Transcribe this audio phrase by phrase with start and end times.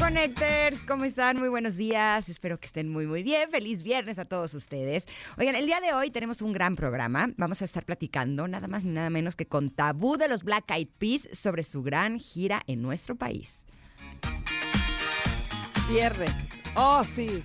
[0.00, 1.36] Connectors, ¿cómo están?
[1.36, 2.30] Muy buenos días.
[2.30, 3.50] Espero que estén muy, muy bien.
[3.50, 5.06] Feliz viernes a todos ustedes.
[5.36, 7.30] Oigan, el día de hoy tenemos un gran programa.
[7.36, 10.70] Vamos a estar platicando nada más ni nada menos que con Tabú de los Black
[10.70, 13.66] Eyed Peas sobre su gran gira en nuestro país.
[15.90, 16.32] Viernes.
[16.74, 17.44] Oh, sí.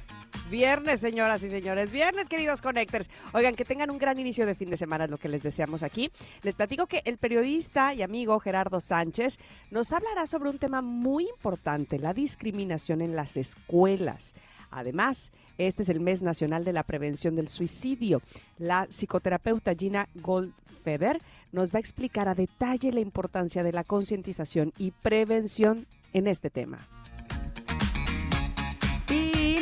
[0.50, 1.90] Viernes, señoras y señores.
[1.90, 3.10] Viernes, queridos Connectors.
[3.34, 5.82] Oigan, que tengan un gran inicio de fin de semana, es lo que les deseamos
[5.82, 6.12] aquí.
[6.44, 9.40] Les platico que el periodista y amigo Gerardo Sánchez
[9.72, 14.36] nos hablará sobre un tema muy importante, la discriminación en las escuelas.
[14.70, 18.22] Además, este es el mes nacional de la prevención del suicidio.
[18.60, 21.22] La psicoterapeuta Gina Goldfeder
[21.54, 26.52] nos va a explicar a detalle la importancia de la concientización y prevención en este
[26.52, 26.88] tema.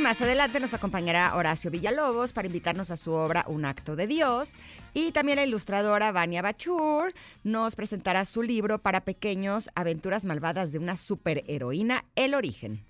[0.04, 4.56] Más adelante nos acompañará Horacio Villalobos para invitarnos a su obra Un acto de Dios.
[4.94, 7.14] Y también la ilustradora Vania Bachur
[7.46, 12.84] nos presentará su libro para pequeños, Aventuras malvadas de una superheroína, El origen.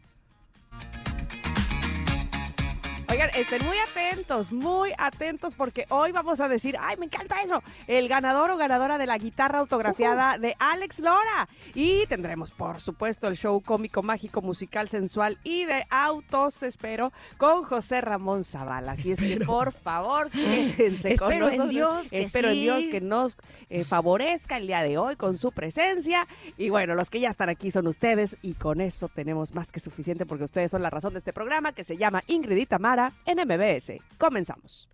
[3.14, 7.61] Oigan, estén muy atentos, muy atentos, porque hoy vamos a decir, ¡ay, me encanta eso!
[7.86, 11.47] El ganador o ganadora de la guitarra autografiada de Alex Lora.
[11.75, 17.61] Y tendremos, por supuesto, el show cómico, mágico, musical, sensual y de autos, espero, con
[17.61, 18.94] José Ramón Zavala.
[18.94, 20.31] Así es que, por favor,
[20.75, 21.69] quédense con Espero en nosotros.
[21.69, 22.56] Dios que Espero en.
[22.56, 23.38] Dios que nos
[23.69, 26.28] eh, favorezca el día de hoy con su presencia.
[26.58, 29.80] Y bueno, los que ya están aquí son ustedes y con eso tenemos más que
[29.80, 33.03] suficiente porque ustedes son la razón de este programa que se llama Ingrid y Tamara
[33.26, 33.94] en MBS.
[34.18, 34.88] Comenzamos.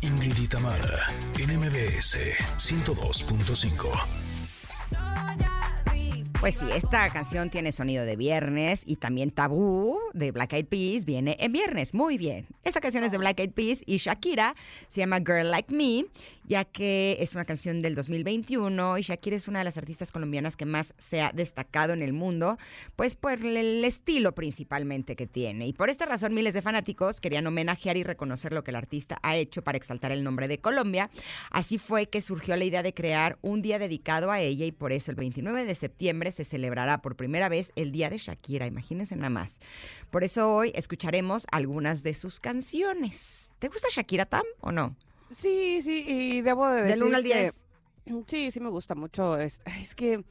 [0.00, 1.06] Ingrid y Tamara
[1.38, 2.18] en MBS
[2.58, 4.24] 102.5.
[6.44, 11.06] Pues sí, esta canción tiene sonido de viernes y también Tabú de Black Eyed Peas
[11.06, 11.94] viene en viernes.
[11.94, 12.46] Muy bien.
[12.64, 14.54] Esta canción es de Black Eyed Peas y Shakira
[14.88, 16.04] se llama Girl Like Me,
[16.46, 20.56] ya que es una canción del 2021 y Shakira es una de las artistas colombianas
[20.56, 22.58] que más se ha destacado en el mundo,
[22.96, 25.66] pues por el estilo principalmente que tiene.
[25.66, 29.18] Y por esta razón miles de fanáticos querían homenajear y reconocer lo que el artista
[29.22, 31.10] ha hecho para exaltar el nombre de Colombia.
[31.50, 34.92] Así fue que surgió la idea de crear un día dedicado a ella y por
[34.92, 39.16] eso el 29 de septiembre se celebrará por primera vez el Día de Shakira, imagínense
[39.16, 39.60] nada más.
[40.10, 43.52] Por eso hoy escucharemos algunas de sus canciones.
[43.58, 44.96] ¿Te gusta Shakira Tam o no?
[45.34, 47.64] Sí, sí, y debo de decir Del 1 al que- 10.
[48.26, 49.38] Sí, sí me gusta mucho.
[49.38, 50.24] Es, es que...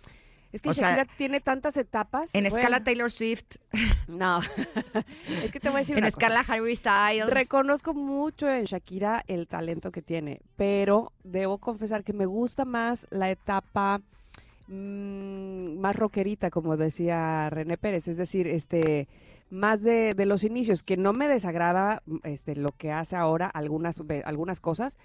[0.52, 2.30] Es que O sea, Shakira tiene tantas etapas.
[2.36, 3.56] En Bueno, escala Taylor Swift,
[4.08, 4.40] No.
[5.44, 7.26] es que te voy a decir en una escala Harry Styles.
[7.28, 13.08] Reconozco mucho en Shakira el talento que tiene, pero debo confesar que me gusta más
[13.10, 14.02] la etapa
[14.68, 19.08] mm, más rockerita, como decía René Pérez, es decir, este
[19.54, 23.48] más de, de los inicios, que no me desagrada mm, este, lo que hace ahora
[23.48, 24.98] algunas, algunas cosas,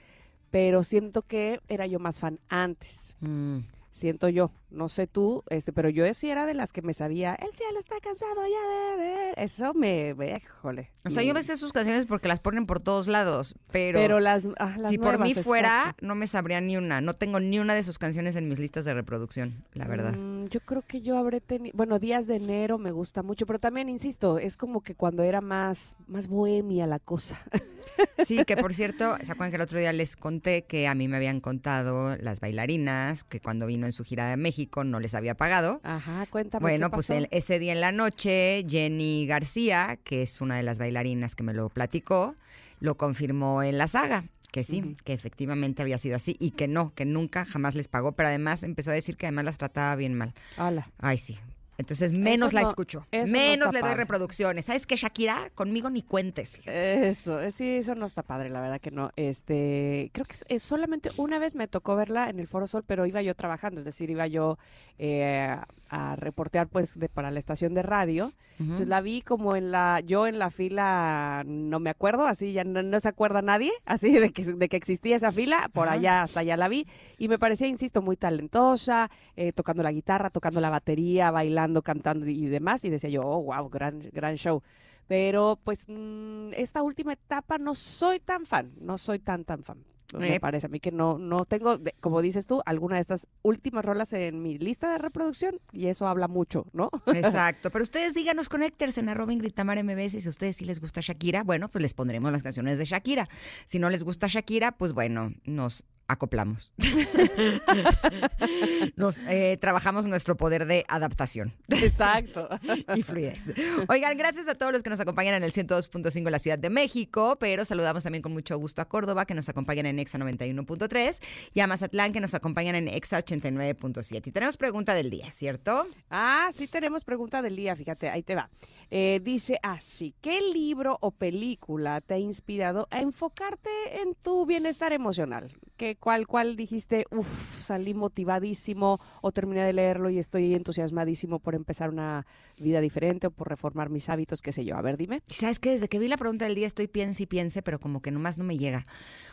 [0.51, 3.17] pero siento que era yo más fan antes.
[3.21, 3.59] Mm.
[3.99, 7.35] Siento yo, no sé tú, este, pero yo sí era de las que me sabía,
[7.35, 9.35] el cielo está cansado ya de ver.
[9.37, 10.93] Eso me, híjole.
[11.05, 14.21] O sea, yo me sé sus canciones porque las ponen por todos lados, pero, pero
[14.21, 16.07] las, ah, las si por mí fuera, exacto.
[16.07, 17.01] no me sabría ni una.
[17.01, 20.15] No tengo ni una de sus canciones en mis listas de reproducción, la verdad.
[20.17, 23.59] Mm, yo creo que yo habré tenido, bueno, Días de Enero me gusta mucho, pero
[23.59, 27.41] también, insisto, es como que cuando era más, más bohemia la cosa.
[28.25, 31.09] Sí, que por cierto, ¿se acuerdan que el otro día les conté que a mí
[31.09, 35.15] me habían contado las bailarinas que cuando vino en su gira de México no les
[35.15, 35.81] había pagado?
[35.83, 36.63] Ajá, cuéntame.
[36.63, 40.63] Bueno, ¿qué pues el- ese día en la noche, Jenny García, que es una de
[40.63, 42.37] las bailarinas que me lo platicó,
[42.81, 44.25] lo confirmó en la saga.
[44.53, 48.13] Que sí, que efectivamente había sido así y que no, que nunca jamás les pagó,
[48.13, 50.33] pero además empezó a decir que además las trataba bien mal.
[50.57, 50.89] Ala.
[50.99, 51.39] Ay, sí.
[51.79, 54.03] Entonces menos la escucho, no menos le doy padre.
[54.03, 54.65] reproducciones.
[54.65, 55.51] ¿Sabes qué, Shakira?
[55.55, 57.09] Conmigo ni cuentes, fíjate.
[57.09, 59.13] Eso, eh, sí, eso no está padre, la verdad que no.
[59.15, 62.83] Este, creo que es, es solamente una vez me tocó verla en el Foro Sol,
[62.85, 64.59] pero iba yo trabajando, es decir, iba yo
[64.99, 65.57] eh,
[65.89, 68.33] a reportear pues de, para la estación de radio.
[68.59, 72.65] Entonces la vi como en la, yo en la fila, no me acuerdo, así ya
[72.65, 75.95] no, no se acuerda nadie, así de que, de que existía esa fila, por Ajá.
[75.95, 76.87] allá hasta allá la vi,
[77.19, 82.27] y me parecía, insisto, muy talentosa, eh, tocando la guitarra, tocando la batería, bailando, cantando
[82.27, 84.63] y demás, y decía yo, oh, wow, gran, gran show.
[85.07, 89.79] Pero pues mm, esta última etapa no soy tan fan, no soy tan, tan fan.
[90.17, 90.41] Me Eh.
[90.41, 93.85] parece a mí que no, no tengo, de- como dices tú, alguna de estas últimas
[93.85, 96.91] rolas en mi lista de reproducción y eso habla mucho, ¿no?
[97.43, 97.71] Exacto.
[97.71, 101.01] Pero ustedes díganos connectors en arroba Ingrid Tamara MBS si a ustedes sí les gusta
[101.03, 101.43] Shakira.
[101.45, 103.29] Bueno, pues les pondremos las canciones de Shakira.
[103.67, 106.73] Si no les gusta Shakira, pues bueno, nos acoplamos.
[108.97, 112.49] nos eh, trabajamos nuestro poder de adaptación Exacto.
[112.97, 113.53] y fluidez.
[113.89, 116.71] Oigan, gracias a todos los que nos acompañan en el 102.5 en la Ciudad de
[116.71, 121.21] México, pero saludamos también con mucho gusto a Córdoba, que nos acompañan en Exa 91.3,
[121.55, 124.27] y a Mazatlán, que nos acompañan en Exa 89.7.
[124.27, 125.87] Y tenemos pregunta del día, ¿cierto?
[126.11, 128.51] Ah, sí tenemos pregunta del día, fíjate, ahí te va.
[128.91, 133.69] Eh, dice así, ¿qué libro o película te ha inspirado a enfocarte
[134.01, 135.53] en tu bienestar emocional?
[135.77, 141.55] ¿Qué, cuál, ¿Cuál dijiste, uff, salí motivadísimo o terminé de leerlo y estoy entusiasmadísimo por
[141.55, 142.27] empezar una
[142.59, 144.77] vida diferente o por reformar mis hábitos, qué sé yo?
[144.77, 145.23] A ver, dime.
[145.29, 148.01] Sabes que desde que vi la pregunta del día estoy piense y piense, pero como
[148.03, 148.87] que nomás no me llega.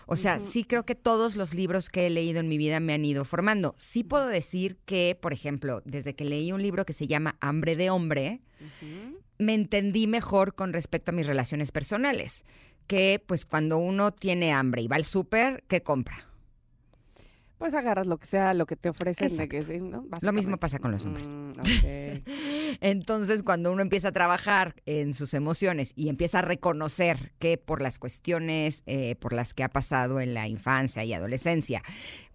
[0.05, 2.93] O sea, sí creo que todos los libros que he leído en mi vida me
[2.93, 3.73] han ido formando.
[3.77, 7.75] Sí puedo decir que, por ejemplo, desde que leí un libro que se llama Hambre
[7.75, 8.41] de Hombre,
[9.37, 12.45] me entendí mejor con respecto a mis relaciones personales.
[12.87, 16.27] Que pues cuando uno tiene hambre y va al súper, ¿qué compra?
[17.57, 19.35] Pues agarras lo que sea, lo que te ofrecen.
[19.35, 19.73] de que Exacto.
[19.73, 20.05] sí, ¿no?
[20.21, 21.27] Lo mismo pasa con los hombres.
[21.27, 21.53] Mm.
[22.81, 27.81] Entonces, cuando uno empieza a trabajar en sus emociones y empieza a reconocer que por
[27.81, 31.81] las cuestiones eh, por las que ha pasado en la infancia y adolescencia,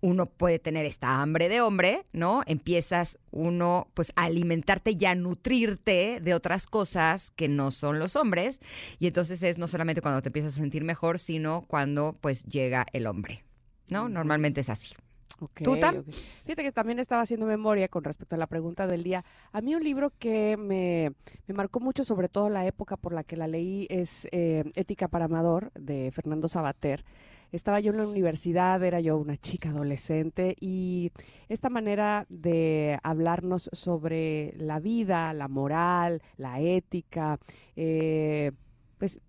[0.01, 2.41] uno puede tener esta hambre de hombre, ¿no?
[2.47, 8.17] Empiezas uno, pues, a alimentarte y a nutrirte de otras cosas que no son los
[8.17, 8.61] hombres.
[8.99, 12.87] Y entonces es no solamente cuando te empiezas a sentir mejor, sino cuando, pues, llega
[12.95, 13.45] el hombre,
[13.91, 14.09] ¿no?
[14.09, 14.95] Normalmente es así.
[15.41, 15.97] Ok, ¿Tú, Tam?
[15.97, 16.11] ok.
[16.45, 19.25] Fíjate que también estaba haciendo memoria con respecto a la pregunta del día.
[19.53, 21.13] A mí un libro que me,
[21.47, 25.09] me marcó mucho, sobre todo la época por la que la leí, es eh, Ética
[25.09, 27.05] para Amador, de Fernando Sabater.
[27.53, 31.11] Estaba yo en la universidad, era yo una chica adolescente y
[31.49, 37.41] esta manera de hablarnos sobre la vida, la moral, la ética,
[37.75, 38.53] eh,
[38.99, 39.21] pues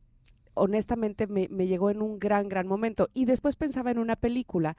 [0.54, 3.10] honestamente me, me llegó en un gran, gran momento.
[3.14, 4.78] Y después pensaba en una película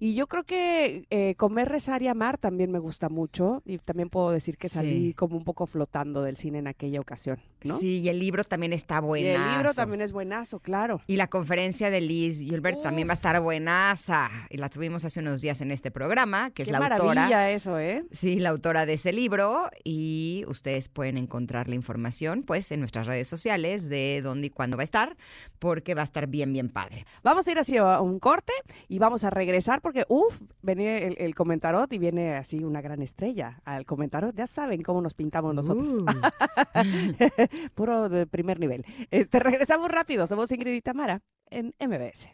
[0.00, 3.62] y yo creo que eh, comer, rezar y amar también me gusta mucho.
[3.64, 5.14] Y también puedo decir que salí Sí.
[5.14, 7.78] como un poco flotando del cine en aquella ocasión, ¿no?
[7.78, 9.28] Sí, y el libro también está y bueno.
[9.44, 11.00] el libro también es buenazo, claro.
[11.06, 14.28] Y la conferencia de Liz Gilbert también va a estar buenaza.
[14.50, 17.50] Y la tuvimos hace unos días en este programa, que es Qué la maravilla autora.
[17.50, 18.04] eso, ¿eh?
[18.10, 19.68] Sí, la autora de ese libro.
[19.84, 24.76] Y ustedes pueden encontrar la información, pues, en nuestras redes sociales de dónde y cuándo
[24.76, 25.16] va a estar,
[25.58, 27.04] porque va a estar bien, bien padre.
[27.22, 28.52] Vamos a ir así a un corte
[28.88, 33.02] y vamos a regresar porque, uff, viene el, el comentarot y viene así una gran
[33.02, 34.32] estrella al comentarot.
[34.36, 35.94] Ya saben cómo nos pintamos nosotros.
[35.94, 36.06] Uh.
[37.74, 38.84] Puro de primer nivel.
[39.10, 40.28] Este, regresamos rápido.
[40.28, 42.30] Somos Ingrid y Tamara en MBS.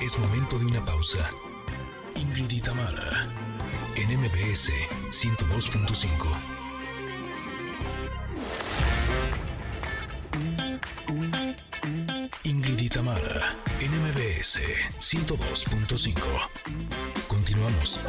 [0.00, 1.28] Es momento de una pausa.
[2.14, 3.26] Ingrid y Tamara,
[3.96, 4.70] en MBS
[5.10, 6.59] 102.5.
[12.90, 14.60] y Tamara, en MBS
[14.98, 16.14] 102.5.
[17.28, 18.00] Continuamos.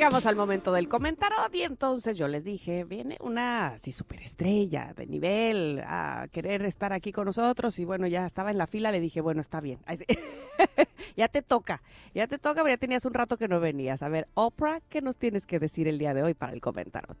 [0.00, 5.06] Llegamos al momento del comentarot y entonces yo les dije, viene una así superestrella de
[5.06, 8.98] nivel a querer estar aquí con nosotros y bueno, ya estaba en la fila, le
[8.98, 9.78] dije, bueno, está bien.
[11.16, 11.82] Ya te toca,
[12.14, 14.02] ya te toca, pero ya tenías un rato que no venías.
[14.02, 17.18] A ver, Oprah, ¿qué nos tienes que decir el día de hoy para el comentarot?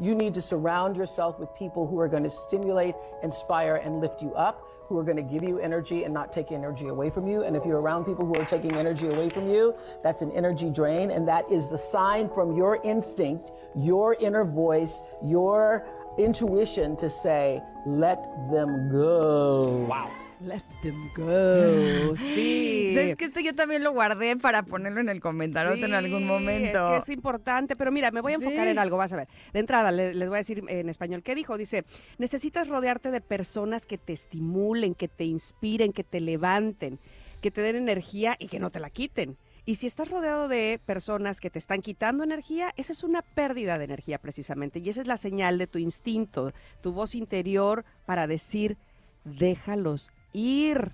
[0.00, 4.20] You need to surround yourself with people who are going to stimulate, inspire, and lift
[4.20, 4.56] you up,
[4.92, 7.44] who are going to give you energy and not take energy away from you.
[7.44, 10.68] And if you're around people who are taking energy away from you, that's an energy
[10.68, 11.10] drain.
[11.10, 15.86] And that is the sign from your instinct, your inner voice, your
[16.18, 19.86] intuition to say, let them go.
[19.88, 20.10] Wow.
[20.44, 22.16] Let them go.
[22.16, 22.90] Sí.
[22.94, 26.96] ¿Sabes que este yo también lo guardé para ponerlo en el comentario en algún momento?
[26.96, 28.70] Es que es importante, pero mira, me voy a enfocar Sí.
[28.70, 29.28] en algo, vas a ver.
[29.52, 31.56] De entrada, le- les voy a decir en español qué dijo.
[31.56, 31.84] Dice,
[32.18, 36.98] necesitas rodearte de personas que te estimulen, que te inspiren, que te levanten,
[37.40, 39.36] que te den energía y que no te la quiten.
[39.64, 43.78] Y si estás rodeado de personas que te están quitando energía, esa es una pérdida
[43.78, 44.80] de energía precisamente.
[44.80, 48.76] Y esa es la señal de tu instinto, tu voz interior para decir,
[49.24, 50.92] déjalos ir.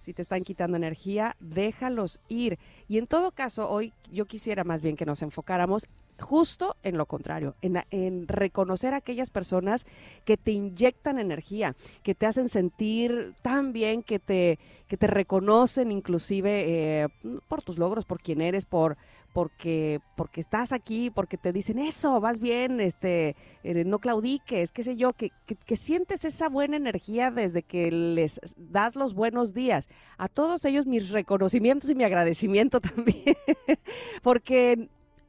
[0.00, 2.58] Si te están quitando energía, déjalos ir.
[2.86, 5.88] Y en todo caso, hoy yo quisiera más bien que nos enfocáramos
[6.18, 9.86] justo en lo contrario, en, reconocer a aquellas personas
[10.24, 15.92] que te inyectan energía, que te hacen sentir tan bien, que te, que te reconocen
[15.92, 17.08] inclusive eh,
[17.48, 18.96] por tus logros, por quién eres, por
[19.36, 24.82] porque, porque estás aquí, porque te dicen eso, vas bien, este, eh, no claudiques, qué
[24.82, 29.90] sé yo, que, que, sientes esa buena energía desde que les das los buenos días.
[30.16, 33.36] A todos ellos mis reconocimientos y mi agradecimiento también,
[34.22, 34.88] porque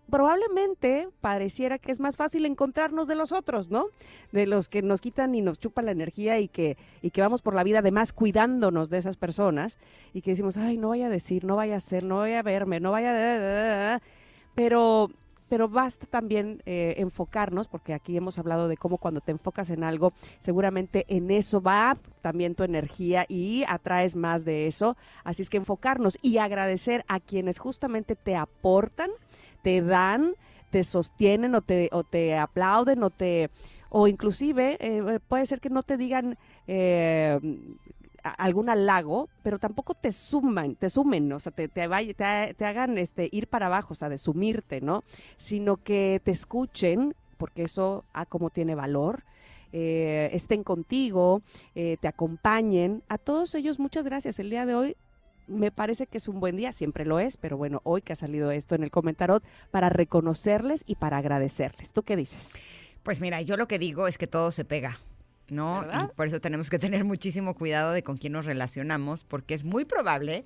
[0.09, 3.87] probablemente pareciera que es más fácil encontrarnos de los otros, ¿no?
[4.31, 7.41] De los que nos quitan y nos chupan la energía y que, y que vamos
[7.41, 9.79] por la vida además cuidándonos de esas personas
[10.13, 12.43] y que decimos, ay, no vaya a decir, no vaya a ser, no vaya a
[12.43, 14.01] verme, no vaya a...
[14.55, 15.09] Pero,
[15.49, 19.83] pero basta también eh, enfocarnos, porque aquí hemos hablado de cómo cuando te enfocas en
[19.83, 24.97] algo, seguramente en eso va también tu energía y atraes más de eso.
[25.23, 29.11] Así es que enfocarnos y agradecer a quienes justamente te aportan
[29.61, 30.33] te dan,
[30.69, 33.49] te sostienen o te, o te aplauden o te
[33.89, 36.37] o inclusive eh, puede ser que no te digan
[36.67, 37.39] eh,
[38.21, 43.29] algún halago, pero tampoco te suman, te sumen, o sea, te, te, te, hagan este,
[43.31, 45.03] ir para abajo, o sea, de sumirte, ¿no?
[45.37, 49.23] Sino que te escuchen, porque eso ah, como tiene valor,
[49.71, 51.41] eh, estén contigo,
[51.73, 53.03] te acompañen.
[53.07, 54.39] A todos ellos, muchas gracias.
[54.39, 54.97] El día de hoy
[55.47, 58.15] me parece que es un buen día, siempre lo es, pero bueno, hoy que ha
[58.15, 61.93] salido esto en el comentario, para reconocerles y para agradecerles.
[61.93, 62.53] ¿Tú qué dices?
[63.03, 64.99] Pues mira, yo lo que digo es que todo se pega.
[65.49, 65.81] ¿no?
[65.83, 69.63] Y por eso tenemos que tener muchísimo cuidado de con quién nos relacionamos, porque es
[69.63, 70.43] muy probable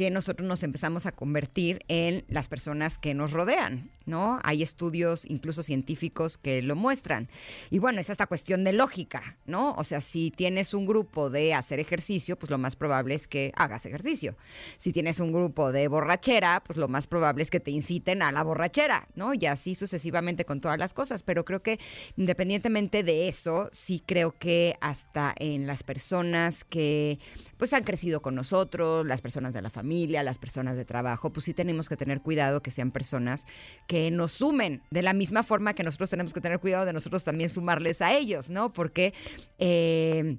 [0.00, 4.38] que nosotros nos empezamos a convertir en las personas que nos rodean, ¿no?
[4.44, 7.28] Hay estudios incluso científicos que lo muestran.
[7.68, 9.74] Y bueno, es esta cuestión de lógica, ¿no?
[9.74, 13.52] O sea, si tienes un grupo de hacer ejercicio, pues lo más probable es que
[13.56, 14.36] hagas ejercicio.
[14.78, 18.32] Si tienes un grupo de borrachera, pues lo más probable es que te inciten a
[18.32, 19.34] la borrachera, ¿no?
[19.34, 21.22] Y así sucesivamente con todas las cosas.
[21.22, 21.78] Pero creo que
[22.16, 27.18] independientemente de eso, sí creo que hasta en las personas que
[27.58, 31.32] pues han crecido con nosotros, las personas de la familia, familia, las personas de trabajo,
[31.32, 33.44] pues sí tenemos que tener cuidado que sean personas
[33.88, 37.24] que nos sumen de la misma forma que nosotros tenemos que tener cuidado de nosotros
[37.24, 38.72] también sumarles a ellos, ¿no?
[38.72, 39.12] Porque...
[39.58, 40.38] Eh,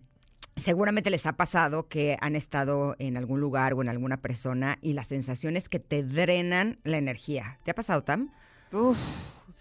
[0.58, 4.93] seguramente les ha pasado que han estado en algún lugar o en alguna persona y
[4.93, 7.58] las sensaciones que te drenan la energía.
[7.63, 8.31] ¿Te ha pasado, Tam?
[8.74, 8.98] Uf,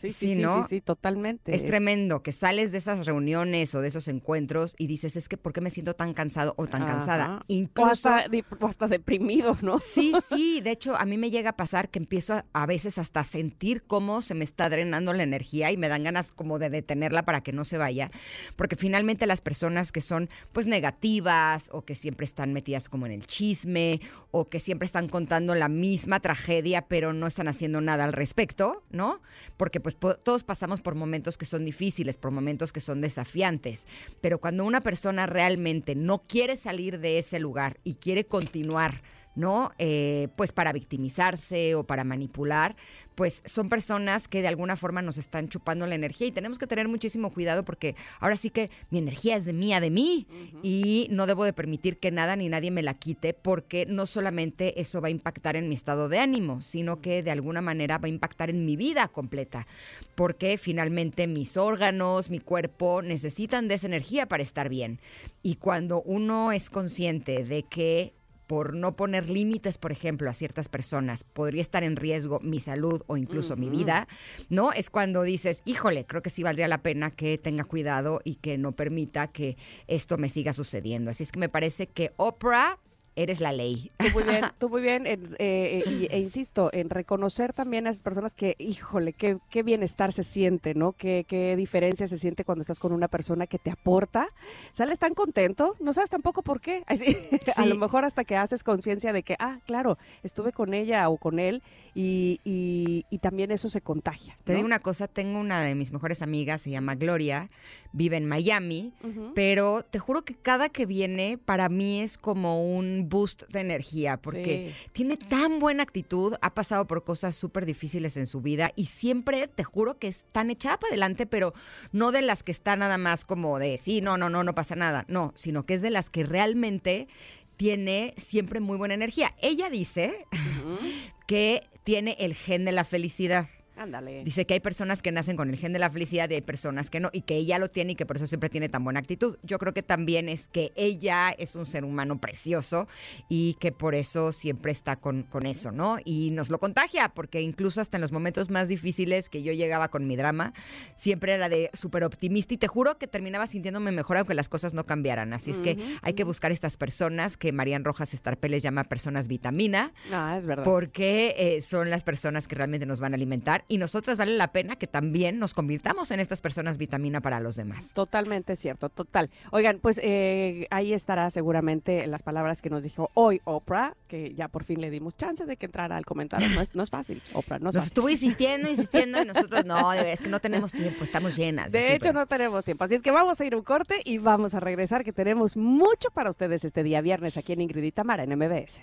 [0.01, 0.67] Sí, sí, sí, ¿no?
[0.67, 1.55] sí, totalmente.
[1.55, 5.37] Es tremendo que sales de esas reuniones o de esos encuentros y dices, es que
[5.37, 7.45] ¿por qué me siento tan cansado o tan cansada?
[7.49, 8.09] Incluso...
[8.09, 9.79] O hasta, deprimido, ¿no?
[9.79, 13.25] Sí, sí, de hecho a mí me llega a pasar que empiezo a, veces hasta
[13.25, 17.25] sentir cómo se me está drenando la energía y me dan ganas como de detenerla
[17.25, 18.11] para que no se vaya,
[18.57, 23.13] porque finalmente las personas que son pues negativas o que siempre están metidas como en
[23.13, 28.05] el chisme o que siempre están contando la misma tragedia pero no están haciendo nada
[28.05, 29.21] al respecto, ¿no?
[29.57, 33.87] Porque pues todos pasamos por momentos que son difíciles, por momentos que son desafiantes,
[34.21, 39.03] pero cuando una persona realmente no quiere salir de ese lugar y quiere continuar,
[39.35, 39.73] ¿no?
[39.79, 42.77] Eh, pues para victimizarse o para manipular,
[43.15, 46.67] pues son personas que de alguna forma nos están chupando la energía y tenemos que
[46.67, 50.27] tener muchísimo cuidado porque ahora sí que mi energía es de mía, de mí
[50.63, 54.81] y no debo de permitir que nada ni nadie me la quite porque no solamente
[54.81, 58.07] eso va a impactar en mi estado de ánimo, sino que de alguna manera va
[58.07, 59.67] a impactar en mi vida completa
[60.15, 64.99] porque finalmente mis órganos, mi cuerpo necesitan de esa energía para estar bien
[65.43, 68.15] y cuando uno es consciente de que
[68.51, 73.01] por no poner límites, por ejemplo, a ciertas personas, podría estar en riesgo mi salud
[73.07, 74.09] o incluso mi vida,
[74.49, 74.73] ¿no?
[74.73, 78.59] Es cuando dices, híjole, creo que sí valdría la pena que tenga cuidado y que
[78.59, 81.13] no permita que esto me siga sucediendo.
[81.13, 82.81] Así es que me parece que Oprah
[83.17, 83.91] eres la ley.
[83.99, 88.03] Tú muy bien, tú muy bien, eh, eh, e insisto, en reconocer también a esas
[88.03, 90.93] personas que, híjole, qué, qué bienestar se siente, ¿no?
[90.93, 94.29] Qué, qué, diferencia se siente cuando estás con una persona que te aporta.
[94.71, 96.85] Sales tan contento, no sabes tampoco por qué.
[97.57, 101.17] A lo mejor hasta que haces conciencia de que, ah, claro, estuve con ella o
[101.17, 101.63] con él
[101.95, 104.39] y, y, también eso se contagia.
[104.45, 107.51] Te digo una cosa, tengo una de mis mejores amigas, se llama Gloria,
[107.93, 108.95] vive en Miami,
[109.35, 114.17] pero te juro que cada que viene para mí es como un boost de energía
[114.17, 118.87] porque tiene tan buena actitud, ha pasado por cosas súper difíciles en su vida y
[118.87, 121.55] siempre te juro que es tan echada para adelante, pero
[121.93, 124.77] no de las que está nada más como de sí, no, no, no, no pasa
[124.77, 127.09] nada, no, sino que es de las que realmente
[127.57, 129.35] tiene siempre muy buena energía.
[129.43, 130.27] Ella dice
[131.27, 133.49] que tiene el gen de la felicidad.
[133.81, 134.25] Ándale.
[134.25, 136.91] Dice que hay personas que nacen con el gen de la felicidad y hay personas
[136.91, 139.01] que no, y que ella lo tiene y que por eso siempre tiene tan buena
[139.01, 139.39] actitud.
[139.43, 142.89] Yo creo que también es que ella es un ser humano precioso
[143.31, 145.97] y que por eso siempre está con, con eso, ¿no?
[146.05, 149.89] Y nos lo contagia, porque incluso hasta en los momentos más difíciles que yo llegaba
[149.89, 150.53] con mi drama,
[150.95, 154.75] siempre era de súper optimista y te juro que terminaba sintiéndome mejor aunque las cosas
[154.75, 155.33] no cambiaran.
[155.33, 159.27] Así es que hay que buscar estas personas que Marían Rojas Estarpe les llama personas
[159.27, 160.65] vitamina, Ah, es verdad.
[160.65, 164.53] porque eh, son las personas que realmente nos van a alimentar y nosotras vale la
[164.53, 167.93] pena que también nos convirtamos en estas personas vitamina para los demás.
[167.95, 169.31] Totalmente cierto, total.
[169.53, 174.49] Oigan, pues eh, ahí estará seguramente las palabras que nos dijo hoy Oprah, que ya
[174.49, 176.49] por fin le dimos chance de que entrara al comentario.
[176.51, 177.89] No es, no es fácil, Oprah, no es Nos fácil.
[177.89, 181.73] estuvo insistiendo, insistiendo y nosotros no, es que no tenemos tiempo, estamos llenas.
[181.73, 182.85] De así, hecho, pero- no tenemos tiempo.
[182.85, 186.11] Así es que vamos a ir un corte y vamos a regresar, que tenemos mucho
[186.11, 188.83] para ustedes este día viernes aquí en Ingrid y Tamara en MBS.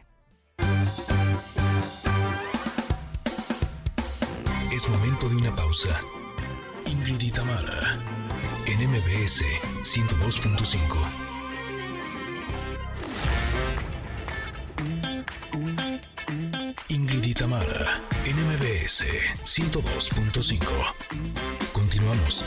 [4.90, 6.00] Momento de una pausa.
[6.86, 8.00] Ingrid y Tamara,
[8.66, 9.44] en MBS
[9.84, 10.78] 102.5.
[16.88, 19.04] Ingrid y Tamara, en MBS
[19.44, 20.62] 102.5.
[21.74, 22.46] Continuamos.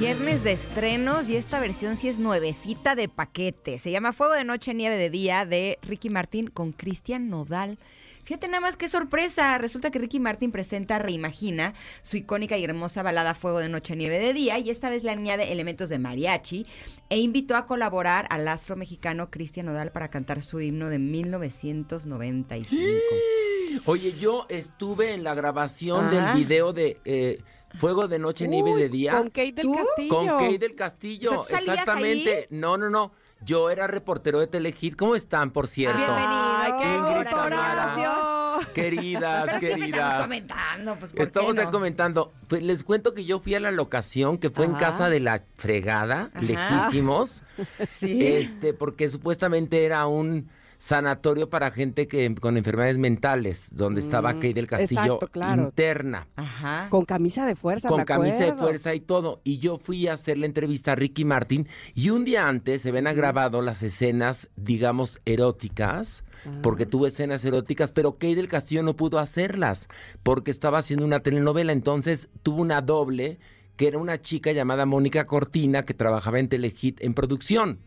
[0.00, 3.78] Viernes de estrenos y esta versión sí es nuevecita de paquete.
[3.78, 7.78] Se llama Fuego de Noche, Nieve de Día de Ricky Martín con Cristian Nodal.
[8.24, 9.58] Fíjate nada más qué sorpresa.
[9.58, 14.18] Resulta que Ricky Martin presenta Reimagina, su icónica y hermosa balada Fuego de Noche, Nieve
[14.18, 16.66] de Día, y esta vez le añade elementos de mariachi
[17.08, 22.76] e invitó a colaborar al astro mexicano Cristian Nodal para cantar su himno de 1995.
[23.86, 26.34] Oye, yo estuve en la grabación Ajá.
[26.34, 27.42] del video de eh,
[27.78, 29.74] Fuego de Noche, Nieve Uy, de Día Con Kate del ¿Tú?
[29.74, 30.08] Castillo.
[30.10, 31.40] con Kay del Castillo.
[31.40, 32.46] O sea, ¿tú salías Exactamente.
[32.50, 33.12] No, no, no.
[33.44, 34.94] Yo era reportero de Telehit.
[34.94, 35.98] ¿Cómo están, por cierto?
[35.98, 36.51] Bienvenido.
[36.64, 38.58] Ay, qué Ingrid Tamara.
[38.74, 40.22] Queridas, Pero siempre estamos queridas.
[40.22, 41.70] comentando, pues ¿por Estamos qué no?
[41.70, 42.32] comentando.
[42.48, 44.80] Pues les cuento que yo fui a la locación que fue en Ajá.
[44.80, 46.40] casa de la fregada, Ajá.
[46.44, 47.42] lejísimos.
[47.86, 48.24] Sí.
[48.24, 50.48] Este, porque supuestamente era un
[50.82, 55.62] sanatorio para gente que con enfermedades mentales, donde estaba Mm, Kay del Castillo exacto, claro.
[55.62, 56.26] interna.
[56.34, 56.88] Ajá.
[56.90, 59.40] Con camisa de fuerza, con me camisa de fuerza y todo.
[59.44, 62.90] Y yo fui a hacer la entrevista a Ricky Martin y un día antes se
[62.90, 66.24] ven grabado las escenas, digamos, eróticas,
[66.62, 69.86] porque tuvo escenas eróticas, pero Kay del Castillo no pudo hacerlas
[70.24, 71.70] porque estaba haciendo una telenovela.
[71.70, 73.38] Entonces tuvo una doble
[73.76, 77.78] que era una chica llamada Mónica Cortina que trabajaba en Telehit en producción.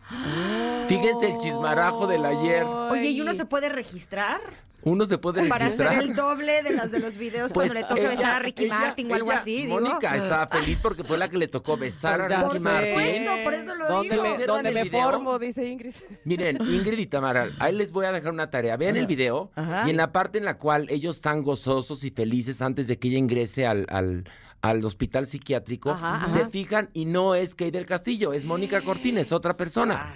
[0.87, 2.63] Fíjense el chismarajo del ayer.
[2.63, 4.41] Oye, ¿y uno se puede registrar?
[4.83, 5.93] Uno se puede Para registrar.
[5.93, 8.39] hacer el doble de las de los videos Pues, cuando le toque ella- besar a
[8.39, 9.79] Ricky ella- Martin o algo ella, así, digo.
[9.81, 12.61] Mónica estaba feliz porque fue la que le tocó besar Pues a ya Ricky Por
[12.61, 12.89] Martin.
[13.25, 14.23] supuesto, por eso lo ¿Dónde digo.
[14.23, 15.03] me, ¿Observan dónde me video?
[15.03, 15.39] formo?
[15.39, 15.93] Dice Ingrid.
[16.23, 18.77] Miren, Ingrid y Tamara, ahí les voy a dejar una tarea.
[18.77, 19.87] Vean el video Ajá.
[19.87, 23.07] y en la parte en la cual ellos están gozosos y felices antes de que
[23.07, 24.29] ella ingrese al, al,
[24.61, 26.49] al hospital psiquiátrico, Ajá, se ajá.
[26.51, 30.13] fijan y no es Kay del Castillo, es Mónica Cortina, es otra persona.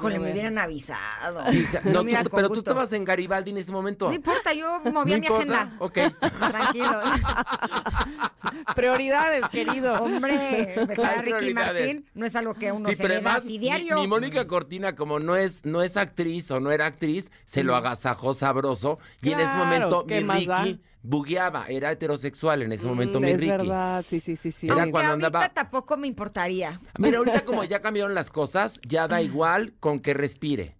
[0.00, 1.44] Híjole, me hubieran avisado.
[1.84, 4.08] No, tú- pero tú estabas en Garibaldi en ese momento.
[4.08, 5.60] No importa, yo movía ¿No mi importa?
[5.62, 5.76] agenda.
[5.78, 5.98] Ok.
[6.50, 7.00] Tranquilo.
[8.74, 9.94] Prioridades, querido.
[10.02, 11.86] Hombre, besar a Ricky prioridades.
[11.86, 13.96] Martin no es algo que uno Sí, se pero además, así diario.
[13.96, 17.74] Mi, Mónica Cortina, como no es, no es actriz o no era actriz, se lo
[17.76, 18.98] agasajó sabroso.
[19.22, 20.66] Y en ese momento ¿qué mi más da?
[21.02, 23.50] Bugueaba, era heterosexual en ese momento Mm, mi es Ricky.
[23.52, 24.66] verdad, sí, sí, sí, sí.
[24.66, 26.78] Era Aunque cuando ahorita andaba- tampoco me importaría.
[26.98, 30.76] Mira, ahorita como ya cambiaron las cosas, ya da igual con que respire.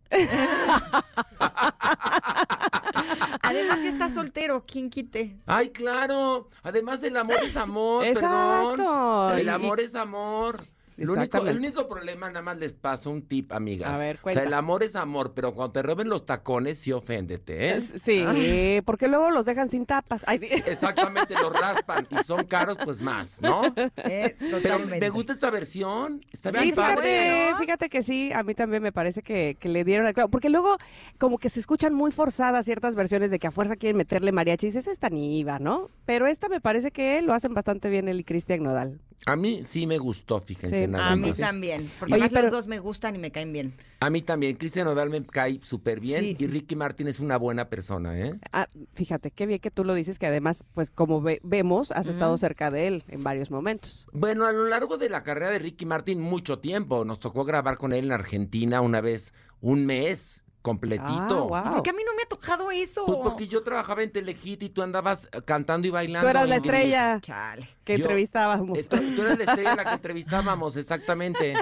[3.42, 5.36] Además, ya está soltero, ¿quién quite?
[5.46, 6.48] Ay, claro.
[6.62, 8.74] Además, el amor es amor, Exacto.
[8.76, 9.38] perdón.
[9.38, 10.56] El Y- amor es amor.
[11.00, 13.94] El único, el problema, nada más les paso un tip, amigas.
[13.94, 14.40] A ver, o cuenta.
[14.40, 17.76] sea, el amor es amor, pero cuando te roben los tacones, sí oféndete, ¿eh?
[17.76, 20.22] Es- Sí, porque luego los dejan sin tapas.
[20.26, 20.48] Ay, sí.
[20.66, 23.62] Exactamente, los raspan y son caros, pues más, ¿no?
[23.96, 25.00] Eh, Pero totalmente.
[25.00, 26.24] me gusta esta versión.
[26.32, 27.10] Está Sí, bien fíjate, padre.
[27.10, 27.58] Fíjate, ¿no?
[27.58, 30.28] fíjate que sí, a mí también me parece que, que le dieron el clavo.
[30.30, 30.76] Porque luego,
[31.18, 34.66] como que se escuchan muy forzadas ciertas versiones de que a fuerza quieren meterle mariachi.
[34.66, 35.88] Y dices, esta ni iba, ¿no?
[36.06, 39.00] Pero esta me parece que lo hacen bastante bien él y Cristian Nodal.
[39.26, 41.36] A mí sí me gustó, fíjense Sí, nada A mí más.
[41.38, 43.74] también, porque Oye, además pero- los dos me gustan y me caen bien.
[44.00, 44.56] A mí también.
[44.56, 46.36] Cristian Nodal me cae súper bien Sí.
[46.38, 48.34] y Ricky Martin es una buena persona, ¿eh?
[48.52, 52.06] Ah, fíjate, qué bien que tú lo dices, que además, pues como ve- vemos, has
[52.08, 54.06] estado cerca de él en varios momentos.
[54.12, 57.04] Bueno, a lo largo de la carrera de Ricky Martin, mucho tiempo.
[57.04, 60.44] Nos tocó grabar con él en Argentina una vez, un mes.
[60.62, 61.48] Completito.
[61.54, 61.72] Ah, wow.
[61.74, 63.04] ¿Por qué a mí no me ha tocado eso?
[63.06, 66.26] Pues porque yo trabajaba en Telehit y tú andabas eh, cantando y bailando.
[66.26, 67.68] Tú eras la estrella Chale.
[67.84, 68.78] que Yo- entrevistábamos.
[68.78, 71.54] Esto- tú eras la estrella en la que entrevistábamos, exactamente.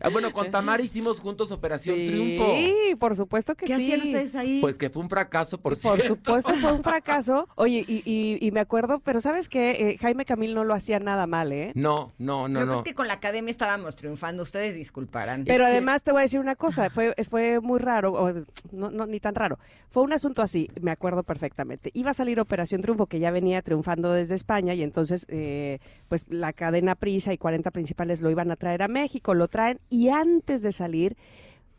[0.00, 2.54] Ah, bueno, con Tamara hicimos juntos Operación Triunfo.
[2.54, 3.84] Sí, por supuesto que ¿Qué sí.
[3.92, 4.60] hacían ustedes ahí?
[4.60, 6.06] Pues que fue un fracaso, por, Por cierto.
[6.30, 7.48] supuesto fue un fracaso.
[7.56, 9.70] Oye, y, y- y me acuerdo, pero ¿sabes qué?
[9.90, 11.72] Eh, Jaime Camil no lo hacía nada mal, ¿eh?
[11.74, 12.76] No, no, no, Creo que no.
[12.78, 14.42] es que con la academia estábamos triunfando.
[14.42, 15.44] Ustedes disculparán.
[15.44, 18.32] Pero que- además te voy a decir una cosa, fue, fue muy raro, o,
[18.72, 19.58] no, no, ni tan raro.
[19.90, 21.90] Fue un asunto así, me acuerdo perfectamente.
[21.94, 25.78] Iba a salir Operación Triunfo, que ya venía triunfando desde España, y entonces, eh,
[26.08, 29.80] pues la cadena Prisa y 40 principales lo iban a traer a México, lo traen,
[29.88, 31.16] y antes de salir,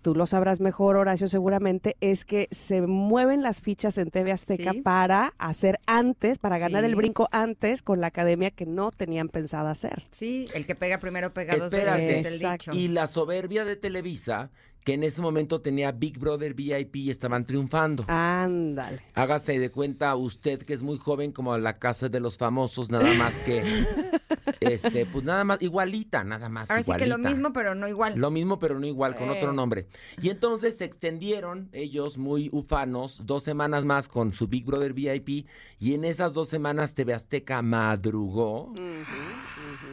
[0.02, 4.72] tú lo sabrás mejor, Horacio, seguramente, es que se mueven las fichas en TV Azteca
[4.72, 4.82] Sí.
[4.82, 9.68] para hacer antes, para ganar el brinco antes con la academia que no tenían pensado
[9.68, 10.06] hacer.
[10.12, 12.74] Sí, el que pega primero pega dos veces, es el dicho.
[12.74, 14.50] Y la soberbia de Televisa,
[14.84, 18.06] que en ese momento tenía Big Brother VIP y estaban triunfando.
[18.08, 19.02] Ándale.
[19.16, 23.14] Hágase de cuenta usted que es muy joven como la casa de los famosos, nada
[23.16, 23.64] más que,
[24.62, 26.72] este, pues nada más, igualita, nada más.
[26.72, 28.18] Ahora sí que lo mismo, pero no igual.
[28.18, 29.56] Lo mismo, pero no igual, con otro Eh.
[29.56, 29.88] nombre.
[30.22, 35.48] Y entonces se extendieron ellos, muy ufanos, dos semanas más con su Big Brother VIP.
[35.80, 38.74] Y en esas dos semanas TV Azteca madrugó,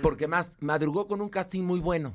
[0.02, 2.14] porque más madrugó con un casting muy bueno.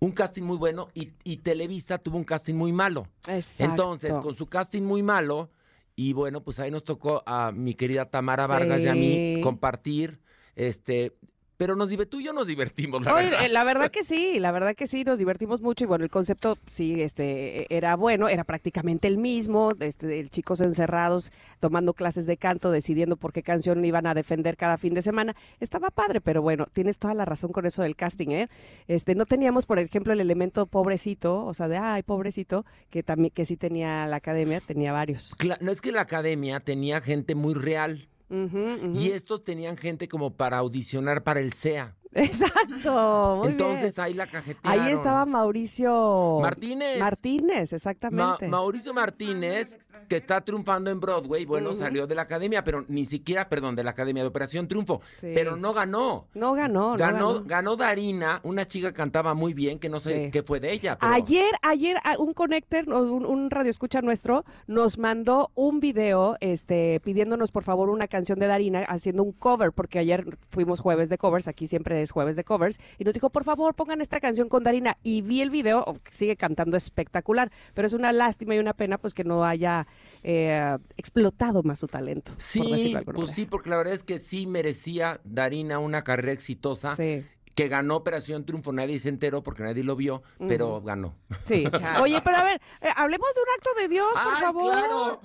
[0.00, 3.06] Un casting muy bueno y, y Televisa tuvo un casting muy malo.
[3.26, 3.64] Exacto.
[3.64, 5.50] Entonces, con su casting muy malo,
[5.96, 10.20] y bueno, pues ahí nos tocó a mi querida Tamara Vargas y a mí compartir,
[10.54, 11.16] este,
[11.56, 13.44] pero nos tú y yo nos divertimos, la Oye, verdad.
[13.46, 16.10] eh, la verdad que sí, la verdad que sí, nos divertimos mucho y bueno, el
[16.10, 21.94] concepto sí, este, e- era bueno, era prácticamente el mismo, este, el chicos encerrados tomando
[21.94, 25.90] clases de canto, decidiendo por qué canción iban a defender cada fin de semana, estaba
[25.90, 28.48] padre, pero bueno, tienes toda la razón con eso del casting, ¿eh?
[28.88, 33.30] Este, no teníamos, por ejemplo, el elemento pobrecito, o sea, de, ay, pobrecito, que también,
[33.34, 35.34] que sí tenía la academia, tenía varios.
[35.36, 40.34] Cla- no es que la academia tenía gente muy real Y estos tenían gente como
[40.34, 41.96] para audicionar para el SEA.
[42.16, 43.60] Exacto, muy bien.
[43.60, 44.80] Entonces ahí la cajetearon.
[44.82, 46.98] Ahí estaba Mauricio Martínez.
[47.00, 48.48] Martínez, Ma- exactamente.
[48.48, 53.48] Mauricio Martínez, que está triunfando en Broadway, bueno, salió de la academia, pero ni siquiera,
[53.48, 55.32] perdón, de la academia de Operación Triunfo, Sí.
[55.34, 56.26] pero no ganó.
[56.34, 57.44] No ganó, no ganó, ganó.
[57.44, 60.30] ganó Darina, una chica que cantaba muy bien, que no sé Sí.
[60.30, 60.96] qué fue de ella.
[61.00, 67.50] pero- Ayer, ayer un connector, un, un radioescucha nuestro, nos mandó un video este, pidiéndonos
[67.50, 71.48] por favor una canción de Darina haciendo un cover, porque ayer fuimos jueves de covers,
[71.48, 74.62] aquí siempre es jueves de covers, y nos dijo, por favor, pongan esta canción con
[74.64, 74.96] Darina.
[75.02, 78.98] Y vi el video, oh, sigue cantando espectacular, pero es una lástima y una pena
[78.98, 79.86] pues que no haya
[80.22, 82.32] eh, explotado más su talento.
[82.32, 83.34] por Sí, decirlo de alguna pues manera.
[83.34, 87.24] sí, porque la verdad es que sí merecía Darina una carrera exitosa, Sí.
[87.54, 91.14] que ganó Operación Triunfo, nadie se enteró porque nadie lo vio, pero ganó.
[91.46, 91.64] Sí.
[92.02, 94.72] Oye, pero a ver, eh, hablemos de un acto de Dios, por ¡Ay, favor.
[94.72, 95.20] claro!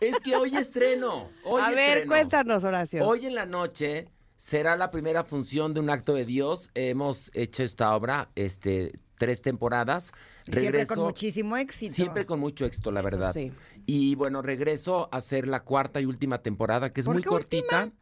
[0.00, 1.28] es que hoy estreno.
[1.44, 3.06] Hoy a ver, cuéntanos, Horacio.
[3.06, 6.70] Hoy en la noche será la primera función de un acto de Dios.
[6.74, 10.12] Hemos hecho esta obra, este, tres temporadas.
[10.42, 11.94] Y Siempre Regreso con muchísimo éxito.
[11.94, 13.32] siempre con mucho éxito, la Eso verdad.
[13.32, 13.50] sí.
[13.86, 17.28] Y bueno, regreso a hacer la cuarta y última temporada, que es ¿Por muy qué
[17.28, 17.84] cortita.
[17.84, 17.92] última?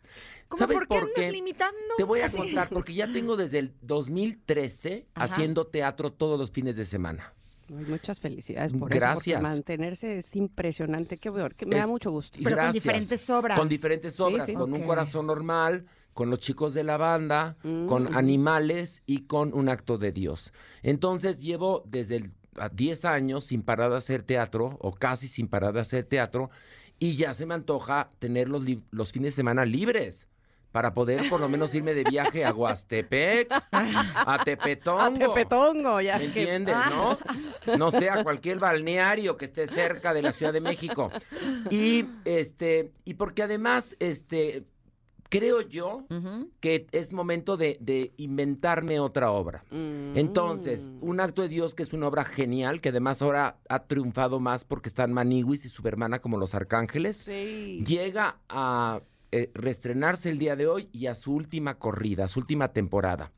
[0.49, 1.33] ¿Cómo ¿Sabes por qué por andas qué?
[1.33, 1.79] limitando?
[1.97, 5.25] Te voy a contar, porque ya tengo desde el 2013 Ajá.
[5.25, 7.33] haciendo teatro todos los fines de semana.
[7.68, 9.27] Muchas felicidades por Gracias.
[9.27, 11.16] eso, porque mantenerse es impresionante.
[11.16, 12.38] Qué bueno, que me da mucho gusto.
[12.44, 13.59] Pero con diferentes obras.
[13.59, 14.53] Con diferentes obras, sí.
[14.53, 18.16] con un corazón normal, con los chicos de la banda, Mm, con ujú.
[18.18, 20.53] animales y con un acto de Dios.
[20.83, 25.48] Entonces llevo desde el, a 10 años sin parar de hacer teatro, o casi sin
[25.48, 26.50] parar de hacer teatro,
[27.00, 28.62] y ya se me antoja tener los,
[29.12, 30.29] fines de semana libres.
[30.70, 35.00] Para poder por lo menos irme de viaje a Huastepec, a Tepetongo.
[35.03, 37.16] A Tepetongo, ya ¿Me que- entiendes, no?
[37.79, 41.12] No sé, a cualquier balneario que esté cerca de la Ciudad de México.
[41.70, 44.64] Y este, y porque además, este,
[45.38, 46.05] creo yo
[46.61, 49.64] que es momento de, de inventarme otra obra.
[49.70, 50.16] Mm.
[50.16, 54.40] Entonces, un acto de Dios que es una obra genial, que además ahora ha triunfado
[54.40, 57.83] más porque están Maniwis y su hermana como los arcángeles, Sí.
[57.87, 62.38] llega a eh, reestrenarse el día de hoy y a su última corrida, a su
[62.38, 63.33] última temporada.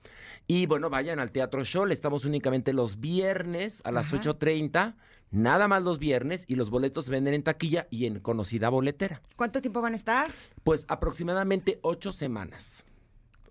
[0.46, 4.22] Y bueno, vayan al Teatro Show, estamos únicamente los viernes a las Ajá.
[4.22, 4.94] 8.30,
[5.30, 9.22] nada más los viernes, y los boletos se venden en taquilla y en conocida boletera.
[9.36, 10.30] ¿Cuánto tiempo van a estar?
[10.64, 12.84] Pues aproximadamente ocho semanas.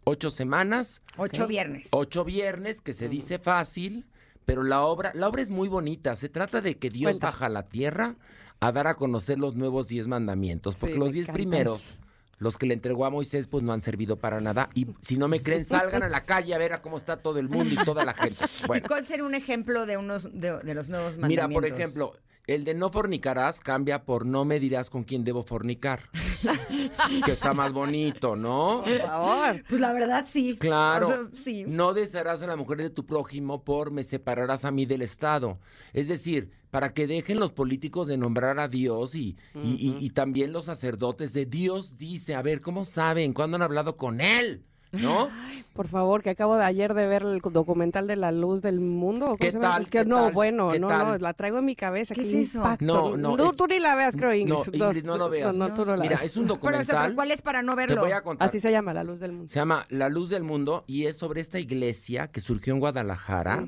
[0.04, 1.88] Ocho semanas, Ocho viernes.
[1.92, 4.06] ocho viernes, que se dice fácil,
[4.46, 6.16] pero la obra, la obra es muy bonita.
[6.16, 7.28] Se trata de que Dios Cuenta.
[7.32, 8.16] baja a la tierra
[8.60, 11.96] a dar a conocer los nuevos diez mandamientos, porque Sí, los diez primeros eso.
[12.38, 14.69] Los que le entregó a Moisés, pues no han servido para nada.
[14.74, 17.39] Y si no me creen, salgan a la calle a ver a cómo está todo
[17.39, 18.43] el mundo y toda la gente.
[18.63, 21.56] ¿Y Bueno, cuál sería un ejemplo de unos de, de los nuevos mira, mandamientos?
[21.56, 22.13] por ejemplo,
[22.48, 26.02] el de no fornicarás cambia por no me dirás con quién debo fornicar.
[27.26, 28.84] que está más bonito, ¿no?
[28.84, 29.64] Por favor.
[29.68, 30.58] Pues la verdad sí.
[30.58, 31.08] Claro.
[31.08, 31.64] O sea, sí.
[31.68, 35.60] No desearás a la mujer de tu prójimo por me separarás a mí del Estado.
[35.94, 40.10] Es decir, para que dejen los políticos de nombrar a Dios y, y- y- y
[40.10, 43.34] también los sacerdotes de Dios dice, a ver, ¿cómo saben?
[43.34, 44.66] ¿Cuándo han hablado con él?
[45.02, 45.30] ¿No?
[45.76, 49.26] Por favor, que acabo de ayer de ver el documental de La Luz del Mundo.
[49.26, 49.84] ¿cómo ¿Qué tal?
[49.90, 50.34] Que ¿Qué no, tal?
[50.34, 51.08] bueno, ¿Qué no, tal?
[51.08, 52.16] no, la traigo en mi cabeza.
[52.16, 52.64] ¿Qué qué es eso?
[52.80, 54.54] No, no, Tú, es- tú ni la veas, creo, Ingrid.
[54.78, 55.58] No, Ingrid, no lo veas.
[55.58, 56.28] No, no, tú no la Mira, veas.
[56.32, 57.04] es un Pero, o sea, documental.
[57.08, 58.02] pero ¿cuál es para no Te verlo?
[58.04, 58.48] voy a contar.
[58.48, 59.50] Así se llama, La Luz del Mundo.
[59.50, 63.66] Se llama La Luz del Mundo y es sobre esta iglesia que surgió en Guadalajara,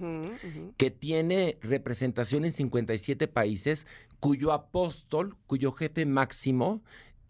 [0.77, 3.85] que tiene representación en 57 países,
[4.21, 6.81] cuyo apóstol, cuyo jefe máximo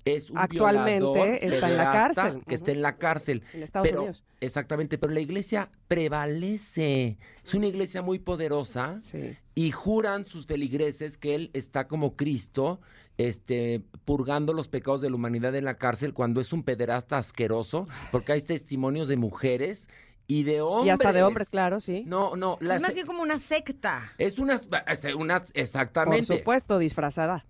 [0.05, 2.43] es un Actualmente está en la cárcel.
[2.47, 3.43] Que está en la cárcel.
[3.53, 4.23] En Estados pero, Unidos.
[4.39, 7.17] Exactamente, pero la iglesia prevalece.
[7.43, 9.37] Es una iglesia muy poderosa Sí.
[9.55, 12.79] y juran sus feligreses que él está como Cristo,
[13.17, 17.87] este, purgando los pecados de la humanidad en la cárcel cuando es un pederasta asqueroso,
[18.11, 19.89] porque hay testimonios de mujeres
[20.27, 20.87] y de hombres.
[20.87, 22.03] Y hasta de hombres, claro, sí.
[22.05, 24.11] No, no, la es más bien como una secta.
[24.17, 26.37] es unas, es unas, Por exactamente.
[26.37, 27.45] supuesto, disfrazada.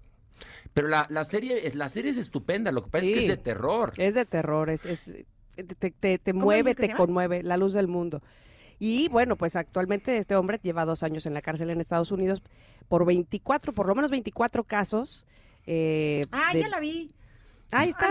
[0.73, 3.27] Pero la, la serie, es, la serie es estupenda, lo que pasa es que es
[3.29, 3.93] de terror.
[3.97, 5.15] Es de terror, es, es-
[5.55, 8.21] te, te- te ¿Cómo mueve, te conmueve, la luz del mundo.
[8.79, 12.43] Y bueno, pues actualmente este hombre lleva dos años en la cárcel en Estados Unidos
[12.87, 15.25] por 24, por lo menos 24 casos.
[15.65, 17.11] eh, Ah, de- ya la vi.
[17.71, 18.09] Ahí está.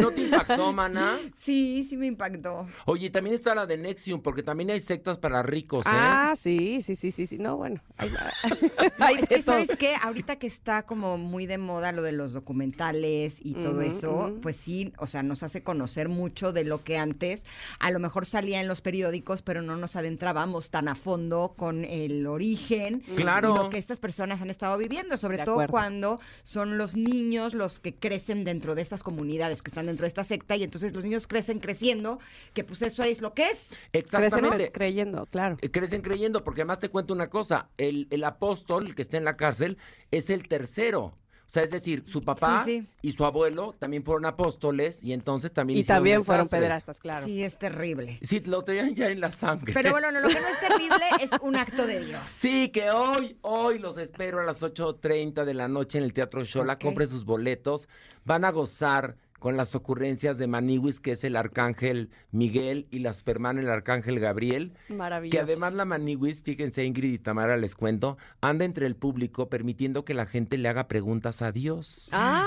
[0.00, 1.18] ¿No te impactó, maná?
[1.36, 2.68] Sí, sí me impactó.
[2.86, 5.90] Oye, también está la de Nexium, porque también hay sectas para ricos, ¿eh?
[5.92, 7.38] Ah, sí, sí, sí, sí, sí.
[7.38, 7.82] No, bueno.
[7.96, 8.10] Hay,
[8.98, 9.42] No, hay es que, todo.
[9.56, 9.94] ¿sabes qué?
[10.00, 14.56] Ahorita que está como muy de moda lo de los documentales y todo eso, pues
[14.56, 17.44] sí, o sea, nos hace conocer mucho de lo que antes
[17.80, 21.84] a lo mejor salía en los periódicos, pero no nos adentrábamos tan a fondo con
[21.84, 23.52] el origen Claro.
[23.54, 25.70] y lo que estas personas han estado viviendo, sobre De todo acuerdo.
[25.72, 30.08] cuando son los niños los que crecen dentro de estas comunidades, que están dentro de
[30.08, 32.20] esta secta, y entonces los niños crecen creciendo,
[32.52, 33.68] que pues eso es lo que es.
[33.92, 34.72] Crecen Exactamente.
[34.72, 35.56] creyendo, claro.
[35.60, 39.24] Eh, Crecen creyendo, porque además te cuento una cosa, el, el apóstol, que está en
[39.24, 39.78] la cárcel,
[40.10, 41.16] es el tercero.
[41.50, 42.88] O sea, es decir, su papá Sí, sí.
[43.02, 47.26] y su abuelo también fueron apóstoles y entonces también Y hicieron también fueron pederastas, claro.
[47.26, 48.20] Sí, es terrible.
[48.22, 49.72] Sí, lo tenían ya en la sangre.
[49.74, 52.22] Pero bueno, no, lo que no es terrible es un acto de Dios.
[52.28, 56.44] Sí, que hoy, hoy los espero a las 8.30 de la noche en el Teatro
[56.44, 56.74] Shola.
[56.74, 56.82] Ok.
[56.82, 57.88] Compren sus boletos.
[58.24, 63.12] Van a gozar con las ocurrencias de Maniwis, que es el arcángel Miguel, y la
[63.12, 64.74] Superman, el arcángel Gabriel.
[64.88, 65.36] Maravilloso.
[65.36, 70.04] Que además la Maniwis, fíjense Ingrid y Tamara, les cuento, anda entre el público permitiendo
[70.04, 72.10] que la gente le haga preguntas a Dios.
[72.12, 72.46] Ah,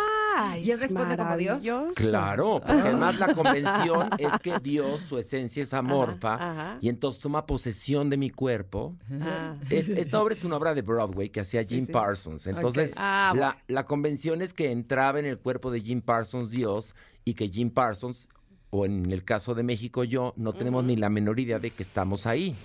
[0.61, 1.63] ¿Y él responde como Dios?
[1.95, 6.77] Claro, porque además la convención es que Dios, su esencia es amorfa, Ajá, ajá.
[6.81, 8.95] y entonces toma posesión de mi cuerpo.
[9.21, 9.55] Ah.
[9.69, 11.91] Es- esta obra es una obra de Broadway que hacía Jim sí.
[11.91, 12.47] Parsons.
[12.47, 12.93] Entonces.
[12.97, 17.33] Ah, la, la convención es que entraba en el cuerpo de Jim Parsons Dios y
[17.35, 18.27] que Jim Parsons,
[18.75, 21.83] o en el caso de México yo, no tenemos ni la menor idea de que
[21.83, 22.55] estamos ahí.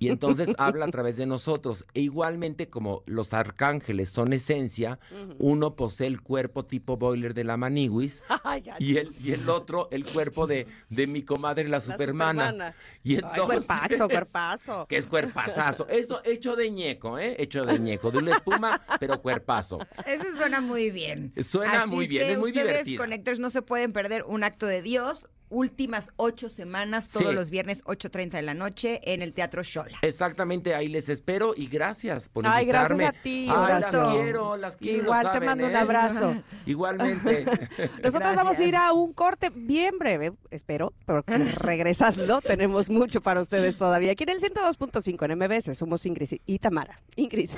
[0.00, 1.84] Y entonces habla a través de nosotros.
[1.94, 4.98] E igualmente como los arcángeles son esencia,
[5.38, 9.48] uno posee el cuerpo tipo boiler de la Maniwis Ay, ay, y el, y el
[9.48, 12.46] otro el cuerpo de, de mi comadre la la supermana.
[12.48, 12.74] supermana.
[13.04, 14.86] Y Ay, entonces, cuerpazo, cuerpazo.
[14.88, 15.86] que es cuerpazazo.
[15.88, 17.36] Eso hecho de ñeco, ¿eh?
[17.38, 18.10] Hecho de ñeco.
[18.10, 19.78] De una espuma, pero cuerpazo.
[20.04, 21.32] Eso suena muy bien.
[21.44, 22.98] Suena Así muy es bien, que es muy ustedes, divertida.
[22.98, 25.27] Connectors, no se pueden perder un acto de Dios.
[25.50, 27.32] Últimas ocho semanas, todos Sí.
[27.34, 29.96] los viernes, 8.30 de la noche, en el Teatro Shola.
[30.02, 32.98] Exactamente, ahí les espero y gracias por Ay, invitarme.
[32.98, 35.02] gracias a ti, Ay, las quiero, quiero.
[35.04, 35.76] Igual te mando un ¿eh?
[35.76, 36.42] abrazo.
[36.66, 37.46] Igualmente.
[38.04, 43.40] Nosotros vamos a ir a un corte bien breve, espero, porque regresando tenemos mucho para
[43.40, 44.12] ustedes todavía.
[44.12, 47.00] Aquí en el 102.5 en MBS somos Ingrid y Tamara.
[47.16, 47.48] Ingrid.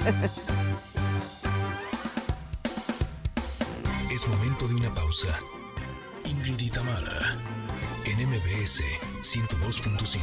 [4.13, 5.29] Es momento de una pausa.
[6.41, 6.71] Ingrid y
[8.07, 8.83] en MBS
[9.21, 10.17] 102.5.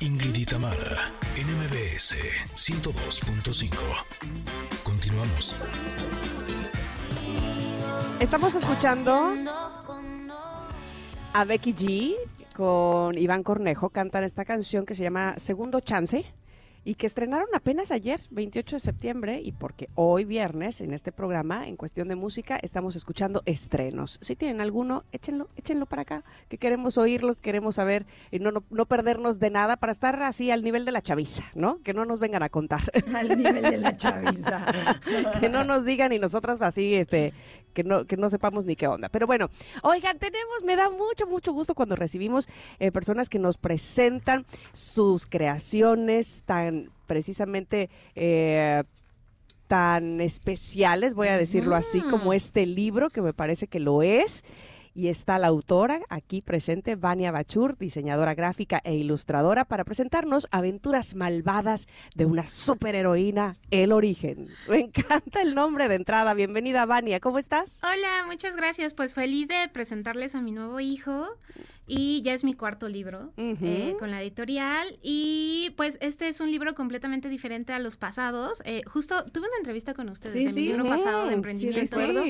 [0.00, 2.16] Ingrid y Tamara, en MBS
[2.54, 3.76] 102.5.
[4.82, 5.54] Continuamos.
[8.18, 9.34] Estamos escuchando
[11.34, 12.14] a Becky G
[12.54, 13.90] con Iván Cornejo.
[13.90, 16.24] Cantan esta canción que se llama Segundo Chance.
[16.86, 21.66] Y que estrenaron apenas ayer, 28 de septiembre, y porque hoy viernes en este programa,
[21.66, 24.20] en cuestión de música, estamos escuchando estrenos.
[24.22, 28.62] Si tienen alguno, échenlo, échenlo para acá, que queremos oírlo, queremos saber y no, no,
[28.70, 31.82] no perdernos de nada para estar así al nivel de la chaviza, ¿no?
[31.82, 32.82] Que no nos vengan a contar.
[33.16, 34.64] Al nivel de la chaviza.
[35.40, 37.32] que no nos digan y nosotras así, este,
[37.74, 39.08] que no, que no sepamos ni qué onda.
[39.08, 39.50] Pero bueno,
[39.82, 45.26] oigan, tenemos, me da mucho, mucho gusto cuando recibimos eh, personas que nos presentan sus
[45.26, 46.75] creaciones tan
[47.06, 48.82] precisamente eh,
[49.68, 54.44] tan especiales, voy a decirlo así, como este libro, que me parece que lo es.
[54.98, 61.14] Y está la autora aquí presente, Vania Bachur, diseñadora gráfica e ilustradora, para presentarnos Aventuras
[61.14, 64.48] Malvadas de una superheroína, El Origen.
[64.70, 66.32] Me encanta el nombre de entrada.
[66.32, 67.20] Bienvenida, Vania.
[67.20, 67.82] ¿Cómo estás?
[67.82, 68.94] Hola, muchas gracias.
[68.94, 71.26] Pues feliz de presentarles a mi nuevo hijo.
[71.86, 74.98] Y ya es mi cuarto libro eh, con la editorial.
[75.02, 78.62] Y pues este es un libro completamente diferente a los pasados.
[78.64, 80.56] Eh, justo tuve una entrevista con ustedes Sí, de sí.
[80.60, 81.98] mi libro pasado de sí, emprendimiento.
[81.98, 82.24] recuerdo.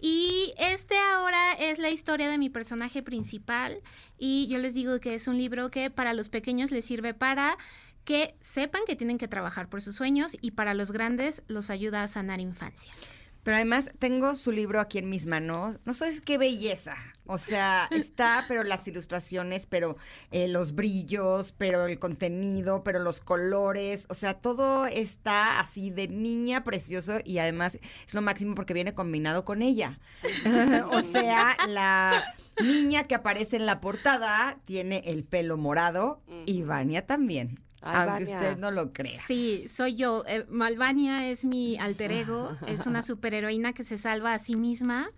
[0.00, 3.82] Y este ahora es la historia de mi personaje principal
[4.18, 7.56] y yo les digo que es un libro que para los pequeños les sirve para
[8.04, 12.02] que sepan que tienen que trabajar por sus sueños y para los grandes los ayuda
[12.02, 12.92] a sanar infancia.
[13.46, 15.78] Pero además tengo su libro aquí en mis manos.
[15.84, 16.96] No sabes qué belleza.
[17.26, 19.96] O sea, está, pero las ilustraciones, pero
[20.32, 24.06] eh, los brillos, pero el contenido, pero los colores.
[24.08, 28.94] O sea, todo está así de niña precioso y además es lo máximo porque viene
[28.94, 30.00] combinado con ella.
[30.90, 37.06] o sea, la niña que aparece en la portada tiene el pelo morado y Vania
[37.06, 37.60] también.
[37.82, 38.38] Ay, aunque Vania.
[38.38, 39.20] usted no lo crea.
[39.26, 40.24] Sí, soy yo.
[40.26, 42.56] Eh, Malvania es mi alter ego.
[42.66, 45.10] Es una superheroína que se salva a sí misma.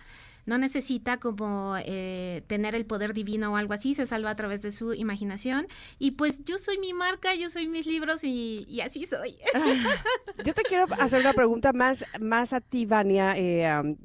[0.46, 4.62] No necesita como eh, tener el poder divino o algo así, se salva a través
[4.62, 5.66] de su imaginación.
[5.98, 9.36] Y pues yo soy mi marca, yo soy mis libros y, y así soy.
[10.44, 13.96] Yo te quiero hacer una pregunta más, más a ti, Vania, eh,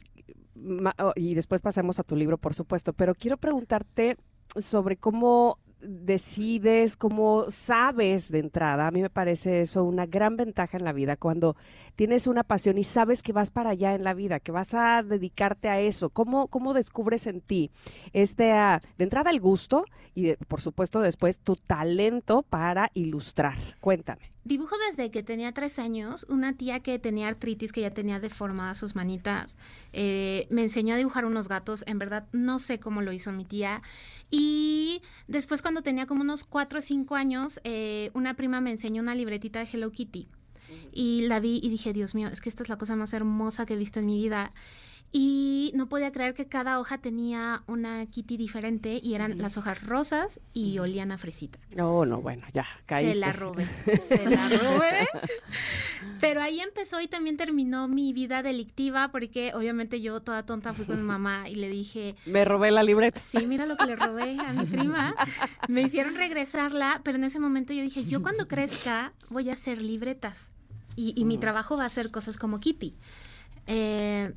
[1.00, 4.18] oh, y después pasamos a tu libro, por supuesto, pero quiero preguntarte
[4.58, 8.88] sobre cómo decides, cómo sabes de entrada.
[8.88, 11.56] A mí me parece eso una gran ventaja en la vida, cuando
[11.96, 15.04] tienes una pasión y sabes que vas para allá en la vida, que vas a
[15.04, 16.10] dedicarte a eso.
[16.10, 17.72] ¿Cómo, cómo descubres en ti
[18.14, 23.58] este, ah, de entrada el gusto y por supuesto después tu talento para ilustrar?
[23.80, 24.34] Cuéntame.
[24.46, 26.26] Dibujo desde que tenía tres años.
[26.28, 29.56] Una tía que tenía artritis, que ya tenía deformadas sus manitas,
[29.94, 31.84] eh, me enseñó a dibujar unos gatos.
[31.88, 33.82] En verdad, no sé cómo lo hizo mi tía.
[34.30, 39.02] Y después, cuando tenía como unos cuatro o cinco años, eh, una prima me enseñó
[39.02, 40.28] una libretita de Hello Kitty.
[40.92, 43.66] Y la vi y dije, Dios mío, es que esta es la cosa más hermosa
[43.66, 44.54] que he visto en mi vida.
[45.16, 49.86] Y no podía creer que cada hoja tenía una Kitty diferente y eran las hojas
[49.86, 51.60] rosas y olían a fresita.
[51.70, 53.14] No, no, bueno, ya, caíste.
[53.14, 53.68] Se la robé.
[54.08, 55.08] Se la robé.
[56.20, 60.86] Pero ahí empezó y también terminó mi vida delictiva porque obviamente yo toda tonta fui
[60.86, 63.20] con mi mamá y le dije, Me robé la libreta.
[63.20, 65.14] sí, mira lo que le robé a mi prima.
[65.68, 69.80] Me hicieron regresarla, pero en ese momento yo dije, yo cuando crezca voy a hacer
[69.80, 70.50] libretas
[70.96, 72.96] y, y mi trabajo va a ser cosas como Kitty.
[73.68, 74.34] Eh,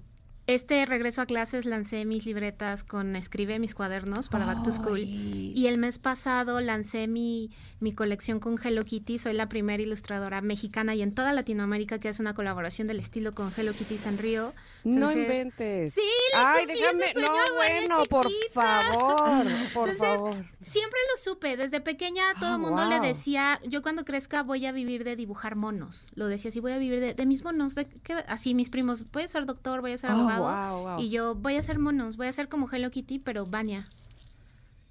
[0.47, 5.01] este regreso a clases lancé mis libretas con Escribe mis cuadernos para Back to School.
[5.01, 9.19] Y el mes pasado lancé mi, mi colección con Hello Kitty.
[9.19, 13.35] Soy la primera ilustradora mexicana y en toda Latinoamérica que hace una colaboración del estilo
[13.35, 14.53] con Hello Kitty Sanrio.
[14.89, 15.95] No inventes.
[15.95, 16.01] Sí,
[16.33, 17.13] le Ay, déjame.
[17.13, 19.45] sueño No, bueno, por favor.
[19.75, 20.35] Por Entonces, favor.
[20.63, 24.67] Siempre lo supe, desde pequeña todo Ah, el mundo le decía, yo cuando crezca voy
[24.67, 26.09] a vivir de dibujar monos.
[26.15, 27.75] Lo decía así, voy a vivir de, de mis monos.
[27.75, 28.15] De, ¿qué?
[28.29, 30.73] Así mis primos, voy a ser doctor, voy a ser Oh, abogado.
[30.75, 31.01] wow, wow.
[31.01, 33.89] Y yo voy a ser monos, voy a ser como Hello Kitty, pero Vania.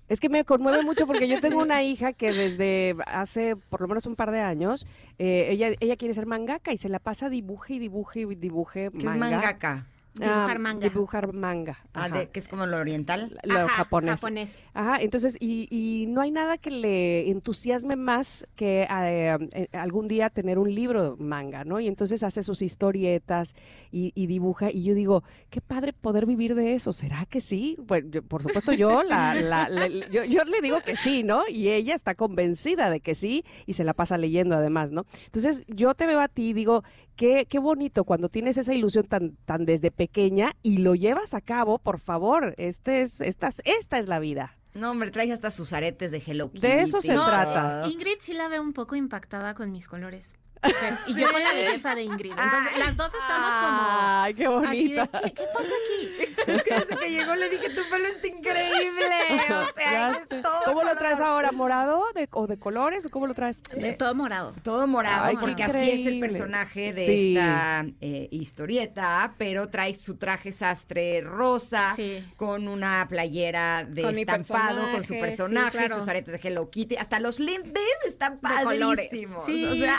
[0.07, 3.87] Es que me conmueve mucho porque yo tengo una hija que desde hace por lo
[3.87, 4.85] menos un par de años,
[5.17, 8.91] eh, ella, ella quiere ser mangaka y se la pasa dibuje y dibuje y dibuje
[8.91, 9.37] ¿Qué es manga.
[9.37, 9.87] mangaka?
[10.17, 10.87] Dibujar Ah, manga.
[10.89, 11.77] Dibujar manga.
[11.93, 13.37] Ah, de, que es como lo oriental.
[13.43, 14.21] Lo Ajá, japonés.
[14.21, 14.49] japonés.
[14.73, 20.07] Ajá, entonces, y, y no hay nada que le entusiasme más que eh, eh, algún
[20.07, 21.81] día tener un libro manga, ¿no?
[21.81, 23.55] Y entonces hace sus historietas
[23.91, 27.77] y, y dibuja, y yo digo, qué padre poder vivir de eso, ¿será que sí?
[27.85, 31.41] Pues, yo- por supuesto, yo, la, la- la- yo, yo le digo que sí, ¿no?
[31.49, 35.05] Y ella está convencida de que sí, y se la pasa leyendo además, ¿no?
[35.25, 36.83] Entonces, yo te veo a ti y digo,
[37.15, 41.41] qué, qué bonito cuando tienes esa ilusión tan, tan desde pequeña y lo llevas a
[41.41, 44.57] cabo, por favor, este es, esta, es- esta es la vida.
[44.73, 46.67] No, hombre, traes hasta sus aretes de Hello Kitty.
[46.67, 47.87] De eso se trata.
[47.89, 50.33] Ingrid sí la veo un poco impactada con mis colores.
[50.65, 52.31] Pero- y yo con la belleza de Ingrid.
[52.37, 53.81] Entonces, las dos estamos como...
[54.01, 54.53] Ay, qué Así
[54.93, 55.21] de, bonita.
[55.23, 56.33] ¿qué, qué pasa aquí?
[56.55, 59.05] Es que desde que llegó le dije, tu pelo está increíble.
[59.49, 60.41] O sea, Ya es sé.
[60.41, 61.51] todo ¿Cómo lo traes ahora?
[61.51, 63.05] ¿Morado de- o de colores?
[63.05, 63.61] ¿O cómo lo traes?
[63.63, 64.53] De todo morado.
[64.63, 67.35] Todo morado, Ay, porque así es el personaje de Sí.
[67.37, 72.23] esta eh, historieta, pero trae su traje sastre rosa, Sí.
[72.37, 75.95] con una playera de Con estampado, con su personaje, sí, personaje, claro.
[75.99, 79.07] sus aretes de Hello Kitty, hasta los lentes están De colores.
[79.07, 79.45] padrísimos.
[79.45, 79.65] Sí.
[79.65, 79.97] O sea,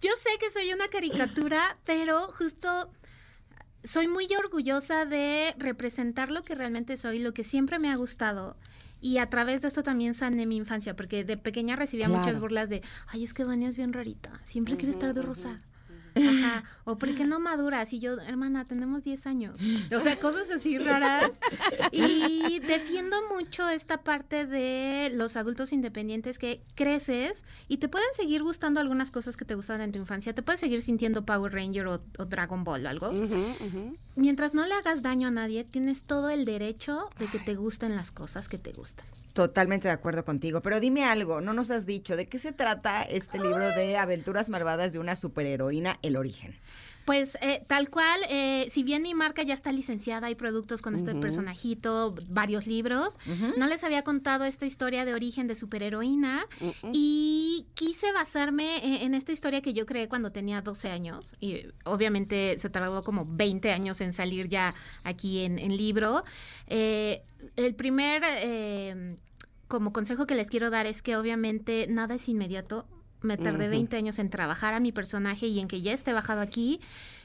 [0.00, 2.90] Yo sé que soy una caricatura, pero justo
[3.84, 8.56] soy muy orgullosa de representar lo que realmente soy, lo que siempre me ha gustado.
[9.00, 12.68] Y a través de esto también sané mi infancia, porque de pequeña recibía muchas burlas
[12.68, 15.62] de, ay, es que Vania es bien rarita, siempre quiere estar de rosa.
[16.16, 16.64] Ajá.
[16.84, 17.92] O ¿por qué no maduras?
[17.92, 19.56] Y yo, hermana, tenemos 10 años.
[19.94, 21.30] O sea, cosas así raras.
[21.92, 28.42] Y defiendo mucho esta parte de los adultos independientes que creces y te pueden seguir
[28.42, 30.34] gustando algunas cosas que te gustan en tu infancia.
[30.34, 33.12] Te puedes seguir sintiendo Power Ranger o, o Dragon Ball o algo.
[34.14, 37.96] Mientras no le hagas daño a nadie, tienes todo el derecho de que te gusten
[37.96, 39.06] las cosas que te gustan.
[39.36, 40.62] Totalmente de acuerdo contigo.
[40.62, 44.48] Pero dime algo, no nos has dicho, ¿de qué se trata este libro de aventuras
[44.48, 46.56] malvadas de una superheroína, El Origen?
[47.04, 50.96] Pues eh, tal cual, eh, si bien mi marca ya está licenciada, hay productos con
[50.96, 53.16] este personajito, varios libros,
[53.56, 56.46] no les había contado esta historia de origen de superheroína
[56.92, 61.68] y quise basarme en, en esta historia que yo creé cuando tenía 12 años y
[61.84, 64.74] obviamente se tardó como 20 años en salir ya
[65.04, 66.24] aquí en, en libro.
[66.66, 67.22] Eh,
[67.54, 69.16] el primer eh,
[69.68, 72.86] como consejo que les quiero dar es que obviamente nada es inmediato.
[73.22, 73.70] Me tardé Ujú.
[73.70, 76.80] 20 años en trabajar a mi personaje y en que ya esté bajado aquí.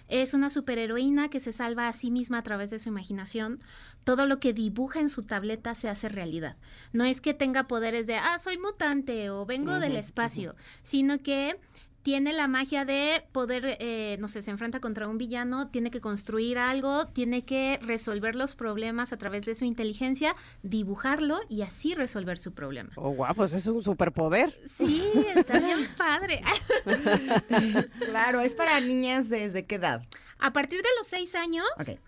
[0.07, 3.59] Es una superheroína que se salva a sí misma a través de su imaginación.
[4.03, 6.57] Todo lo que dibuja en su tableta se hace realidad.
[6.91, 11.59] No es que tenga poderes de, ah, soy mutante o vengo del espacio, sino que
[12.04, 16.02] tiene la magia de poder, eh, no sé, se enfrenta contra un villano, tiene que
[16.02, 20.34] construir algo, tiene que resolver los problemas a través de su inteligencia,
[20.64, 22.89] dibujarlo y así resolver su problema.
[22.95, 24.60] Oh, guau, pues es un superpoder.
[24.78, 25.04] Sí,
[25.36, 26.41] está bien padre.
[28.06, 30.04] Claro, es para niñas desde qué edad.
[30.39, 31.99] A partir de los seis años Ok.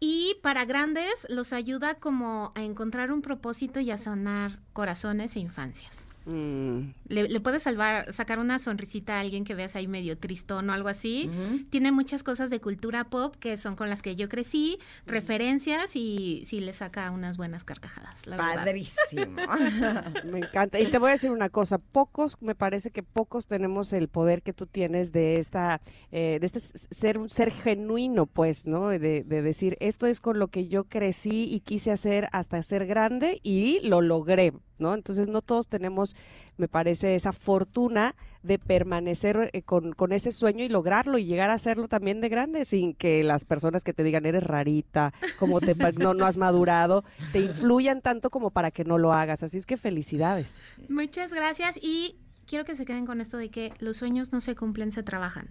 [0.00, 5.40] y para grandes los ayuda como a encontrar un propósito y a sanar corazones e
[5.40, 5.92] infancias.
[6.26, 10.68] Mm, Le, le puede salvar, sacar una sonrisita a alguien que veas ahí medio tristón
[10.70, 11.30] o algo así.
[11.70, 16.42] Tiene muchas cosas de cultura pop que son con las que yo crecí, referencias y
[16.44, 18.36] sí le saca unas buenas carcajadas, la.
[18.36, 19.36] Padrísimo.
[20.24, 20.80] Me encanta.
[20.80, 24.42] Y te voy a decir una cosa, pocos, me parece que pocos tenemos el poder
[24.42, 28.88] que tú tienes de esta, eh, de este ser un ser genuino, pues, ¿no?
[28.88, 32.86] De, de decir, esto es con lo que yo crecí y quise hacer hasta ser
[32.86, 34.94] grande y lo logré, ¿no?
[34.94, 36.16] Entonces no todos tenemos,
[36.56, 41.50] me parece, esa fortuna de permanecer eh, con, con ese sueño y lograrlo y llegar
[41.50, 45.60] a hacerlo también de grande sin que las personas que te digan eres rarita, como
[45.60, 49.42] te no, no has madurado, te influyan tanto como para que no lo hagas.
[49.42, 50.60] Así es que felicidades.
[50.88, 52.16] Muchas gracias y
[52.46, 55.48] quiero que se queden con esto de que los sueños no se cumplen, se trabajan.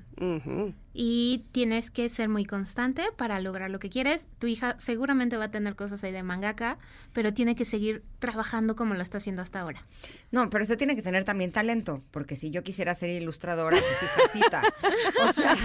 [0.93, 4.27] Y tienes que ser muy constante para lograr lo que quieres.
[4.39, 6.77] Tu hija seguramente va a tener cosas ahí de mangaka,
[7.13, 9.81] pero tiene que seguir trabajando como lo está haciendo hasta ahora.
[10.31, 14.03] No, pero usted tiene que tener también talento, porque si yo quisiera ser ilustradora, pues
[14.03, 14.61] hijacita.
[15.27, 15.55] O sea,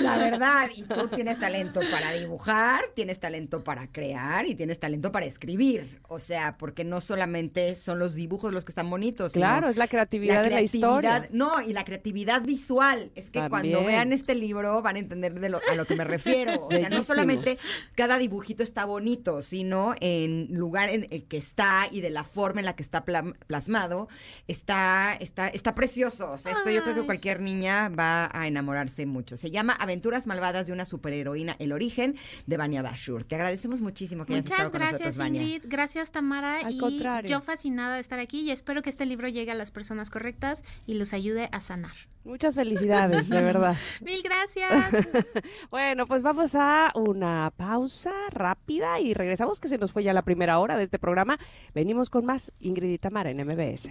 [0.00, 5.12] la verdad, y tú tienes talento para dibujar, tienes talento para crear y tienes talento
[5.12, 6.00] para escribir.
[6.08, 9.76] O sea, porque no solamente son los dibujos los que están bonitos, sino Claro, es
[9.76, 11.28] la creatividad de la historia.
[11.32, 13.10] No, y la creatividad visual.
[13.14, 16.04] Es que cuando vean este libro van a entender de lo- a lo que me
[16.04, 16.52] refiero.
[16.60, 17.58] O sea, no solamente
[17.94, 22.60] cada dibujito está bonito, sino en lugar en el que está y de la forma
[22.60, 24.08] en la que está plasmado,
[24.48, 26.30] está, está, está precioso.
[26.32, 29.36] O sea, esto yo creo que cualquier niña va a enamorarse mucho.
[29.36, 33.24] Se llama Aventuras Malvadas de una superheroína, El Origen, de Vania Bashur.
[33.24, 35.42] Te agradecemos muchísimo que hayas Muchas estado con gracias, nosotros, Vania.
[35.42, 35.62] Ingrid.
[35.66, 36.60] Gracias, Tamara.
[36.60, 37.28] Al y contrario.
[37.30, 40.62] yo fascinada de estar aquí y espero que este libro llegue a las personas correctas
[40.86, 41.92] y los ayude a sanar.
[42.24, 43.76] Muchas felicidades, de verdad.
[44.00, 44.70] Mil gracias.
[45.70, 50.22] Bueno, pues vamos a una pausa rápida y regresamos, que se nos fue ya la
[50.22, 51.38] primera hora de este programa.
[51.74, 53.90] Venimos con más Ingrid y Tamara en MBS.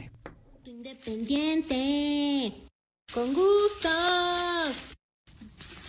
[0.66, 2.54] Independiente.
[3.14, 4.96] Con gustos.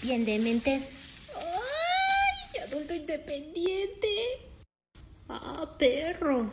[0.03, 0.91] Bien de mentes.
[1.37, 2.63] ¡Ay!
[2.67, 4.09] Adulto independiente.
[5.29, 6.51] Ah, perro.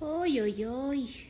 [0.00, 1.29] ¡Ay, ay, ay!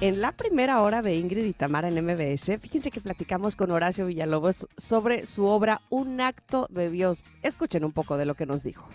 [0.00, 4.06] en la primera hora de Ingrid y Tamara en MBS, fíjense que platicamos con Horacio
[4.06, 7.22] Villalobos sobre su obra Un acto de Dios.
[7.42, 8.88] Escuchen un poco de lo que nos dijo.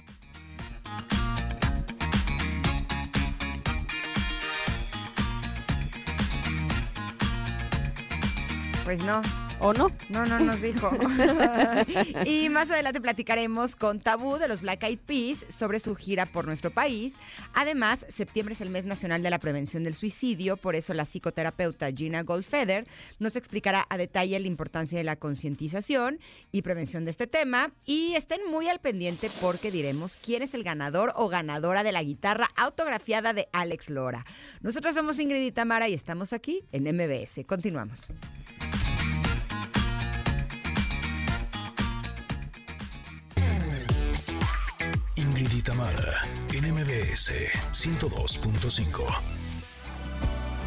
[8.85, 9.21] Pues no,
[9.59, 9.91] ¿O no?
[10.09, 10.91] no, no nos dijo.
[12.25, 16.45] y más adelante platicaremos con Tabú de los Black Eyed Peas sobre su gira por
[16.45, 17.15] nuestro país.
[17.53, 21.91] Además, septiembre es el mes nacional de la prevención del suicidio, por eso la psicoterapeuta
[21.91, 22.85] Gina Goldfeder
[23.17, 26.19] nos explicará a detalle la importancia de la concientización
[26.51, 27.71] y prevención de este tema.
[27.83, 32.03] Y estén muy al pendiente porque diremos quién es el ganador o ganadora de la
[32.03, 34.23] guitarra autografiada de Alex Lora.
[34.61, 37.43] Nosotros somos Ingrid y Tamara y estamos aquí en MBS.
[37.47, 38.11] Continuamos.
[45.47, 46.21] Ingrid y Tamara,
[46.53, 47.31] en MBS
[47.71, 49.03] 102.5.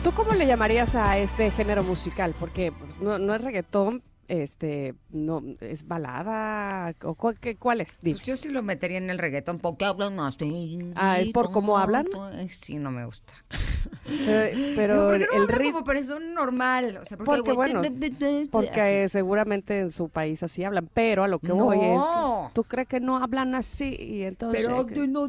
[0.02, 2.34] ¿Tú cómo le llamarías a este género musical?
[2.38, 7.98] Porque pues, no es reggaetón, este, no, es balada, o cuál, qué- cuál es?
[8.00, 8.16] Dime.
[8.16, 10.78] Pues yo sí lo metería en el reggaetón porque hablan así.
[10.94, 12.06] Ah, ¿es por cómo hablan?
[12.48, 13.32] Sí, no me gusta.
[14.24, 16.98] Pero, pero No, ¿por qué no el ritmo, como persona normal?
[17.00, 17.82] O sea, porque, Porque, bueno,
[18.50, 19.12] porque así.
[19.12, 22.02] seguramente en su país así hablan, pero a lo que voy es,
[22.54, 23.96] ¿tú crees que no hablan así?
[23.98, 25.28] Y entonces, Pero que- que no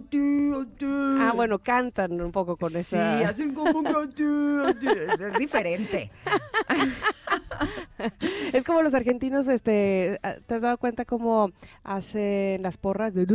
[1.20, 3.30] ah, bueno, cantan un poco con Sí, esa...
[3.30, 3.92] hacen como que.
[5.32, 6.12] Es diferente.
[8.54, 11.52] Es como los argentinos, este, ah, ¿te has dado cuenta cómo
[11.84, 13.26] hacen las porras de,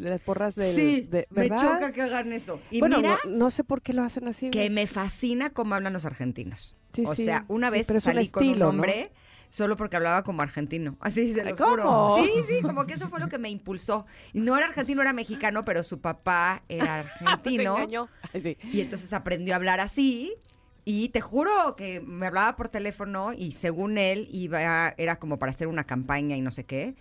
[0.00, 1.60] las porras del, sí, de- me ¿verdad?
[1.60, 2.60] choca que hagan eso.
[2.70, 4.50] Y bueno, mira no, no sé por qué lo hacen así.
[4.50, 4.70] que ¿ves?
[4.72, 6.76] me fascina cómo hablan los argentinos.
[6.92, 9.12] Sí, o sí, sea, una sí, vez pero salí con un hombre
[9.48, 10.96] solo porque hablaba como argentino.
[11.00, 12.16] Así se lo juro.
[12.18, 14.06] Sí, sí, como que eso fue lo que me impulsó.
[14.34, 17.76] No era argentino, era mexicano, pero su papá era Te argentino.
[17.76, 18.08] engañó.
[18.42, 18.56] Sí.
[18.72, 20.34] Y entonces aprendió a hablar así.
[20.88, 25.50] Y te juro que me hablaba por teléfono y según él iba, era como para
[25.50, 26.94] hacer una campaña y no sé qué.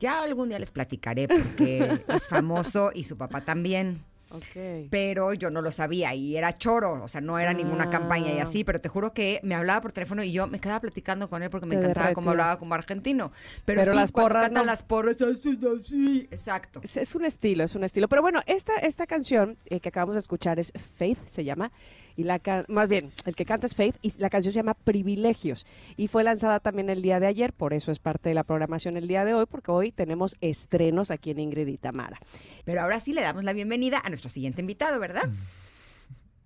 [0.00, 4.02] Ya algún día les platicaré porque es famoso y su papá también.
[4.32, 4.86] Ok.
[4.90, 8.38] Pero yo no lo sabía y era choro, o sea, no era ninguna campaña y
[8.38, 8.44] Ah.
[8.44, 11.42] así, pero te juro que me hablaba por teléfono y yo me quedaba platicando con
[11.42, 13.32] él porque me encantaba cómo hablaba como argentino.
[13.64, 14.70] Pero, Pero sí, las porras cantan no.
[14.70, 16.80] las porras, así, así, exacto.
[16.84, 18.08] Es, es un estilo, es un estilo.
[18.08, 21.72] Pero bueno, esta, esta canción eh, que acabamos de escuchar es Faith, se llama.
[22.16, 25.66] Y la más bien, el que canta es Faith y la canción se llama Privilegios.
[25.96, 28.96] Y fue lanzada también el día de ayer, por eso es parte de la programación
[28.96, 32.18] el día de hoy, porque hoy tenemos estrenos aquí en Ingrid y Tamara.
[32.64, 35.28] Pero ahora sí le damos la bienvenida a nuestro siguiente invitado, ¿verdad?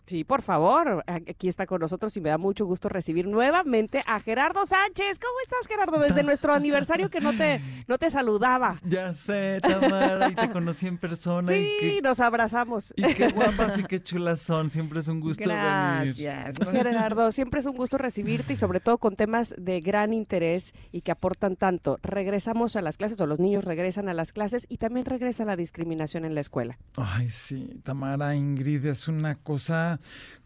[0.06, 4.20] Sí, por favor, aquí está con nosotros y me da mucho gusto recibir nuevamente a
[4.20, 5.18] Gerardo Sánchez.
[5.18, 5.98] ¿Cómo estás, Gerardo?
[5.98, 8.80] Desde nuestro aniversario que no te, no te saludaba.
[8.84, 11.48] Ya sé, Tamara, y te conocí en persona.
[11.48, 12.92] Sí, y, nos abrazamos.
[12.96, 14.70] y qué guapas y qué chulas son.
[14.70, 16.14] Siempre es un gusto venir.
[16.14, 16.56] Gracias.
[16.70, 21.00] Gerardo, siempre es un gusto recibirte y sobre todo con temas de gran interés y
[21.00, 21.98] que aportan tanto.
[22.02, 25.56] Regresamos a las clases o los niños regresan a las clases y también regresa la
[25.56, 26.78] discriminación en la escuela.
[26.96, 29.93] Ay, sí, Tamara, Ingrid, es una cosa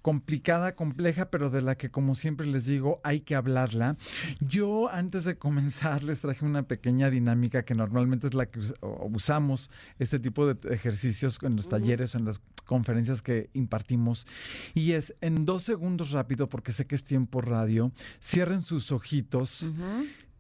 [0.03, 3.97] complicada, compleja, pero de la que, como siempre les digo, hay que hablarla.
[4.41, 8.75] Yo, antes de comenzar, les traje una pequeña dinámica que normalmente es la que us-
[9.13, 14.27] usamos este tipo de ejercicios en los talleres o en las conferencias que impartimos.
[14.75, 17.93] Y es en dos segundos rápido, porque sé que es tiempo radio,
[18.23, 19.71] cierren sus ojitos.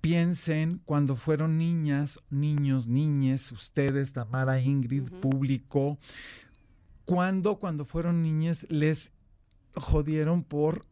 [0.01, 5.99] Piensen cuando fueron niñas, niños, niñes, ustedes, Tamara, Ingrid, público,
[7.09, 9.13] cuando cuando fueron niñas les
[9.75, 10.85] jodieron por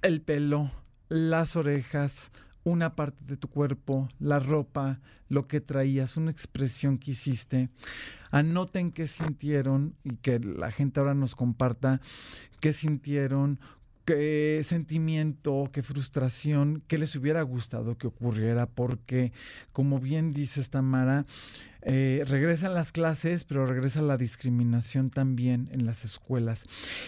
[0.00, 0.72] el pelo,
[1.10, 2.30] las orejas,
[2.64, 7.68] una parte de tu cuerpo, la ropa, lo que traías, una expresión que hiciste.
[8.30, 12.00] Anoten qué sintieron y que la gente ahora nos comparta
[12.60, 13.60] qué sintieron,
[14.06, 19.32] qué sentimiento, qué frustración, qué les hubiera gustado que ocurriera, porque
[19.72, 21.26] como bien dices Tamara,
[21.88, 26.64] eh, regresan las clases, pero regresa la discriminación también en las escuelas.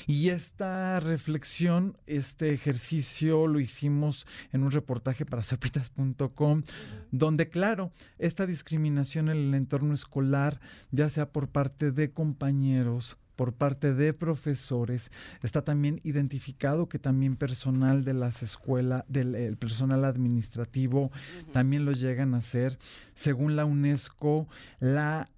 [0.07, 6.63] Y esta reflexión, este ejercicio lo hicimos en un reportaje para sopitas.com,
[7.11, 10.61] donde claro, esta discriminación en el entorno escolar,
[10.93, 15.13] ya sea por parte de compañeros, por parte de profesores,
[15.45, 21.13] está también identificado que también personal de las escuelas, del el personal administrativo,
[21.53, 22.81] también lo llegan a hacer.
[23.15, 24.49] Según la UNESCO,
[24.81, 25.31] la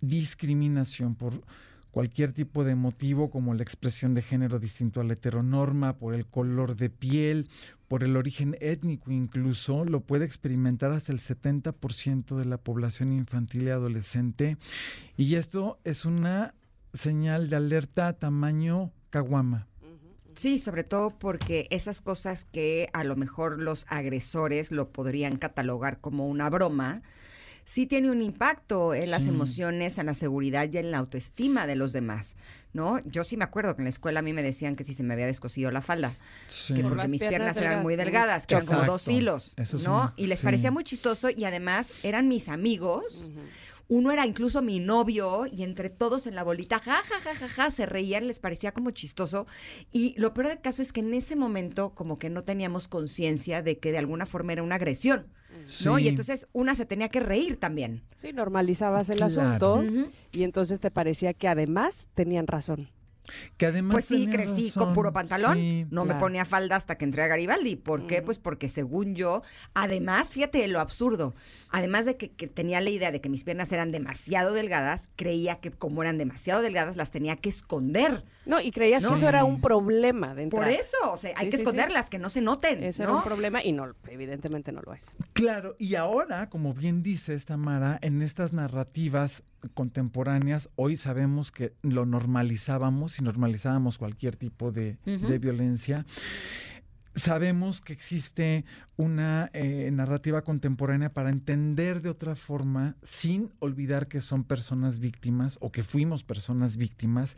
[0.00, 1.42] discriminación por
[1.90, 6.26] cualquier tipo de motivo como la expresión de género distinto a la heteronorma, por el
[6.26, 7.48] color de piel,
[7.88, 13.64] por el origen étnico incluso, lo puede experimentar hasta el 70% de la población infantil
[13.64, 14.58] y adolescente.
[15.16, 16.54] Y esto es una
[16.94, 19.66] señal de alerta tamaño caguama.
[20.34, 26.00] Sí, sobre todo porque esas cosas que a lo mejor los agresores lo podrían catalogar
[26.00, 27.02] como una broma,
[27.64, 29.28] sí tiene un impacto en las Sí.
[29.28, 32.34] emociones, en la seguridad y en la autoestima de los demás,
[32.72, 32.98] ¿no?
[33.02, 35.02] Yo sí me acuerdo que en la escuela a mí me decían que si se
[35.02, 36.16] me había descosido la falda,
[36.48, 36.74] Sí.
[36.74, 39.76] que Por porque mis piernas piernas eran muy delgadas, que eran como dos hilos, Eso
[39.76, 39.96] es ¿no?
[39.96, 40.44] una- y les sí.
[40.46, 43.28] parecía muy chistoso y además eran mis amigos.
[43.92, 47.46] Uno era incluso mi novio y entre todos en la bolita, ja, ja, ja, ja,
[47.46, 49.46] ja, se reían, les parecía como chistoso.
[49.92, 53.60] Y lo peor del caso es que en ese momento como que no teníamos conciencia
[53.60, 55.26] de que de alguna forma era una agresión,
[55.84, 55.98] ¿no?
[55.98, 56.04] Sí.
[56.04, 58.02] Y entonces una se tenía que reír también.
[58.16, 59.42] Sí, normalizabas el Claro.
[59.42, 59.84] asunto
[60.32, 62.88] y entonces te parecía que además tenían razón.
[63.56, 65.56] Que además Pues sí, crecí con puro pantalón.
[65.56, 65.86] sí.
[65.90, 67.76] no me ponía falda hasta que entré a Garibaldi.
[67.76, 68.20] ¿Por qué?
[68.22, 69.42] Pues porque según yo,
[69.74, 71.34] además, fíjate lo absurdo,
[71.70, 75.56] además de que, que tenía la idea de que mis piernas eran demasiado delgadas, creía
[75.60, 78.24] que como eran demasiado delgadas las tenía que esconder.
[78.44, 81.50] No, y creías que eso era un problema de Por eso, o sea, hay Sí,
[81.50, 81.62] que sí, sí.
[81.62, 82.82] esconderlas, que no se noten.
[82.82, 83.10] Ese ¿no?
[83.10, 85.14] era un problema y no, evidentemente no lo es.
[85.32, 89.44] Claro, y ahora, como bien dice Tamara, en estas narrativas
[89.74, 96.06] contemporáneas, hoy sabemos que lo normalizábamos y normalizábamos cualquier tipo de, de violencia.
[97.14, 98.64] Sabemos que existe
[98.96, 105.58] una eh, narrativa contemporánea para entender de otra forma, sin olvidar que son personas víctimas
[105.60, 107.36] o que fuimos personas víctimas,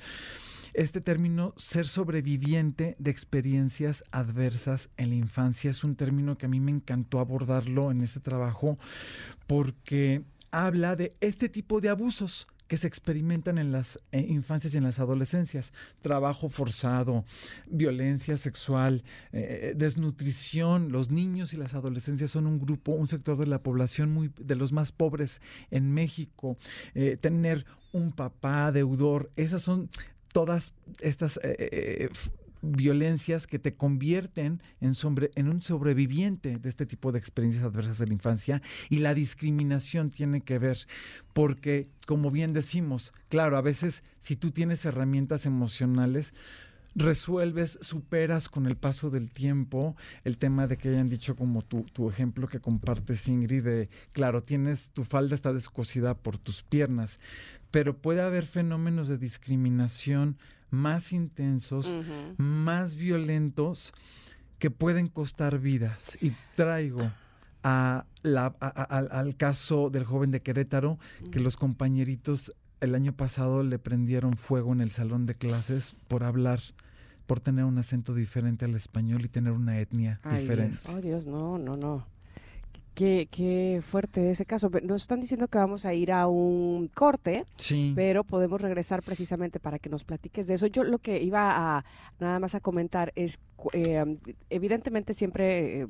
[0.75, 6.49] este término ser sobreviviente de experiencias adversas en la infancia es un término que a
[6.49, 8.77] mí me encantó abordarlo en este trabajo
[9.47, 14.79] porque habla de este tipo de abusos que se experimentan en las eh, infancias y
[14.79, 15.73] en las adolescencias.
[16.01, 17.25] Trabajo forzado,
[17.67, 20.91] violencia sexual, eh, desnutrición.
[20.91, 24.57] Los niños y las adolescencias son un grupo, un sector de la población muy de
[24.57, 26.57] los más pobres en México.
[26.95, 29.91] Eh, tener un papá deudor, esas son
[30.35, 32.09] todas estas eh, eh,
[32.65, 34.93] violencias que te convierten en,
[35.35, 40.11] en un sobreviviente de este tipo de experiencias adversas de la infancia y la discriminación
[40.11, 40.87] tiene que ver
[41.33, 46.33] porque, como bien decimos, claro, a veces si tú tienes herramientas emocionales,
[46.95, 51.83] resuelves, superas con el paso del tiempo el tema de que hayan dicho como tu,
[51.85, 57.19] tu ejemplo que compartes Ingrid de, claro, tienes tu falda está descosida por tus piernas,
[57.71, 60.39] pero puede haber fenómenos de discriminación
[60.75, 61.97] más intensos,
[62.37, 63.93] más violentos
[64.59, 66.17] que pueden costar vidas.
[66.21, 67.11] Y traigo
[67.63, 70.99] a la- a- a- al, al caso del joven de Querétaro,
[71.33, 76.25] que los compañeritos el año pasado le prendieron fuego en el salón de clases por
[76.25, 76.61] hablar,
[77.27, 80.79] por tener un acento diferente al español y tener una etnia Ay, diferente.
[80.85, 80.89] Dios.
[80.95, 82.07] Oh, Dios, no, no, no.
[82.95, 84.71] Qué, qué fuerte ese caso.
[84.85, 87.93] Nos están diciendo que vamos a ir a un corte, Sí.
[87.97, 90.69] pero podemos regresar precisamente para que nos platiques de eso.
[90.69, 91.85] Yo lo que iba a
[92.21, 93.41] nada más a comentar es,
[93.73, 94.17] eh,
[94.49, 95.87] evidentemente siempre eh,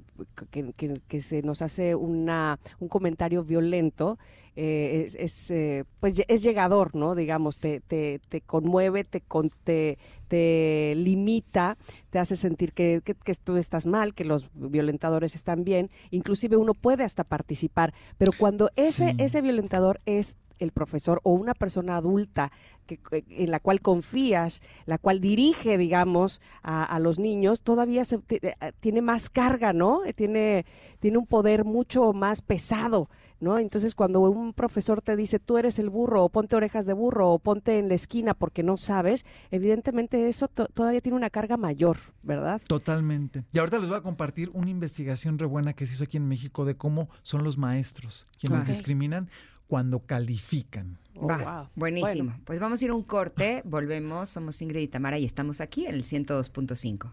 [0.51, 4.19] que, que- que se nos hace una, un comentario violento,
[4.57, 7.15] eh, es, es, eh, pues es llegador, ¿no?
[7.15, 9.99] Digamos, te, te, te conmueve, te, con- te,
[10.35, 11.77] te limita,
[12.11, 16.57] te hace sentir que, que, que tú estás mal, que los violentadores están bien, inclusive
[16.57, 19.17] uno puede hasta participar, pero cuando ese, Sí.
[19.19, 22.51] ese violentador es el profesor o una persona adulta
[22.87, 22.99] que,
[23.31, 28.55] en la cual confías, la cual dirige, digamos, a, a los niños, todavía se, eh,
[28.81, 30.05] tiene más carga, ¿no?
[30.05, 30.65] Eh, Tiene,
[31.01, 33.09] tiene un poder mucho más pesado,
[33.45, 33.59] ¿no?
[33.59, 37.31] Entonces, cuando un profesor te dice, tú eres el burro, o ponte orejas de burro,
[37.31, 41.57] o ponte en la esquina porque no sabes, evidentemente eso to- todavía tiene una carga
[41.57, 42.61] mayor, ¿verdad?
[42.67, 43.45] Totalmente.
[43.53, 46.27] Y ahorita les voy a compartir una investigación re buena que se hizo aquí en
[46.27, 49.29] México de cómo son los maestros quienes discriminan
[49.69, 50.99] cuando califican.
[51.17, 51.69] Oh, Va, wow.
[51.77, 52.31] buenísimo.
[52.31, 52.43] Bueno.
[52.45, 55.87] Pues vamos a ir a un corte, volvemos, somos Ingrid y Tamara y estamos aquí
[55.87, 57.13] en el 102.5.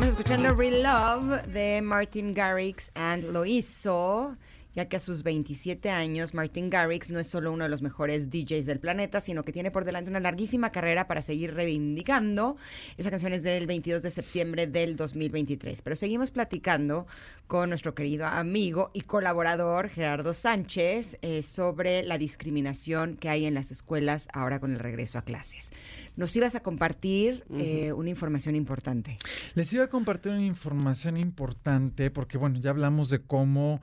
[0.00, 4.34] Estamos escuchando Real Love de Martin Garrix and lo hizo
[4.74, 8.30] ya que a sus 27 años Martin Garrix no es solo uno de los mejores
[8.30, 12.56] DJs del planeta, sino que tiene por delante una larguísima carrera para seguir reivindicando.
[12.96, 15.82] Esa canción es del 22 de septiembre del 2023.
[15.82, 17.06] Pero seguimos platicando
[17.46, 23.54] con nuestro querido amigo y colaborador Gerardo Sánchez eh, sobre la discriminación que hay en
[23.54, 25.72] las escuelas ahora con el regreso a clases.
[26.16, 29.16] Nos ibas a compartir eh, una información importante.
[29.54, 33.80] Les iba a compartir una información importante porque, bueno, ya hablamos de cómo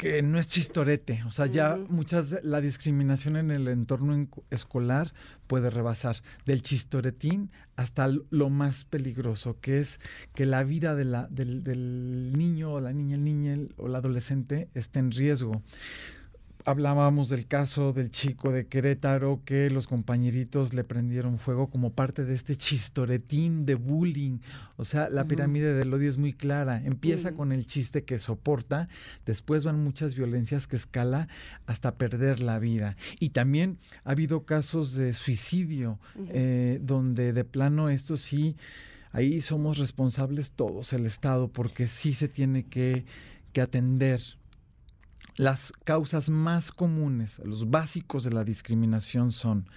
[0.00, 5.12] que no es chistorete, o sea, ya muchas la discriminación en el entorno en- escolar
[5.46, 10.00] puede rebasar del chistoretín hasta lo más peligroso, que es
[10.34, 13.88] que la vida de la, del, del niño o la niña, el niño el- o
[13.88, 15.60] el adolescente esté en riesgo.
[16.66, 22.24] Hablábamos del caso del chico de Querétaro que los compañeritos le prendieron fuego como parte
[22.24, 24.40] de este chistoretín de bullying.
[24.76, 26.82] O sea, la pirámide del odio es muy clara.
[26.84, 28.88] Empieza con el chiste que soporta,
[29.24, 31.28] después van muchas violencias que escala
[31.66, 32.96] hasta perder la vida.
[33.18, 35.98] Y también ha habido casos de suicidio,
[36.28, 38.56] eh, donde de plano esto sí,
[39.12, 43.06] ahí somos responsables todos, el Estado, porque sí se tiene que,
[43.52, 44.20] que atender
[45.36, 49.68] las causas más comunes, los básicos de la discriminación son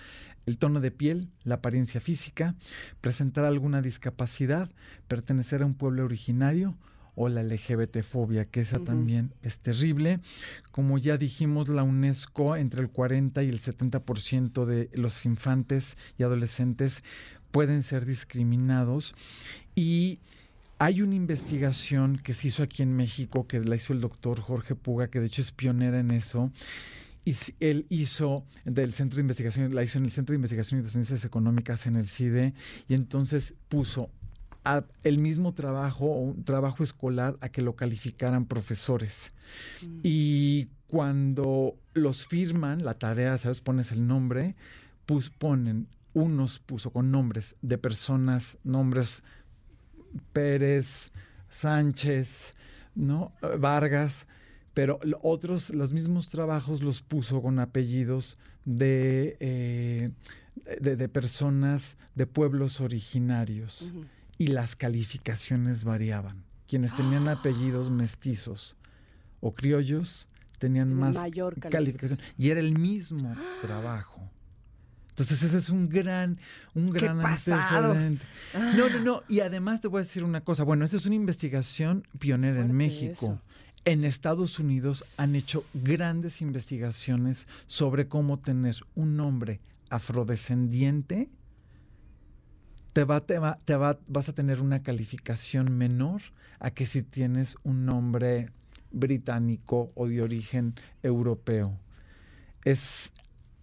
[0.46, 2.56] el tono de piel, la apariencia física,
[3.02, 4.70] presentar alguna discapacidad,
[5.08, 6.78] pertenecer a un pueblo originario
[7.16, 10.20] o la LGBT-fobia, que esa también es terrible.
[10.72, 16.24] Como ya dijimos, la UNESCO, entre el 40 y el 70% de los infantes y
[16.24, 17.04] adolescentes
[17.52, 19.14] pueden ser discriminados
[19.76, 20.20] y
[20.84, 24.76] hay una investigación que se hizo aquí en México, que la hizo el doctor Jorge
[24.76, 26.52] Puga, que de hecho es pionera en eso.
[27.24, 30.84] Y él hizo del centro de investigación, la hizo en el Centro de Investigación y
[30.84, 32.54] Docencias Económicas en el CIDE,
[32.90, 34.10] y entonces puso
[34.66, 39.32] a- el mismo trabajo, o un trabajo escolar, a que lo calificaran profesores.
[40.04, 43.62] Y cuando los firman, la tarea, ¿sabes?
[43.62, 44.56] Pones el nombre,
[45.06, 49.24] pues ponen, unos puso con nombres de personas, nombres
[50.34, 51.12] Pérez,
[51.50, 52.54] Sánchez,
[52.96, 53.32] ¿no?
[53.60, 54.26] Vargas,
[54.74, 60.10] pero otros, los mismos trabajos los puso con apellidos de, eh,
[60.82, 63.94] de, de personas de pueblos originarios
[64.38, 66.44] y las calificaciones variaban.
[66.68, 68.78] Quienes tenían apellidos mestizos
[69.42, 74.22] o criollos tenían más mayor calificación y era el mismo trabajo.
[75.14, 76.40] Entonces ese es un gran,
[76.74, 78.26] un ¡Qué gran antecedente.
[78.76, 79.24] No, no, no.
[79.28, 80.64] Y además te voy a decir una cosa.
[80.64, 83.26] Bueno, esta es una investigación pionera en México.
[83.26, 83.42] eso.
[83.86, 89.62] En Estados Unidos han hecho grandes investigaciones sobre cómo tener un nombre
[89.92, 91.30] afrodescendiente.
[92.94, 96.24] Te va, te va, te va, vas a tener una calificación menor
[96.60, 98.50] a que si tienes un nombre
[98.90, 101.78] británico o de origen europeo.
[102.64, 103.12] Es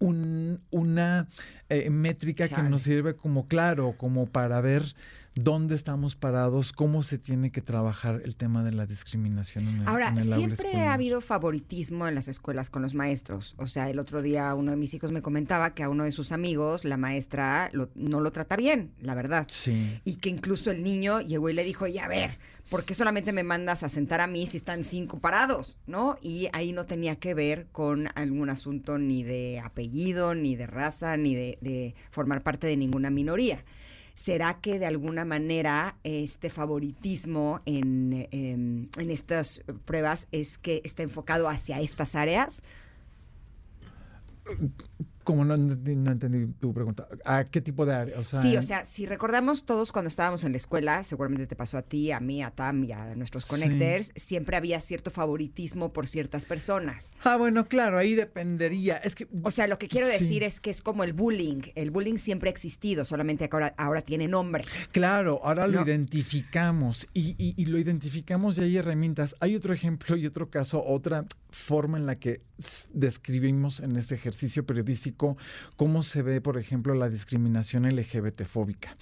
[0.01, 1.27] un- una
[1.69, 4.93] eh, métrica que nos sirve como claro, como para ver
[5.35, 9.87] dónde estamos parados, cómo se tiene que trabajar el tema de la discriminación en el,
[9.87, 13.55] Ahora, en el aula siempre ha habido favoritismo en las escuelas con los maestros.
[13.57, 16.11] O sea, el otro día uno de mis hijos me comentaba que a uno de
[16.11, 19.45] sus amigos la maestra lo- no lo trata bien, la verdad.
[19.47, 20.01] Sí.
[20.03, 22.37] Y que incluso el niño llegó y le dijo, y a ver,
[22.71, 25.77] ¿por qué solamente me mandas a sentar a mí si están cinco parados?
[25.87, 26.17] ¿No?
[26.21, 31.17] Y ahí no tenía que ver con algún asunto ni de apellido, ni de raza,
[31.17, 33.65] ni de, formar parte de ninguna minoría.
[34.15, 41.03] ¿Será que de alguna manera este favoritismo en, em, en estas pruebas es que está
[41.03, 42.63] enfocado hacia estas áreas?
[45.31, 47.07] Como no, entendí- no entendí tu pregunta.
[47.25, 48.19] ¿A qué tipo de área?
[48.19, 51.55] O sea, Sí, o sea, si recordamos todos cuando estábamos en la escuela, seguramente te
[51.55, 53.49] pasó a ti, a mí, a Tam y a nuestros Sí.
[53.51, 57.13] connectors, siempre había cierto favoritismo por ciertas personas.
[57.23, 58.97] Ah, bueno, claro, ahí dependería.
[58.97, 60.13] Es que O sea, lo que quiero Sí.
[60.23, 61.61] decir es que es como el bullying.
[61.75, 64.63] El bullying siempre ha existido, solamente ahora, ahora tiene nombre.
[64.91, 69.35] Claro, ahora lo identificamos y, y- y lo identificamos y hay herramientas.
[69.39, 72.41] Hay otro ejemplo y otro caso, otra forma en la que
[72.93, 75.37] describimos en este ejercicio periodístico
[75.75, 78.97] cómo se ve, por ejemplo, la discriminación LGBT-fóbica.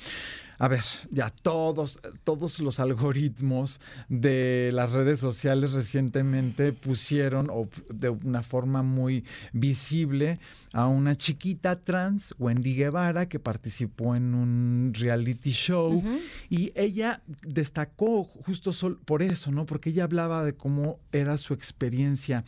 [0.59, 3.79] A ver, ya todos, todos los algoritmos
[4.09, 10.37] de las redes sociales recientemente pusieron o de una forma muy visible
[10.73, 16.03] a una chiquita trans, Wendy Guevara, que participó en un reality show
[16.49, 18.71] y ella destacó justo
[19.05, 19.65] por eso, ¿no?
[19.65, 22.43] Porque ella hablaba de cómo era su experiencia.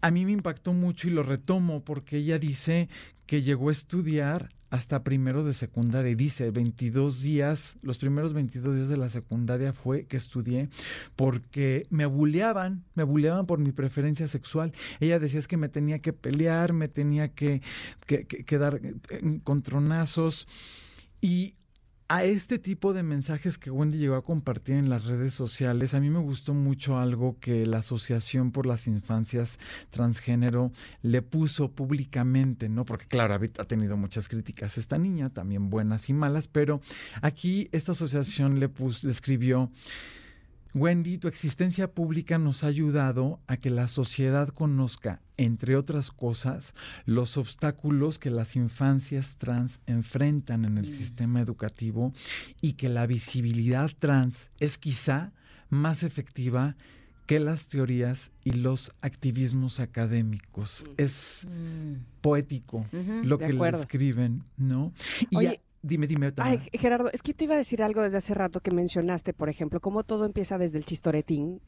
[0.00, 2.88] A mí me impactó mucho y lo retomo porque ella dice
[3.26, 8.88] que llegó a estudiar hasta primero de secundaria dice 22 días, los primeros 22 días
[8.90, 10.68] de la secundaria fue que estudié
[11.16, 14.72] porque me buleaban, me buleaban por mi preferencia sexual.
[15.00, 17.62] Ella decía es que me tenía que pelear, me tenía que,
[18.06, 20.46] que, que- que dar eh, encontronazos
[21.20, 21.54] y
[22.10, 26.00] a este tipo de mensajes que Wendy llegó a compartir en las redes sociales, a
[26.00, 29.58] mí me gustó mucho algo que la Asociación por las Infancias
[29.90, 32.86] Transgénero le puso públicamente, ¿no?
[32.86, 36.80] Porque claro, ha tenido muchas críticas esta niña, también buenas y malas, pero
[37.20, 39.70] aquí esta asociación le, pus- le escribió,
[40.74, 46.74] Wendy, tu existencia pública nos ha ayudado a que la sociedad conozca, entre otras cosas,
[47.06, 52.12] los obstáculos que las infancias trans enfrentan en el sistema educativo
[52.60, 55.32] y que la visibilidad trans es quizá
[55.70, 56.76] más efectiva
[57.26, 60.86] que las teorías y los activismos académicos.
[60.96, 61.46] Es
[62.22, 63.20] poético Ujú.
[63.22, 64.94] lo que le escriben, ¿no?
[65.30, 66.32] Y Oye, dime, dime.
[66.32, 66.60] Tamara.
[66.60, 69.32] Ay, Gerardo, es que yo te iba a decir algo desde hace rato que mencionaste,
[69.32, 71.60] por ejemplo, cómo todo empieza desde el chistoretín,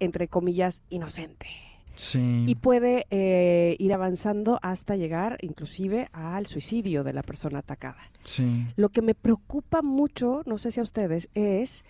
[0.00, 1.46] entre comillas, inocente.
[1.94, 2.44] sí.
[2.46, 7.98] Y puede eh, ir avanzando hasta llegar inclusive al suicidio de la persona atacada.
[8.22, 8.66] Sí.
[8.76, 11.84] Lo que me preocupa mucho, no sé si a ustedes, es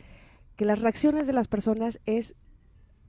[0.56, 2.34] que las reacciones de las personas es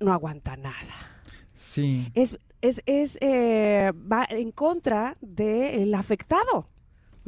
[0.01, 1.21] no aguanta nada.
[1.55, 2.11] Sí.
[2.15, 6.67] Es, es, es eh, va en contra del afectado.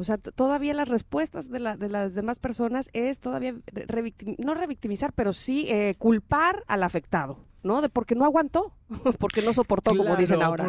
[0.02, 4.36] O sea, todavía las respuestas de, la- de las demás personas es todavía re- revictim-
[4.44, 7.80] no revictimizar, pero sí eh, culpar al afectado, ¿no?
[7.80, 8.72] De porque no aguantó,
[9.18, 10.64] porque no soportó, como dicen ahora.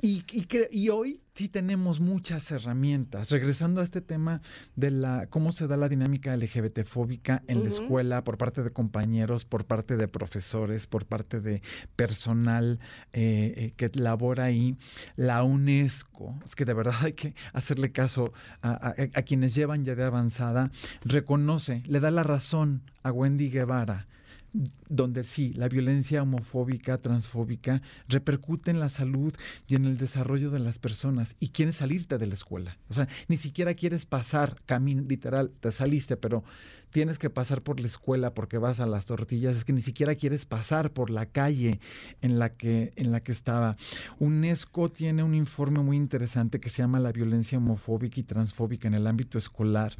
[0.00, 3.30] Y, y, y hoy sí tenemos muchas herramientas.
[3.30, 4.40] Regresando a este tema
[4.76, 9.44] de la cómo se da la dinámica LGBT-fóbica en la escuela por parte de compañeros,
[9.44, 11.62] por parte de profesores, por parte de
[11.96, 12.78] personal
[13.12, 14.76] eh, eh, que labora ahí,
[15.16, 18.32] la UNESCO, es que de verdad hay que hacerle caso
[18.62, 20.70] a, a- a quienes llevan ya de avanzada,
[21.04, 24.06] reconoce, le da la razón a Wendy Guevara
[24.88, 29.34] donde sí, la violencia homofóbica, transfóbica, repercute en la salud
[29.66, 32.78] y en el desarrollo de las personas y quieres salirte de la escuela.
[32.88, 36.44] O sea, ni siquiera quieres pasar camino, literal, te saliste, pero
[36.94, 40.14] tienes que pasar por la escuela porque vas a las tortillas, es que ni siquiera
[40.14, 41.80] quieres pasar por la calle
[42.22, 43.74] en la que, en la que estaba.
[44.20, 48.94] UNESCO tiene un informe muy interesante que se llama La violencia homofóbica y transfóbica en
[48.94, 49.96] el ámbito escolar,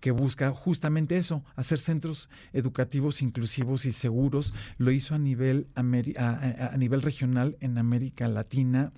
[0.00, 4.54] que busca justamente eso, hacer centros educativos inclusivos y seguros.
[4.78, 8.90] Lo hizo a nivel, a- a nivel regional en América Latina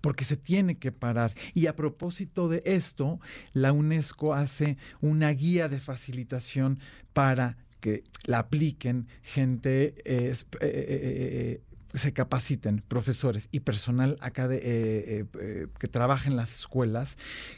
[0.00, 1.34] porque se tiene que parar.
[1.54, 3.20] Y a propósito de esto,
[3.52, 6.78] la UNESCO hace una guía de facilitación
[7.12, 11.60] para que la apliquen gente, eh, eh, eh, eh,
[11.94, 17.16] se capaciten profesores y personal acá de, eh, eh, eh, que trabaja en las escuelas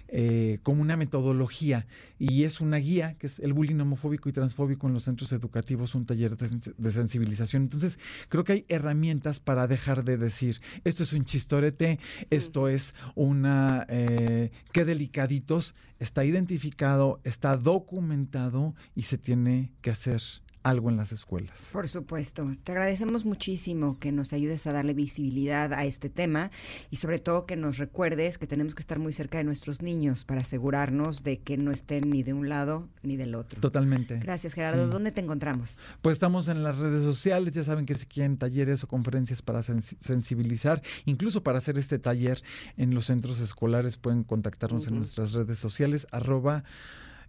[0.08, 1.86] eh, como una metodología.
[2.18, 5.94] Y es una guía que es el bullying homofóbico y transfóbico en los centros educativos,
[5.94, 7.62] un taller de, de sensibilización.
[7.62, 11.98] Entonces, creo que hay herramientas para dejar de decir, esto es un chistorete,
[12.30, 20.22] esto es una, qué delicaditos, está identificado, está documentado y se tiene que hacer
[20.68, 21.68] algo en las escuelas.
[21.72, 22.54] Por supuesto.
[22.64, 26.50] Te agradecemos muchísimo que nos ayudes a darle visibilidad a este tema
[26.90, 30.24] y sobre todo que nos recuerdes que tenemos que estar muy cerca de nuestros niños
[30.24, 33.60] para asegurarnos de que no estén ni de un lado ni del otro.
[33.60, 34.18] Totalmente.
[34.18, 34.86] Gracias, Gerardo.
[34.86, 34.90] Sí.
[34.92, 35.78] ¿Dónde te encontramos?
[36.02, 39.60] Pues estamos en las redes sociales, ya saben que si quieren talleres o conferencias para
[39.60, 42.42] sens- sensibilizar, incluso para hacer este taller
[42.76, 46.64] en los centros escolares, pueden contactarnos en nuestras redes sociales, arroba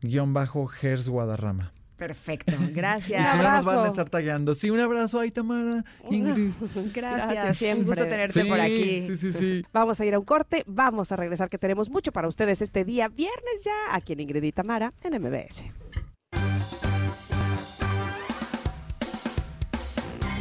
[0.02, 1.74] guion bajo Gers Guadarrama.
[1.98, 2.54] Perfecto.
[2.70, 3.32] Y Gracias.
[3.34, 3.86] si no nos van a abrazo.
[3.88, 4.54] estar tagueando.
[4.54, 6.52] Sí, un abrazo ahí, Tamara, Ingrid.
[6.94, 6.94] Gracias.
[6.94, 7.86] Gracias, Un siempre.
[7.88, 9.08] gusto tenerte Sí, por aquí.
[9.08, 9.66] Sí, sí, sí.
[9.74, 12.86] Vamos a ir a un corte, vamos a regresar que tenemos mucho para ustedes este
[12.86, 15.66] día, viernes ya, aquí en Ingrid y Tamara, en MBS.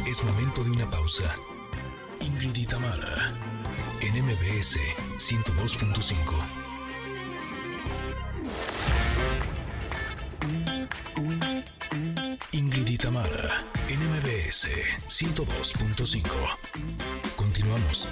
[0.07, 1.25] Es momento de una pausa.
[2.21, 3.33] Ingrid y Tamara,
[4.01, 4.77] en MBS
[5.17, 6.66] 102.5.
[12.97, 14.67] y Tamara, en MBS
[15.07, 16.23] 102.5.
[17.35, 18.09] Continuamos.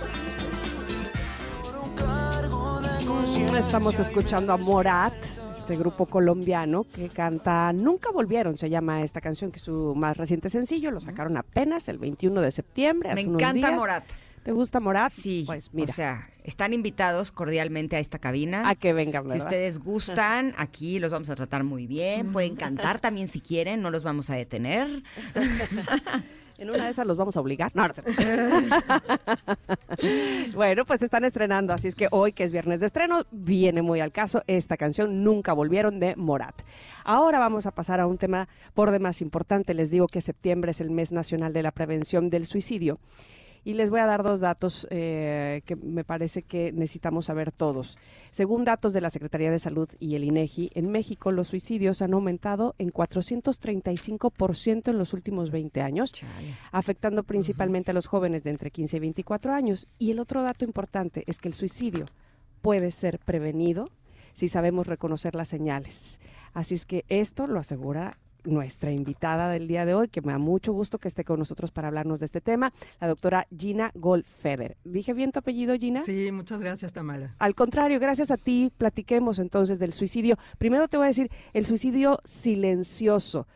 [3.58, 5.14] Estamos escuchando a Morat,
[5.58, 10.18] este grupo colombiano que canta Nunca Volvieron, se llama esta canción, que es su más
[10.18, 13.14] reciente sencillo, lo sacaron apenas el 21 de septiembre.
[13.16, 13.80] Me unos encanta días.
[13.80, 14.04] Morat.
[14.46, 15.12] ¿Te gusta Morat?
[15.12, 18.70] Sí, Pues mira, o sea, están invitados cordialmente a esta cabina.
[18.70, 19.48] a que vengan, Si ¿verdad?
[19.48, 22.32] ustedes gustan, aquí los vamos a tratar muy bien.
[22.32, 25.02] Pueden cantar también si quieren, no los vamos a detener.
[26.58, 27.70] En una de esas los vamos a obligar.
[27.76, 28.02] No, no sé.
[30.56, 34.00] bueno, pues están estrenando, así es que hoy, que es viernes de estreno, viene muy
[34.00, 36.56] al caso esta canción Nunca Volvieron de Morat.
[37.04, 39.74] Ahora vamos a pasar a un tema por demás importante.
[39.74, 43.00] Les digo que septiembre es el mes nacional de la prevención del suicidio.
[43.66, 47.98] Y les voy a dar dos datos eh, que me parece que necesitamos saber todos.
[48.30, 52.14] Según datos de la Secretaría de Salud y el INEGI, en México los suicidios han
[52.14, 56.14] aumentado en 435% en los últimos 20 años,
[56.72, 59.88] afectando principalmente a los jóvenes de entre 15 y 24 años.
[59.98, 62.06] Y el otro dato importante es que el suicidio
[62.62, 63.90] puede ser prevenido
[64.34, 66.20] si sabemos reconocer las señales.
[66.54, 70.38] Así es que esto lo asegura nuestra invitada del día de hoy, que me da
[70.38, 74.78] mucho gusto que esté con nosotros para hablarnos de este tema, la doctora Gina Goldfeder.
[74.84, 76.04] ¿Dije bien tu apellido, Gina?
[76.04, 77.36] Sí, muchas gracias, Tamara.
[77.40, 80.38] Al contrario, gracias a ti, platiquemos entonces del suicidio.
[80.58, 83.48] Primero te voy a decir, el suicidio silencioso.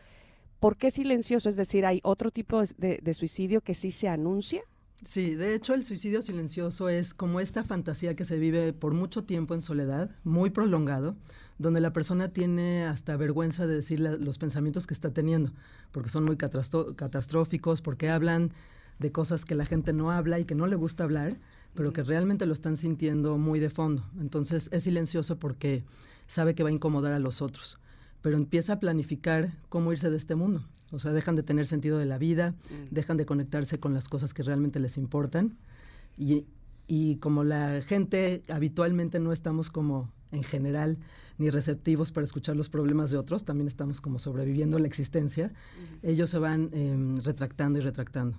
[0.58, 1.48] ¿Por qué silencioso?
[1.48, 4.62] Es decir, ¿hay otro tipo de, de suicidio que sí se anuncia?
[5.04, 9.24] Sí, de hecho el suicidio silencioso es como esta fantasía que se vive por mucho
[9.24, 11.16] tiempo en soledad, muy prolongado,
[11.60, 15.52] donde la persona tiene hasta vergüenza de decir la- los pensamientos que está teniendo,
[15.92, 18.52] porque son muy catastróficos, porque hablan
[18.98, 21.36] de cosas que la gente no habla y que no le gusta hablar,
[21.74, 24.04] pero que realmente lo están sintiendo muy de fondo.
[24.20, 25.84] Entonces es silencioso porque
[26.26, 27.78] sabe que va a incomodar a los otros,
[28.22, 30.64] pero empieza a planificar cómo irse de este mundo.
[30.92, 32.54] O sea, dejan de tener sentido de la vida,
[32.90, 35.56] dejan de conectarse con las cosas que realmente les importan.
[36.18, 36.44] Y,
[36.88, 40.98] y como la gente habitualmente no estamos como en general
[41.38, 45.52] ni receptivos para escuchar los problemas de otros, también estamos como sobreviviendo la existencia,
[46.02, 48.38] ellos se van em, retractando y retractando.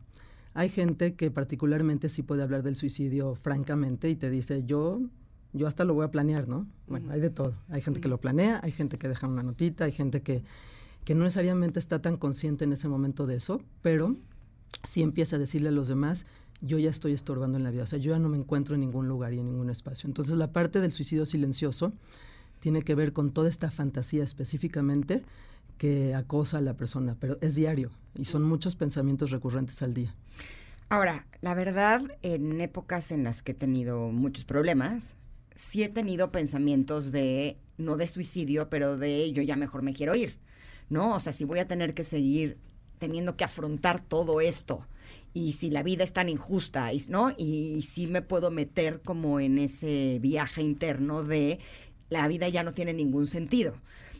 [0.53, 5.01] Hay gente que particularmente sí puede hablar del suicidio francamente y te dice, yo,
[5.53, 6.67] yo hasta lo voy a planear, ¿no?
[6.87, 7.55] Bueno, hay de todo.
[7.69, 10.43] Hay gente que lo planea, hay gente que deja una notita, hay gente que,
[11.05, 14.15] que no necesariamente está tan consciente en ese momento de eso, pero
[14.87, 16.25] sí empieza a decirle a los demás,
[16.61, 18.81] yo ya estoy estorbando en la vida, o sea, yo ya no me encuentro en
[18.81, 20.07] ningún lugar y en ningún espacio.
[20.07, 21.91] Entonces la parte del suicidio silencioso
[22.59, 25.23] tiene que ver con toda esta fantasía específicamente
[25.77, 30.13] que acosa a la persona, pero es diario y son muchos pensamientos recurrentes al día.
[30.89, 35.15] Ahora, la verdad, en épocas en las que he tenido muchos problemas,
[35.55, 40.13] sí he tenido pensamientos de, no de suicidio, pero de yo ya mejor me quiero
[40.15, 40.37] ir,
[40.89, 41.15] ¿no?
[41.15, 42.57] O sea, si voy a tener que seguir
[42.99, 44.85] teniendo que afrontar todo esto
[45.33, 47.31] y si la vida es tan injusta, y- ¿no?
[47.37, 51.59] Y si me puedo meter como en ese viaje interno de
[52.09, 53.75] la vida ya no tiene ningún sentido.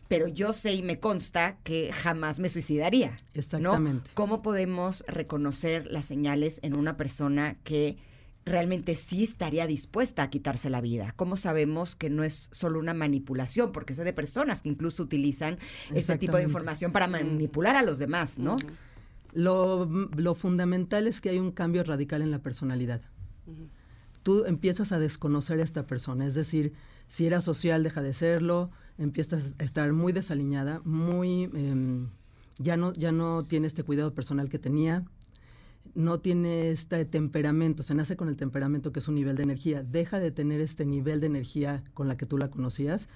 [0.07, 3.12] Pero yo sé y me consta que jamás me suicidaría.
[3.12, 3.39] ¿no?
[3.39, 4.09] Exactamente.
[4.14, 7.97] ¿Cómo podemos reconocer las señales en una persona que
[8.43, 11.14] realmente sí estaría dispuesta a quitarse la vida?
[11.16, 13.72] ¿Cómo sabemos que no es solo una manipulación?
[13.72, 15.59] Porque sé de personas que incluso utilizan
[15.93, 18.57] este tipo de información para manipular a los demás, ¿no?
[19.34, 23.02] Lo, lo fundamental es que hay un cambio radical en la personalidad.
[24.24, 26.74] Tú empiezas a desconocer a esta persona, es decir,
[27.08, 32.08] si era social deja de serlo, empiezas a estar muy desaliñada, muy em,
[32.60, 35.04] ya no ya no tiene este cuidado personal que tenía,
[35.96, 39.84] no tiene este temperamento, se nace con el temperamento que es un nivel de energía,
[39.84, 43.10] deja de tener este nivel de energía con la que tú la conocías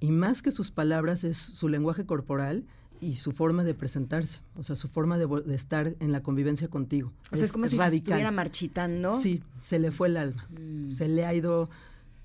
[0.00, 2.64] y más que sus palabras es su lenguaje corporal
[3.02, 7.12] y su forma de presentarse, o sea, su forma de, estar en la convivencia contigo.
[7.32, 8.12] O sea, es, como si se radical.
[8.12, 9.20] estuviera marchitando.
[9.20, 10.92] Sí, se le fue el alma, Mm.
[10.92, 11.68] se le ha ido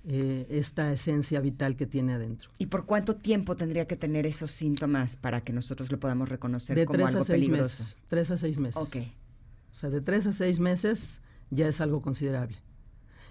[0.10, 2.50] eh, esta esencia vital que tiene adentro.
[2.60, 6.78] ¿Y por cuánto tiempo tendría que tener esos síntomas para que nosotros lo podamos reconocer
[6.78, 7.84] De como tres algo a seis peligroso?
[7.84, 7.98] meses.
[8.08, 8.78] Tres a seis meses.
[8.78, 8.98] Ok.
[9.72, 11.20] O sea, de tres a seis meses
[11.50, 12.56] ya es algo considerable.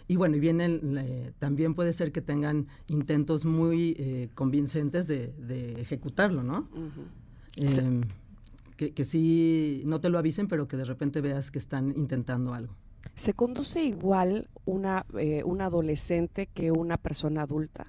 [0.09, 5.29] Y bueno, y vienen, eh, también puede ser que tengan intentos muy eh, convincentes de,
[5.39, 6.69] de ejecutarlo, ¿no?
[7.57, 8.03] Em,
[8.77, 12.55] que, que sí, no te lo avisen, pero que de repente veas que están intentando
[12.55, 12.75] algo.
[13.15, 17.87] ¿Se conduce igual una, eh, un adolescente que una persona adulta?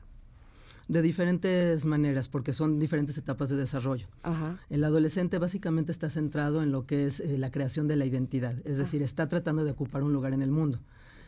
[0.87, 4.07] De diferentes maneras, porque son diferentes etapas de desarrollo.
[4.23, 4.57] Ajá.
[4.69, 8.55] El adolescente básicamente está centrado en lo que es eh, la creación de la identidad,
[8.63, 10.79] es decir, está tratando de ocupar un lugar en el mundo.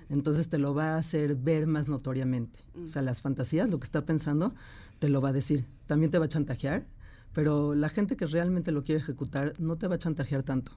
[0.10, 2.60] Entonces te lo va a hacer ver más notoriamente.
[2.82, 4.56] O sea, las fantasías, lo que está pensando,
[4.98, 5.66] te lo va a decir.
[5.88, 6.86] También te va a chantajear,
[7.34, 10.72] pero la gente que realmente lo quiere ejecutar no te va a chantajear tanto.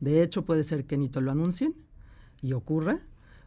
[0.00, 1.74] De hecho, puede ser que ni te lo anuncien
[2.42, 3.00] y ocurra,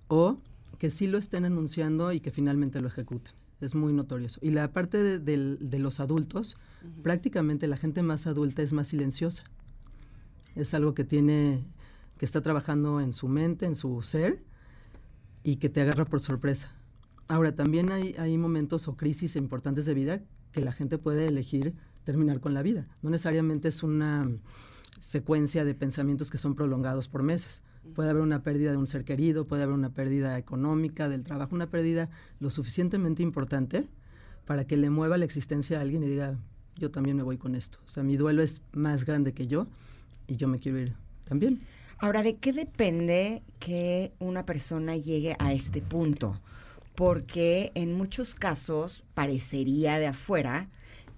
[0.07, 0.39] o
[0.79, 3.33] que sí lo estén anunciando y que finalmente lo ejecuten.
[3.61, 4.39] Es muy notorio eso.
[4.41, 6.57] Y la parte de, de los adultos,
[7.03, 9.43] prácticamente la gente más adulta es más silenciosa.
[10.55, 11.63] Es algo que tiene,
[12.17, 14.41] que está trabajando en su mente, en su ser,
[15.43, 16.71] y que te agarra por sorpresa.
[17.27, 20.21] Ahora, también hay, hay momentos o crisis importantes de vida
[20.51, 21.73] que la gente puede elegir
[22.03, 22.87] terminar con la vida.
[23.01, 24.27] No necesariamente es una
[24.99, 27.61] secuencia de pensamientos que son prolongados por meses.
[27.95, 31.55] Puede haber una pérdida de un ser querido, puede haber una pérdida económica del trabajo,
[31.55, 33.87] una pérdida lo suficientemente importante
[34.45, 36.37] para que le mueva la existencia a alguien y diga,
[36.75, 37.79] yo también me voy con esto.
[37.85, 39.67] O sea, mi duelo es más grande que yo
[40.27, 40.93] y yo me quiero ir
[41.25, 41.59] también.
[41.99, 46.39] Ahora, ¿de qué depende que una persona llegue a este punto?
[46.99, 50.67] Porque en muchos casos parecería de afuera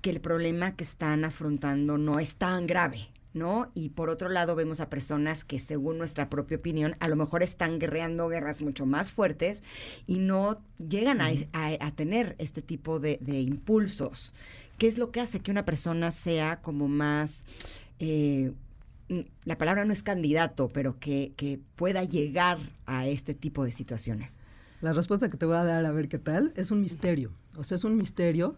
[0.03, 3.07] que el problema que están afrontando no es tan grave.
[3.33, 3.71] ¿no?
[3.73, 7.41] Y por otro lado vemos a personas que según nuestra propia opinión a lo mejor
[7.41, 9.63] están guerreando guerras mucho más fuertes
[10.05, 14.33] y no llegan a, a- a tener este tipo de, de impulsos.
[14.77, 17.43] ¿Qué es lo que hace que una persona sea como más...
[17.99, 18.51] eh,
[19.45, 24.40] la palabra no es candidato, pero que, que pueda llegar a este tipo de situaciones?
[24.81, 27.31] La respuesta que te voy a dar, a ver qué tal, es un misterio.
[27.55, 28.55] O sea, es un misterio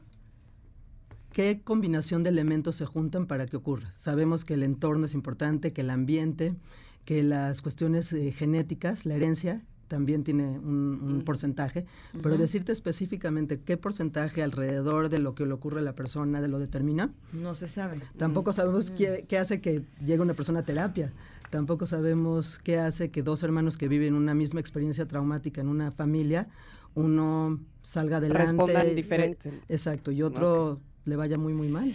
[1.34, 3.92] qué combinación de elementos se juntan para que ocurra.
[3.98, 6.56] Sabemos que el entorno es importante, que el ambiente,
[7.04, 11.86] que las cuestiones eh, genéticas, la herencia, también tiene un, un porcentaje,
[12.24, 16.48] pero decirte específicamente qué porcentaje alrededor de lo que le ocurre a la persona de
[16.48, 18.00] lo determina, No se sabe.
[18.18, 21.12] Tampoco sabemos qué, qué hace que llegue una persona a terapia.
[21.54, 25.92] Tampoco sabemos qué hace que dos hermanos que viven una misma experiencia traumática en una
[25.92, 26.48] familia,
[26.96, 28.42] uno salga adelante.
[28.42, 29.62] Respondan eh, diferente.
[29.70, 31.94] exacto, y otro le vaya muy, muy mal.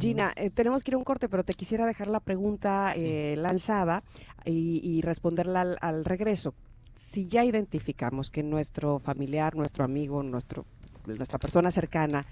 [0.00, 3.36] Gina, eh, tenemos que ir a un corte, pero te quisiera dejar la pregunta eh,
[3.36, 4.04] lanzada
[4.46, 6.54] y, y responderla al, al regreso.
[6.94, 10.64] Si ya identificamos que nuestro familiar, nuestro amigo, nuestro,
[11.04, 12.24] nuestra persona cercana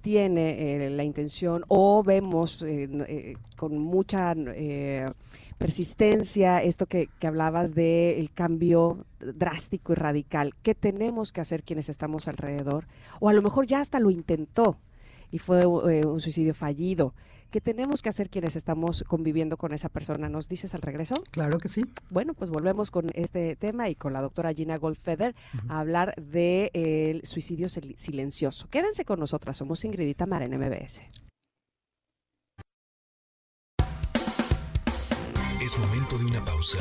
[0.00, 5.06] tiene eh, la intención o vemos eh, eh, con mucha eh,
[5.58, 11.88] persistencia esto que, hablabas de el cambio drástico y radical, ¿qué tenemos que hacer quienes
[11.88, 12.86] estamos alrededor?
[13.20, 14.78] O a lo mejor ya hasta lo intentó
[15.30, 17.14] y fue un suicidio fallido.
[17.50, 20.28] ¿Qué tenemos que hacer quienes estamos conviviendo con esa persona?
[20.28, 21.14] ¿Nos dices al regreso?
[21.30, 21.82] Claro que sí.
[22.10, 25.34] Bueno, pues volvemos con este tema y con la doctora Gina Goldfeder
[25.68, 28.68] a hablar del suicidio sil- silencioso.
[28.68, 31.00] Quédense con nosotras, somos Ingrid y Tamara en MBS.
[35.62, 36.78] Es momento de una pausa.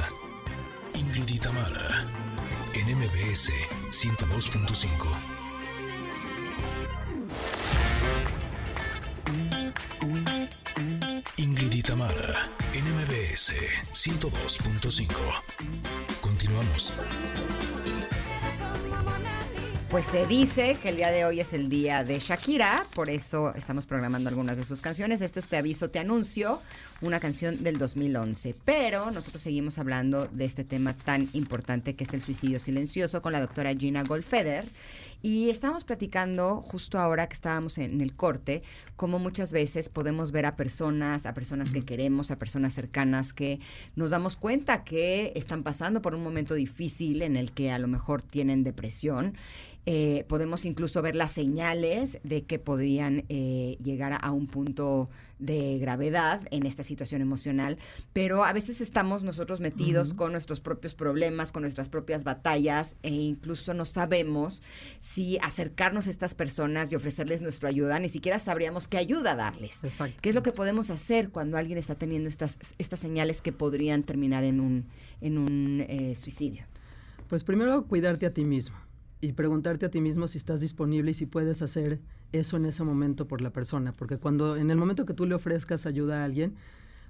[0.96, 2.06] Ingrid y Tamara,
[2.74, 3.52] en MBS
[3.92, 5.37] 102.5.
[11.60, 13.52] Ingrid y Tamara, en MBS
[13.92, 15.08] 102.5.
[16.22, 16.94] Continuamos.
[19.90, 23.56] Pues se dice que el día de hoy es el día de Shakira, por eso
[23.56, 25.22] estamos programando algunas de sus canciones.
[25.22, 26.62] Este es Te Aviso, Te Anuncio,
[27.02, 28.54] una canción del 2011.
[28.66, 33.32] Pero nosotros seguimos hablando de este tema tan importante que es el suicidio silencioso con
[33.32, 34.70] la doctora Gina Goldfeder.
[35.22, 38.62] Y estábamos platicando justo ahora que estábamos en el corte,
[38.96, 43.60] cómo muchas veces podemos ver a personas, a personas que queremos, a personas cercanas que
[43.96, 47.88] nos damos cuenta que están pasando por un momento difícil en el que a lo
[47.88, 49.36] mejor tienen depresión.
[49.90, 55.10] Eh, podemos incluso ver las señales de que podrían eh, llegar a, un punto
[55.40, 57.78] de gravedad en esta situación emocional,
[58.12, 63.12] pero a veces estamos nosotros metidos con nuestros propios problemas, con nuestras propias batallas e
[63.12, 64.62] incluso no sabemos
[65.00, 69.86] si acercarnos a estas personas y ofrecerles nuestra ayuda, ni siquiera sabríamos qué ayuda darles.
[69.86, 70.18] Exacto.
[70.22, 74.04] ¿Qué es lo que podemos hacer cuando alguien está teniendo estas, estas señales que podrían
[74.04, 74.86] terminar en un,
[75.22, 76.66] en un eh, suicidio?
[77.30, 78.87] Pues primero cuidarte a ti mismo
[79.22, 82.00] y preguntarte a ti mismo si estás disponible y si puedes hacer
[82.32, 85.36] eso en ese momento por la persona, porque cuando en el momento que tú le
[85.36, 86.56] ofrezcas ayuda a alguien,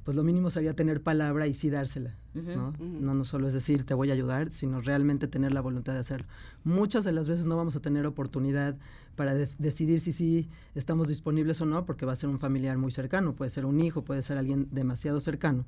[0.04, 2.70] pues lo mínimo sería tener palabra y sí dársela, ¿no?
[2.70, 2.86] ujú.
[2.86, 6.00] No, no solo es decir te voy a ayudar, sino realmente tener la voluntad de
[6.00, 6.28] hacerlo.
[6.64, 8.78] Muchas de las veces no vamos a tener oportunidad
[9.18, 12.78] para de- decidir si sí estamos disponibles o no, porque va a ser un familiar
[12.78, 15.66] muy cercano, puede ser un hijo, puede ser alguien demasiado cercano,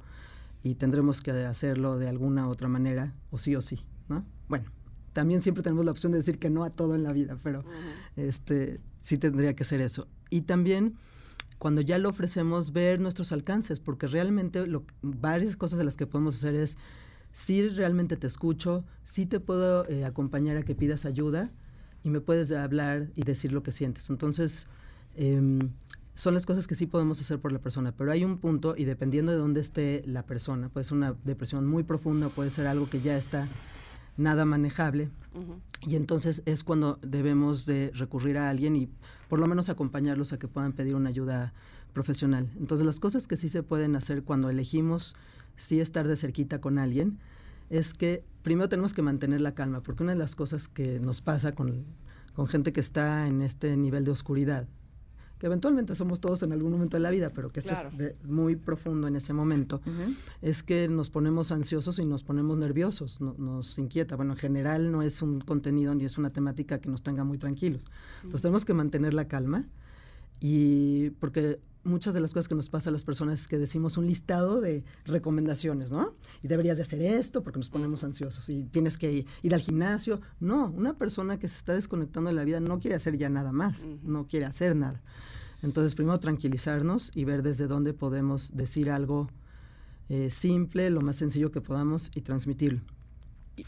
[0.63, 4.23] y tendremos que hacerlo de alguna otra manera, o sí o sí, ¿no?
[4.47, 4.65] Bueno,
[5.19, 7.65] también siempre tenemos la opción de decir que no a todo en la vida, pero
[8.15, 10.07] este sí tendría que ser eso.
[10.29, 10.95] Y también
[11.57, 16.07] cuando ya lo ofrecemos ver nuestros alcances, porque realmente lo, varias cosas de las que
[16.07, 16.77] podemos hacer es
[17.33, 21.51] si realmente te escucho, si te puedo eh, acompañar a que pidas ayuda
[22.01, 24.09] y me puedes hablar y decir lo que sientes.
[24.09, 24.67] Entonces,
[25.17, 25.59] em,
[26.15, 28.85] son las cosas que sí podemos hacer por la persona, pero hay un punto y
[28.85, 32.89] dependiendo de dónde esté la persona, puede ser una depresión muy profunda, puede ser algo
[32.89, 33.49] que ya está
[34.19, 35.09] nada manejable,
[35.87, 38.89] y entonces es cuando debemos de recurrir a alguien y
[39.29, 41.53] por lo menos acompañarlos a que puedan pedir una ayuda
[41.93, 42.49] profesional.
[42.59, 45.15] Entonces las cosas que sí se pueden hacer cuando elegimos
[45.55, 47.19] sí estar de cerquita con alguien
[47.69, 51.21] es que primero tenemos que mantener la calma, porque una de las cosas que nos
[51.21, 51.85] pasa con,
[52.33, 54.67] con gente que está en este nivel de oscuridad
[55.39, 57.89] que eventualmente somos todos en algún momento de la vida, pero que esto Claro.
[57.89, 59.81] es de- muy profundo en ese momento,
[60.41, 64.15] es que nos ponemos ansiosos y nos ponemos nerviosos, no- nos inquieta.
[64.17, 67.37] Bueno, en general no es un contenido ni es una temática que nos tenga muy
[67.37, 67.83] tranquilos.
[68.17, 69.65] Entonces tenemos que mantener la calma
[70.41, 73.97] y porque muchas de las cosas que nos pasa a las personas es que decimos
[73.97, 76.13] un listado de recomendaciones, ¿no?
[76.43, 80.21] Y deberías de hacer esto porque nos ponemos ansiosos y tienes que ir al gimnasio.
[80.39, 83.51] No, una persona que se está desconectando de la vida no quiere hacer ya nada
[83.51, 85.01] más, no quiere hacer nada.
[85.61, 89.29] Entonces, primero tranquilizarnos y ver desde dónde podemos decir algo
[90.07, 92.81] eh, simple, lo más sencillo que podamos y transmitirlo.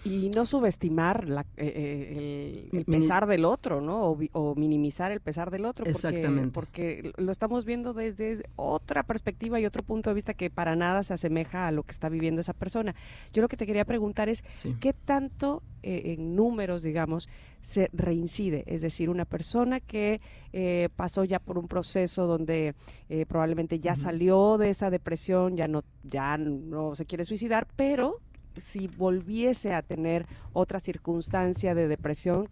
[0.06, 4.06] Y, y no subestimar la- eh, eh, el, pesar del otro, ¿no?
[4.12, 5.86] O, o minimizar el pesar del otro.
[5.86, 6.50] porque- Exactamente.
[6.52, 11.04] Porque lo estamos viendo desde otra perspectiva y otro punto de vista que para nada
[11.04, 12.96] se asemeja a lo que está viviendo esa persona.
[13.34, 14.76] Yo lo que te quería preguntar es, Sí.
[14.80, 17.28] ¿qué tanto eh, en números, digamos,
[17.60, 18.64] se reincide?
[18.68, 20.22] Es decir, una persona que
[20.54, 22.76] eh, pasó ya por un proceso donde
[23.10, 28.18] eh, probablemente ya salió de esa depresión, ya no, ya no se quiere suicidar, pero
[28.58, 32.50] si volviese a tener otra circunstancia de depresión,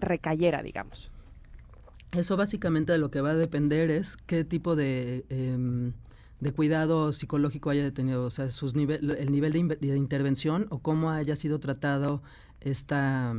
[0.00, 1.10] recayera, digamos.
[2.12, 5.92] Eso básicamente de lo que va a depender es qué tipo de, em,
[6.40, 11.10] de cuidado psicológico haya tenido, o sea, sus nivel, el nivel de, intervención o cómo
[11.10, 12.22] haya sido tratado
[12.60, 13.34] esta,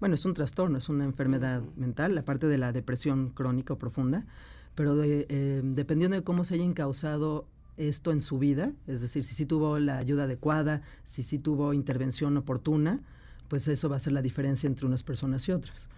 [0.00, 3.78] bueno, es un trastorno, es una enfermedad mental, la parte de la depresión crónica o
[3.78, 4.26] profunda,
[4.74, 7.46] pero de, em, dependiendo de cómo se haya encausado
[7.78, 11.72] esto en su vida, es decir, si sí tuvo la ayuda adecuada, si sí tuvo
[11.72, 13.00] intervención oportuna,
[13.48, 15.88] pues eso va a ser la diferencia entre unas personas y otras.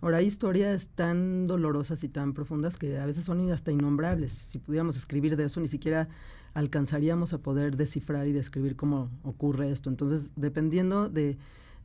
[0.00, 4.32] Ahora, hay historias tan dolorosas y tan profundas que a veces son hasta innombrables.
[4.32, 6.08] Si pudiéramos escribir de eso, ni siquiera
[6.54, 9.90] alcanzaríamos a poder descifrar y describir cómo ocurre esto.
[9.90, 11.36] Entonces, dependiendo de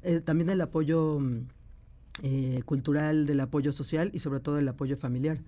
[0.03, 1.47] eh, también del apoyo mm,
[2.21, 5.39] eh, cultural, del apoyo social y sobre todo del apoyo familiar.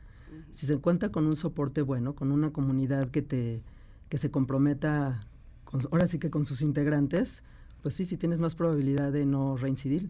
[0.52, 3.62] Si se cuenta con un soporte bueno, con una comunidad que te
[4.10, 5.28] que se comprometa,
[5.64, 7.44] con- ahora sí que con sus integrantes,
[7.82, 10.10] pues sí, sí tienes más probabilidad de no reincidir.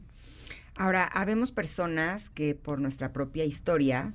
[0.78, 4.14] Ahora, habemos personas que por nuestra propia historia,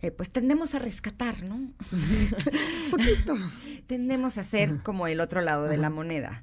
[0.00, 1.70] eh, pues tendemos a rescatar, ¿no?
[3.86, 6.42] tendemos a ser como el otro lado de la moneda.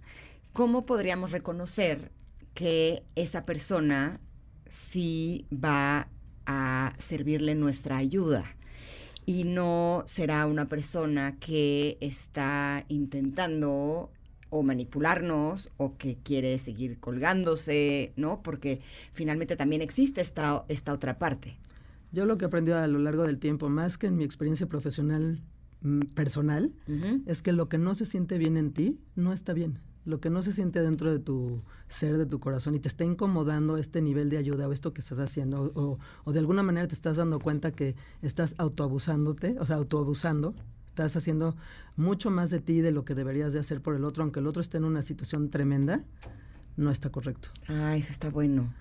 [0.53, 2.11] ¿Cómo podríamos reconocer
[2.53, 4.19] que esa persona
[4.65, 6.07] sí va
[6.45, 8.43] a servirle nuestra ayuda?
[9.25, 14.09] Y no será una persona que está intentando
[14.49, 18.41] o manipularnos o que quiere seguir colgándose, ¿no?
[18.41, 18.81] Porque
[19.13, 21.57] finalmente también existe esta, esta otra parte.
[22.11, 24.67] Yo lo que he aprendido a lo largo del tiempo, más que en mi experiencia
[24.67, 25.39] profesional
[25.81, 26.73] mm, personal,
[27.27, 29.79] es que lo que no se siente bien en ti no está bien.
[30.05, 33.03] Lo que no se siente dentro de tu ser, de tu corazón, y te está
[33.03, 36.87] incomodando este nivel de ayuda o esto que estás haciendo, o, o- de alguna manera
[36.87, 40.55] te estás dando cuenta que estás autoabusándote, o sea, autoabusando,
[40.89, 41.55] estás haciendo
[41.95, 44.47] mucho más de ti de lo que deberías de hacer por el otro, aunque el
[44.47, 46.01] otro esté en una situación tremenda,
[46.77, 47.49] no está correcto.
[47.67, 48.73] Ah, eso está bueno.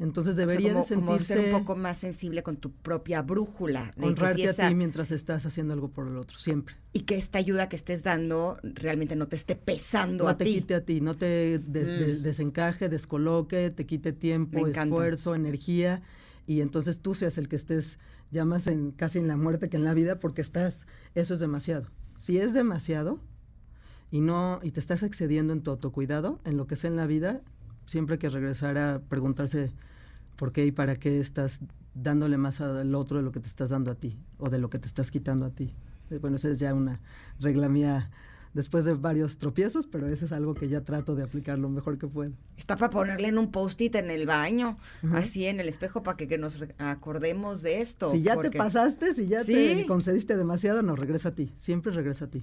[0.00, 1.34] Entonces O sea, debería como, de como sentirse...
[1.34, 3.84] ser un poco más sensible con tu propia brújula.
[3.84, 6.74] de que si honrarte esa- a ti mientras estás haciendo algo por el otro, siempre.
[6.92, 10.44] y que esta ayuda que estés dando realmente no te esté pesando no a te
[10.44, 10.54] ti.
[10.54, 12.22] quite a ti, no te des- de- Mm.
[12.22, 16.02] desencaje, descoloque, te quite tiempo, esfuerzo, energía
[16.46, 17.98] y entonces tú seas el que estés
[18.30, 21.40] ya más en casi en la muerte que en la vida porque estás, eso es
[21.40, 21.88] demasiado.
[22.16, 23.20] Si es demasiado
[24.10, 27.06] y no y te estás excediendo en tu autocuidado, en lo que sea en la
[27.06, 27.42] vida,
[27.86, 29.70] siempre hay que regresar a preguntarse
[30.40, 31.60] por qué y para qué estás
[31.94, 34.70] dándole más al otro de lo que te estás dando a ti o de lo
[34.70, 35.74] que te estás quitando a ti.
[36.10, 36.98] Eh, Bueno, esa es ya una
[37.40, 38.10] regla mía
[38.54, 41.98] después de varios tropiezos, pero eso es algo que ya trato de aplicar lo mejor
[41.98, 42.32] que puedo.
[42.56, 44.78] Está para ponerle en un post-it en el baño,
[45.12, 48.10] así en el espejo, para que, que nos acordemos de esto.
[48.10, 49.52] Si ya porque- te pasaste, si ya Sí.
[49.52, 51.52] te concediste demasiado, no, regresa a ti.
[51.58, 52.42] Siempre regresa a ti,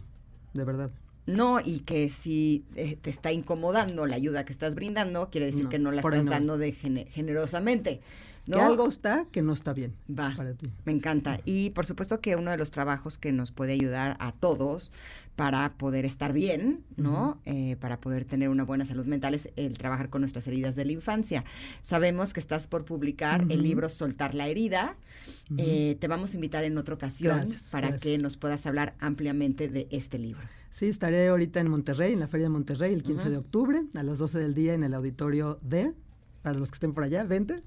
[0.53, 0.91] de verdad.
[1.27, 5.65] No, y que si eh, te está incomodando la ayuda que estás brindando, quiere decir
[5.65, 8.01] No, que no la estás no dando de gene- generosamente.
[8.47, 8.55] ¿no?
[8.55, 10.33] Que algo está que no está bien Va.
[10.37, 10.71] para ti.
[10.85, 11.41] Me encanta.
[11.43, 14.89] Y por supuesto que uno de los trabajos que nos puede ayudar a todos
[15.35, 17.41] para poder estar bien, ¿no?
[17.45, 20.85] Eh, para poder tener una buena salud mental es el trabajar con nuestras heridas de
[20.85, 21.43] la infancia.
[21.81, 24.95] Sabemos que estás por publicar el libro Soltar la herida.
[25.57, 28.01] Eh, te vamos a invitar en otra ocasión Gracias, para gracias.
[28.01, 30.41] que nos puedas hablar ampliamente de este libro.
[30.71, 33.31] Sí, estaré ahorita en Monterrey, en la Feria de Monterrey, el 15 Ujú.
[33.31, 35.93] de octubre, a las 12 del día en el auditorio D.
[36.43, 37.61] Para los que estén por allá, vente.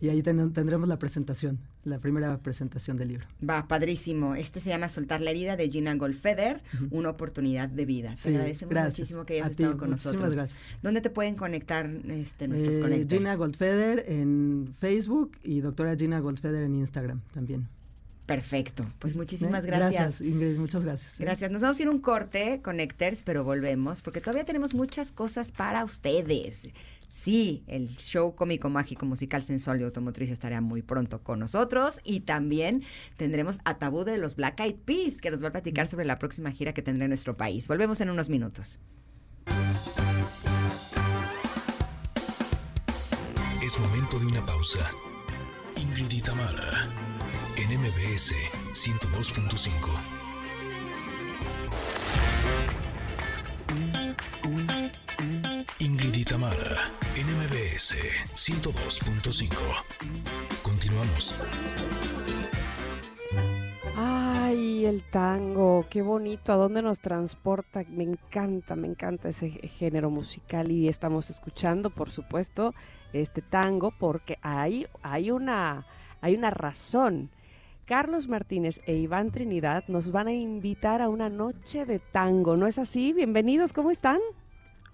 [0.00, 3.26] Y ahí ten- tendremos la presentación, la primera presentación del libro.
[3.48, 4.36] Va, padrísimo.
[4.36, 6.62] Este se llama Soltar la herida de Gina Goldfeder,
[6.92, 8.14] una oportunidad de vida.
[8.16, 8.98] Te Sí, agradecemos gracias.
[9.00, 10.36] muchísimo que hayas A ti, estado con muchísimas nosotros.
[10.36, 10.62] gracias.
[10.82, 13.18] ¿Dónde te pueden conectar este, nuestros Eh, conectores?
[13.18, 17.66] Gina Goldfeder en Facebook y doctora Gina Goldfeder en Instagram también.
[18.26, 18.86] Perfecto.
[18.98, 19.66] Pues muchísimas ¿Eh?
[19.66, 20.20] gracias.
[20.20, 21.20] Ingrid, muchas gracias.
[21.20, 21.24] ¿eh?
[21.24, 21.50] Gracias.
[21.50, 25.84] Nos vamos a ir un corte, Connectors, pero volvemos porque todavía tenemos muchas cosas para
[25.84, 26.70] ustedes.
[27.08, 32.20] Sí, el show cómico, mágico, musical, sensual y automotriz estará muy pronto con nosotros y
[32.20, 32.84] también
[33.18, 36.18] tendremos a Tabú de los Black Eyed Peas que nos va a platicar sobre la
[36.18, 37.68] próxima gira que tendrá en nuestro país.
[37.68, 38.80] Volvemos en unos minutos.
[43.62, 44.80] Es momento de una pausa.
[45.76, 46.88] Ingrid y Tamara,
[47.56, 48.34] en MBS
[48.72, 50.22] 102.5.
[55.78, 57.96] Ingrid y en MBS
[58.34, 59.48] 102.5.
[60.62, 61.34] Continuamos.
[63.96, 67.84] Ay, el tango, qué bonito, a dónde nos transporta.
[67.88, 72.74] Me encanta, me encanta ese género musical y estamos escuchando, por supuesto,
[73.12, 75.86] este tango porque hay, hay, una,
[76.20, 77.30] hay una razón.
[77.92, 82.66] Carlos Martínez e Iván Trinidad nos van a invitar a una noche de tango, ¿no
[82.66, 83.12] es así?
[83.12, 84.18] Bienvenidos, ¿cómo están?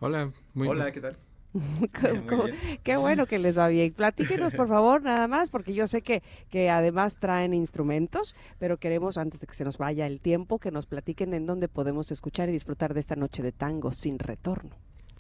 [0.01, 1.17] Hola, muy Hola, ¿qué tal?
[1.55, 2.57] ¿Cómo- cómo- bien.
[2.83, 3.93] Qué bueno que les va bien.
[3.93, 9.17] Platíquenos, por favor, nada más, porque yo sé que, que además traen instrumentos, pero queremos,
[9.17, 12.49] antes de que se nos vaya el tiempo, que nos platiquen en dónde podemos escuchar
[12.49, 14.71] y disfrutar de esta noche de tango sin retorno.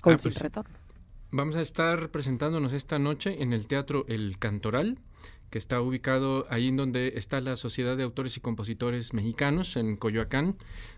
[0.00, 0.74] Con Ah, sin pues, retorno.
[1.30, 4.98] Vamos a estar presentándonos esta noche en el Teatro El Cantoral,
[5.50, 9.96] que está ubicado ahí en donde está la Sociedad de Autores y Compositores Mexicanos, en
[9.96, 10.56] Coyoacán,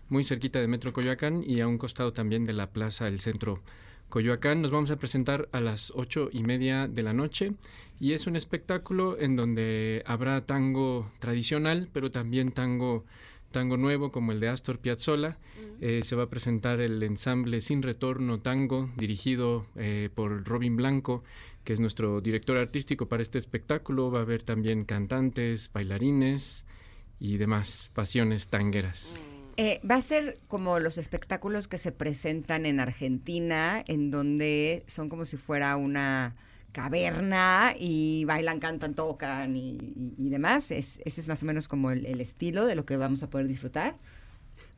[0.09, 3.61] muy cerquita de Metro Coyoacán y a un costado también de la Plaza El Centro
[4.09, 4.61] Coyoacán.
[4.61, 7.53] Nos vamos a presentar a las ocho y media de la noche
[7.99, 13.05] y es un espectáculo en donde habrá tango tradicional, pero también tango
[13.51, 15.37] tango nuevo como el de Astor Piazzolla.
[15.81, 21.23] Eh, se va a presentar el ensamble Sin Retorno Tango, dirigido eh, por Robin Blanco,
[21.63, 24.11] que es nuestro director artístico para este espectáculo.
[24.11, 26.65] Va a haber también cantantes, bailarines
[27.19, 29.21] y demás pasiones tangueras.
[29.57, 35.09] Eh, va a ser como los espectáculos que se presentan en Argentina, en donde son
[35.09, 36.35] como si fuera una
[36.71, 40.71] caverna y bailan, cantan, tocan y, y- y demás.
[40.71, 43.29] Es, ese es más o menos como el, el estilo de lo que vamos a
[43.29, 43.97] poder disfrutar.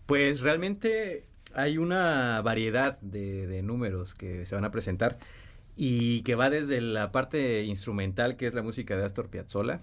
[0.07, 1.23] Pues realmente
[1.53, 5.19] hay una variedad de, de números que se van a presentar
[5.75, 9.81] y que va desde la parte instrumental, que es la música de Astor Piazzolla,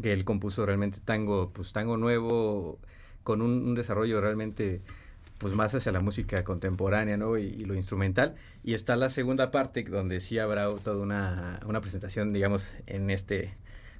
[0.00, 2.78] que él compuso realmente tango, pues tango nuevo,
[3.24, 4.80] con un, un desarrollo realmente
[5.38, 7.38] pues más hacia la música contemporánea, ¿no?
[7.38, 8.34] Y, y lo instrumental.
[8.64, 13.54] Y está la segunda parte donde sí habrá toda una, una presentación, digamos, en este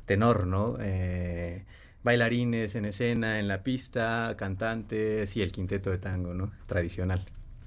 [0.04, 0.76] tenor, ¿no?
[0.80, 1.64] Eh,
[2.02, 6.50] bailarines en escena, en la pista, cantantes y el quinteto de tango, ¿no?
[6.66, 7.24] Tradicional.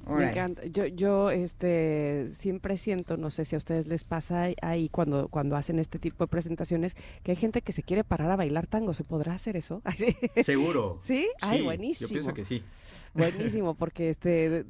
[0.08, 0.66] Me encanta.
[0.66, 5.56] Yo, yo este, siempre siento, no sé si a ustedes les pasa ahí- cuando, cuando
[5.56, 8.94] hacen este tipo de presentaciones, que hay gente que se quiere parar a bailar tango.
[8.94, 9.82] ¿Se podrá hacer eso?
[9.96, 10.16] Sí.
[10.44, 10.98] Seguro.
[11.02, 11.28] ¿Sí?
[11.42, 12.08] Ay, buenísimo.
[12.10, 12.64] Yo pienso que sí.
[13.14, 14.66] Buenísimo, porque este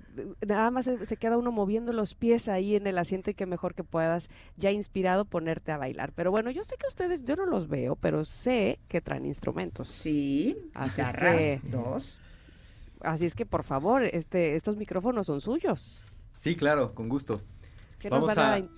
[0.48, 3.46] nada más se, se queda uno moviendo los pies ahí en el asiento y que
[3.46, 6.12] mejor que puedas ya inspirado ponerte a bailar.
[6.14, 9.90] Pero bueno, yo sé que ustedes, yo no los veo, pero sé que traen instrumentos.
[9.90, 12.20] Sí, así es guitarras, que, dos.
[13.04, 16.06] Así es que por favor, este, estos micrófonos son suyos.
[16.36, 17.42] Sí, claro, con gusto.
[18.00, 18.70] ¿Qué nos Vamos van a a,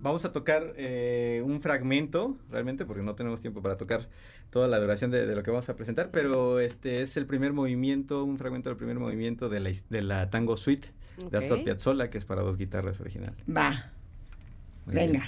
[0.00, 4.08] vamos a tocar eh, un fragmento, realmente, porque no tenemos tiempo para tocar
[4.50, 7.52] toda la duración de, de lo que vamos a presentar, pero este es el primer
[7.52, 10.88] movimiento, un fragmento del primer movimiento de la, de la Tango Suite
[11.30, 11.64] de Astor.
[11.64, 13.34] Piazzolla, que es para dos guitarras original.
[13.54, 13.90] Va,
[14.86, 15.26] Muy venga.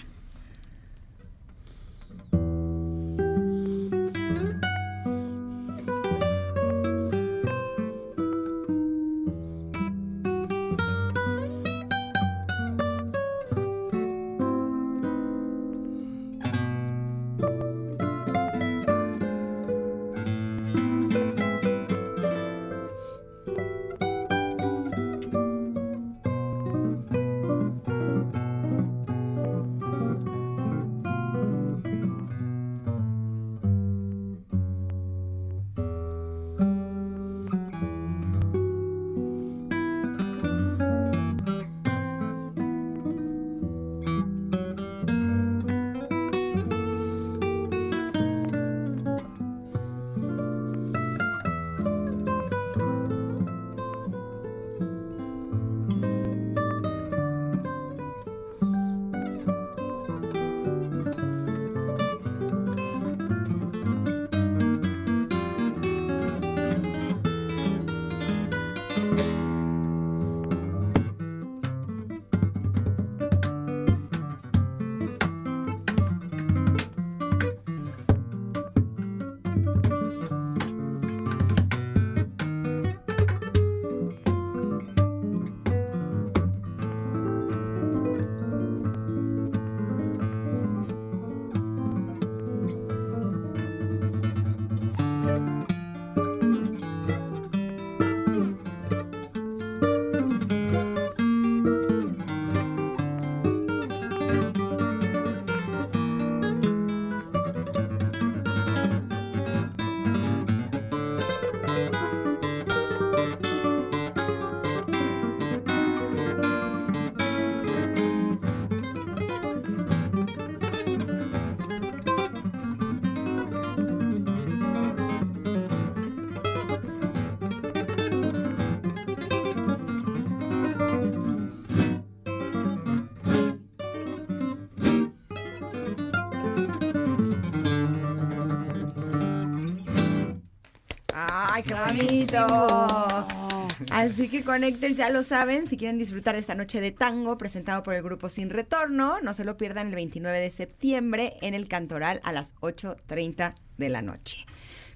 [144.20, 147.94] Así que Connectors ya lo saben, si quieren disfrutar esta noche de tango presentado por
[147.94, 152.20] el grupo Sin Retorno, no se lo pierdan el 29 de septiembre en el Cantoral
[152.22, 154.44] a las 8.30 de la noche.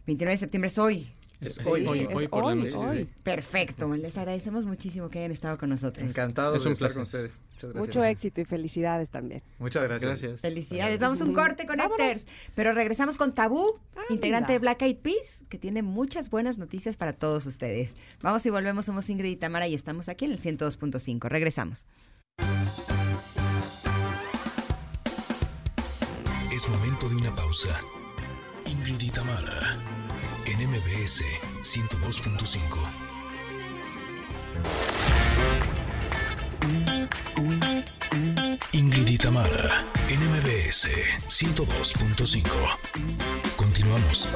[0.05, 1.10] 29 de septiembre es hoy.
[1.45, 3.09] Es hoy, hoy, hoy por la noche, sí.
[3.23, 6.09] Perfecto, les agradecemos muchísimo que hayan estado con nosotros.
[6.09, 6.95] Encantado Es de un estar placer.
[6.97, 7.41] con ustedes.
[7.53, 7.87] Muchas gracias.
[7.87, 9.43] Mucho éxito y felicidades también.
[9.59, 10.21] Muchas gracias.
[10.23, 10.41] Gracias.
[10.41, 11.01] Felicidades.
[11.01, 12.27] Vamos a un corte, Connectors.
[12.55, 13.79] Pero regresamos con Tabú,
[14.11, 17.97] integrante de Black Eyed Peas, que tiene muchas buenas noticias para todos ustedes.
[18.23, 18.87] Vamos y volvemos.
[18.87, 21.29] Somos Ingrid y Tamara y estamos aquí en el 102.5.
[21.29, 21.87] Regresamos.
[26.53, 27.69] Es momento de una pausa.
[28.66, 29.77] Ingrid y Tamara,
[30.55, 31.22] en MBS
[31.62, 32.59] 102.5.
[38.72, 40.89] Ingrid y Tamara, en MBS
[41.28, 42.44] 102.5.
[43.56, 44.28] Continuamos.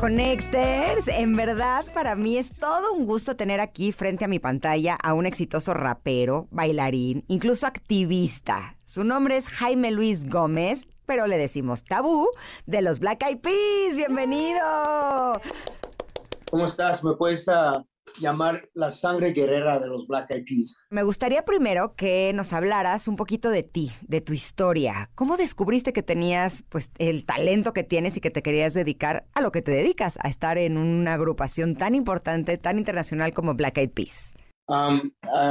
[0.00, 4.96] Connectors, en verdad para mí es todo un gusto tener aquí frente a mi pantalla
[5.02, 8.74] a un exitoso rapero, bailarín, incluso activista.
[8.84, 12.28] Su nombre es Jaime Luis Gómez, pero le decimos tabú,
[12.66, 13.96] de los Black Eyed Peas.
[13.96, 14.60] ¡Bienvenido!
[16.50, 17.02] ¿Cómo estás?
[17.02, 17.84] ¿Me puedes ah,
[18.20, 20.76] llamar la sangre guerrera de los Black Eyed Peas?
[20.90, 25.10] Me gustaría primero que nos hablaras un poquito de ti, de tu historia.
[25.14, 29.40] ¿Cómo descubriste que tenías pues el talento que tienes y que te querías dedicar a
[29.40, 33.78] lo que te dedicas, a estar en una agrupación tan importante, tan internacional como Black
[33.78, 34.34] Eyed Peas?
[34.68, 34.90] A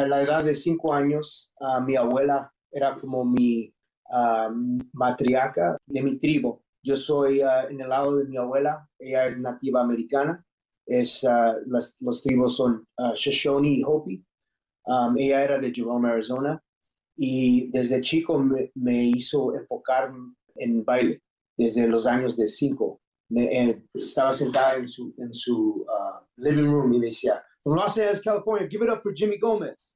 [0.08, 3.75] la edad de cinco años, ah, mi abuela era como mi
[4.12, 4.50] ah,
[4.94, 6.62] matriarca de mi tribu.
[6.84, 10.44] Yo soy ah, en el lado de mi abuela, ella es nativa americana.
[10.88, 11.24] Es,
[11.66, 14.24] las- los tribus son Shoshone y Hopi.
[14.86, 16.62] Am, ella era de Jerome, Arizona.
[17.18, 20.12] Y desde chico me, me hizo enfocar
[20.56, 21.22] en baile,
[21.58, 23.02] desde los años de cinco.
[23.30, 25.86] Me- eh, estaba sentada en su, en su
[26.38, 29.96] living room y me decía, from Los Angeles, California, give it up for Jimmy Gomez.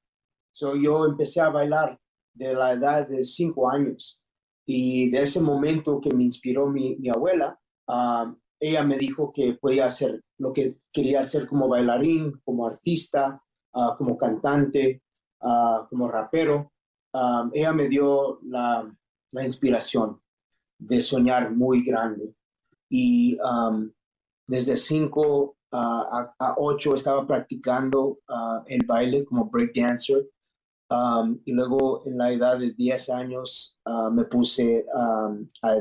[0.52, 1.99] So yo empecé a bailar
[2.34, 4.22] de la edad de cinco años.
[4.66, 9.88] Y de ese momento que me inspiró mi, abuela, ah, ella me dijo que podía
[9.88, 13.42] hacer lo que quería hacer como bailarín, como artista,
[13.74, 15.02] ah, como cantante,
[15.42, 16.72] ah, como rapero.
[17.54, 18.88] Ella me dio la,
[19.32, 20.22] la inspiración
[20.78, 22.36] de soñar muy grande.
[22.90, 23.38] Y
[24.46, 28.20] desde 5 a, 8 estaba practicando
[28.68, 30.30] el baile como breakdancer.
[30.91, 35.76] Um, y luego en la edad de 10 años ah, me puse um, a,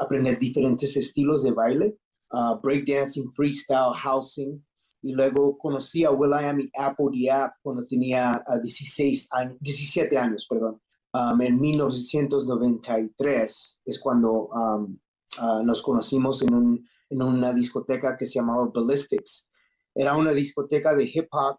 [0.00, 1.98] aprender diferentes estilos de baile,
[2.32, 4.64] ah, breakdancing, freestyle, housing.
[5.02, 10.46] Y luego conocí a Will.i.am y Apple Diab cuando tenía ah, 16 años, 17 años,
[10.48, 10.80] perdón.
[11.14, 14.98] Um, en 1993 es cuando um,
[15.38, 19.46] ah, nos conocimos en, un- en una discoteca que se llamaba Ballistics.
[19.94, 21.58] Era una discoteca de hip hop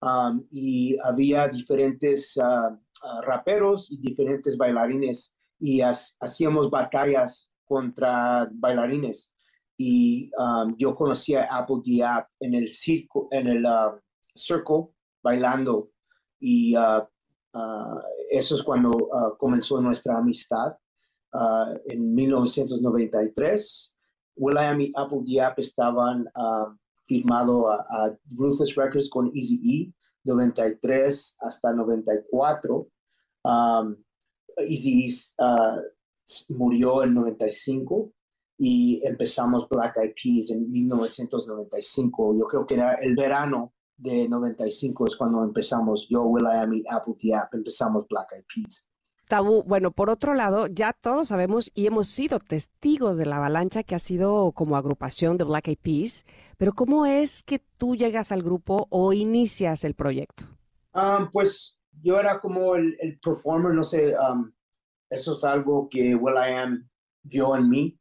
[0.00, 9.30] um, y había diferentes ah, ah, raperos y diferentes bailarines y hacíamos batallas contra bailarines.
[9.76, 13.98] Y um, yo conocí a Apple Diab en el circo, en el ah,
[14.34, 14.88] circle
[15.22, 15.90] bailando
[16.40, 17.08] y ah,
[18.30, 19.08] eso es cuando
[19.38, 20.76] comenzó nuestra amistad.
[21.86, 23.96] En 1993,
[24.36, 26.28] Will.i.am y Apple Diab estaban
[27.08, 27.84] firmado a,
[28.36, 29.92] Ruthless Records con Eazy-E,
[30.24, 32.88] 93 hasta 94.
[33.44, 33.96] Um,
[34.58, 35.08] Eazy-E
[35.38, 35.80] ah,
[36.26, 38.12] s- murió en 95
[38.58, 42.36] y empezamos Black Eyed Peas en 1995.
[42.38, 47.14] Yo creo que era el verano de 95 es cuando empezamos, yo, Will.i.am y Apple
[47.18, 48.84] Diab, empezamos Black Eyed Peas.
[49.28, 53.82] Tabú, bueno, por otro lado, ya todos sabemos y hemos sido testigos de la avalancha
[53.82, 56.26] que ha sido como agrupación de Black Eyed Peas,
[56.56, 60.44] pero ¿cómo es que tú llegas al grupo o inicias el proyecto?
[60.94, 64.50] Um, pues yo era como el, performer, no sé, um,
[65.10, 66.88] eso es algo que Will.i.am
[67.22, 67.98] vio en mí,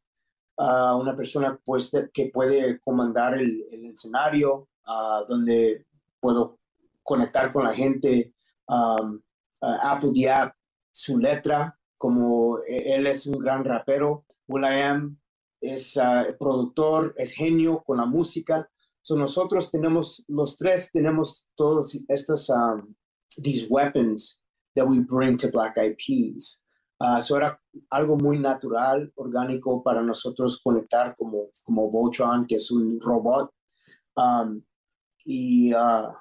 [0.60, 5.86] Ah, una persona pues que puede comandar el, escenario, ah, donde
[6.20, 6.58] puedo
[7.04, 8.34] conectar con la gente.
[8.68, 9.22] Um,
[9.62, 10.52] ah, Apple Diab,
[10.98, 15.18] su letra, como e- él es un gran rapero, Will.i.am
[15.62, 18.68] es ah, productor, es genio con la música.
[19.04, 22.96] So nosotros tenemos, los tres tenemos todos estos, um,
[23.44, 24.42] these weapons
[24.76, 26.62] that we bring to Black Eyed Peas.
[27.22, 27.60] So era
[27.92, 33.52] algo muy natural, orgánico para nosotros conectar como, como Voltron, que es un robot.
[34.16, 34.64] Um,
[35.26, 36.12] y ah,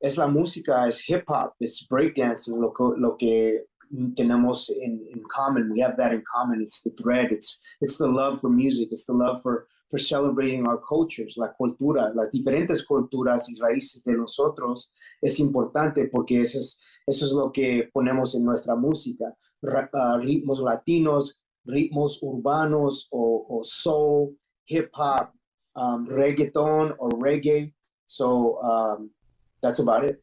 [0.00, 3.66] es la música, es hip hop, es breakdancing, lo, que- lo que
[4.14, 5.70] tenemos in, in common.
[5.70, 6.60] We have that in common.
[6.60, 7.32] It's the thread.
[7.32, 8.88] It's it's the love for music.
[8.90, 14.02] It's the love for for celebrating our cultures, la cultura, las diferentes culturas y raíces
[14.02, 14.90] de nosotros
[15.20, 19.36] es importante porque eso es, eso es lo que ponemos en nuestra música.
[19.60, 24.34] Ra- ah, ritmos latinos, ritmos urbanos o, o soul,
[24.66, 25.34] hip hop,
[25.76, 27.74] um, reggaeton o reggae.
[28.06, 29.10] So um,
[29.60, 30.21] that's about it.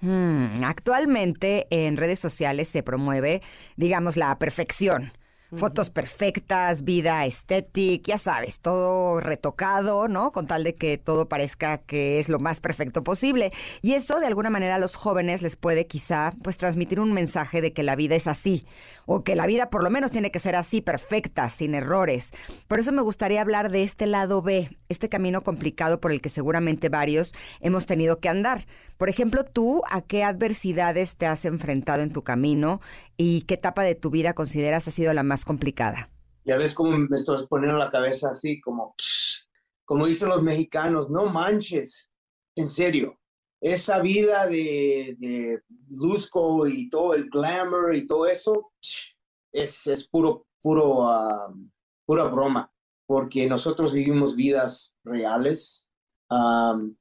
[0.00, 3.42] Hmm, Actualmente en redes sociales se promueve,
[3.76, 5.12] digamos, la perfección.
[5.52, 10.30] Fotos perfectas, vida estética, ya sabes, todo retocado, ¿no?
[10.30, 13.50] Con tal de que todo parezca que es lo más perfecto posible.
[13.82, 17.60] Y eso de alguna manera a los jóvenes les puede quizá pues transmitir un mensaje
[17.60, 18.64] de que la vida es así,
[19.12, 22.30] o que la vida por lo menos tiene que ser así, perfecta, sin errores.
[22.68, 26.28] Por eso me gustaría hablar de este lado B, este camino complicado por el que
[26.28, 28.66] seguramente varios hemos tenido que andar.
[28.98, 32.80] Por ejemplo, tú, ¿a qué adversidades te has enfrentado en tu camino
[33.16, 36.08] y qué etapa de tu vida consideras ha sido la más complicada?
[36.44, 38.94] Ya ves cómo me estoy poniendo la cabeza así, como,
[39.84, 42.12] como dicen los mexicanos, no manches,
[42.54, 43.19] en serio.
[43.60, 48.72] Esa vida de, de luzco y todo el glamour y todo eso,
[49.52, 51.52] es, es puro, puro, ah,
[52.06, 52.72] pura broma,
[53.06, 55.88] porque nosotros vivimos vidas reales.
[56.28, 56.96] Am,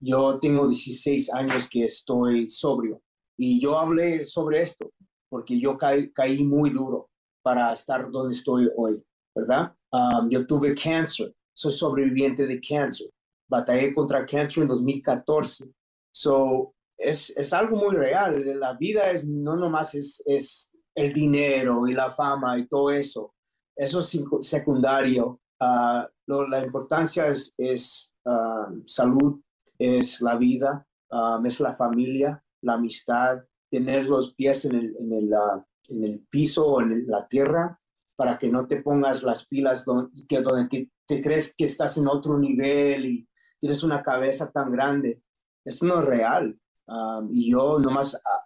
[0.00, 3.02] yo tengo 16 años que estoy sobrio
[3.36, 4.90] y yo hablé sobre esto
[5.28, 7.10] porque yo caí, caí muy duro
[7.42, 9.02] para estar donde estoy hoy,
[9.34, 9.74] ¿verdad?
[9.92, 13.08] Um, yo tuve cáncer, soy sobreviviente de cáncer.
[13.48, 15.70] Batallé contra cáncer en 2014.
[16.10, 18.42] So, es, es algo muy real.
[18.58, 23.34] La vida es, no nomás es, es el dinero y la fama y todo eso.
[23.76, 25.40] Eso es secu- secundario.
[25.60, 29.40] Ah, lo- la importancia es, es ah, salud,
[29.78, 35.12] es la vida, ah, es la familia, la amistad, tener los pies en el, en
[35.12, 37.78] el, ah, en el piso o en el- la tierra
[38.16, 41.96] para que no te pongas las pilas don- que donde te, te crees que estás
[41.96, 43.28] en otro nivel y
[43.58, 45.22] tienes una cabeza tan grande.
[45.64, 46.58] Eso no es real.
[46.86, 48.44] Um, y yo nomás ah,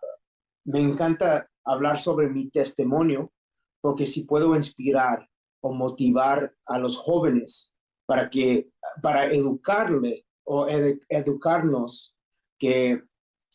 [0.67, 3.33] me encanta hablar sobre mi testimonio
[3.81, 5.29] porque si puedo inspirar
[5.63, 7.73] o motivar a los jóvenes
[8.07, 8.71] para que
[9.03, 12.15] para educarle o edu- educarnos
[12.59, 13.03] que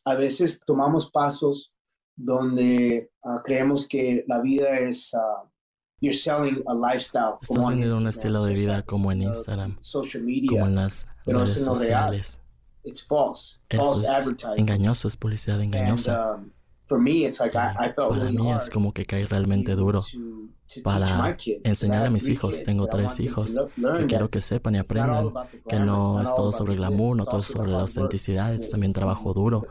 [0.05, 1.71] a veces tomamos pasos
[2.17, 5.43] donde ah, creemos que la vida es ah,
[6.01, 9.29] you're selling a lifestyle Estás vendiendo un Instagram, estilo de vida social- como en uh,
[9.29, 12.39] Instagram, social media, como en las redes sociales.
[12.83, 16.33] It's false, Eso false es engañoso, es publicidad engañosa.
[16.33, 16.51] And, um,
[16.87, 19.75] for me, it's like I, I felt Para really mí es como que cae realmente
[19.75, 20.03] duro
[20.83, 22.63] para enseñarle a mis hijos.
[22.63, 23.55] Tengo tres hijos
[23.97, 25.31] que quiero que sepan y aprendan
[25.67, 29.33] que no es todo sobre the glamour, no todo sobre la autenticidad, es también trabajo
[29.33, 29.65] duro.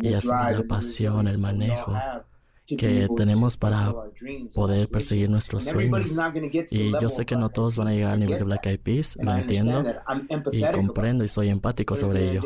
[0.00, 1.92] y es la pasión, el manejo
[2.76, 3.94] que tenemos para
[4.54, 6.18] poder perseguir nuestros sueños.
[6.70, 9.16] Y yo sé que no todos van a llegar al nivel de Black Eyed Peas,
[9.20, 9.84] lo entiendo
[10.52, 12.42] y comprendo y soy empático sobre ello.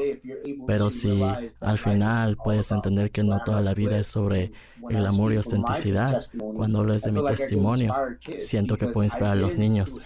[0.67, 1.23] Pero si
[1.61, 4.53] al final puedes entender que no toda la vida es sobre
[4.89, 6.23] el glamour y ostenticidad,
[6.55, 7.95] cuando hables de mi testimonio,
[8.37, 9.99] siento que puedo inspirar a los niños,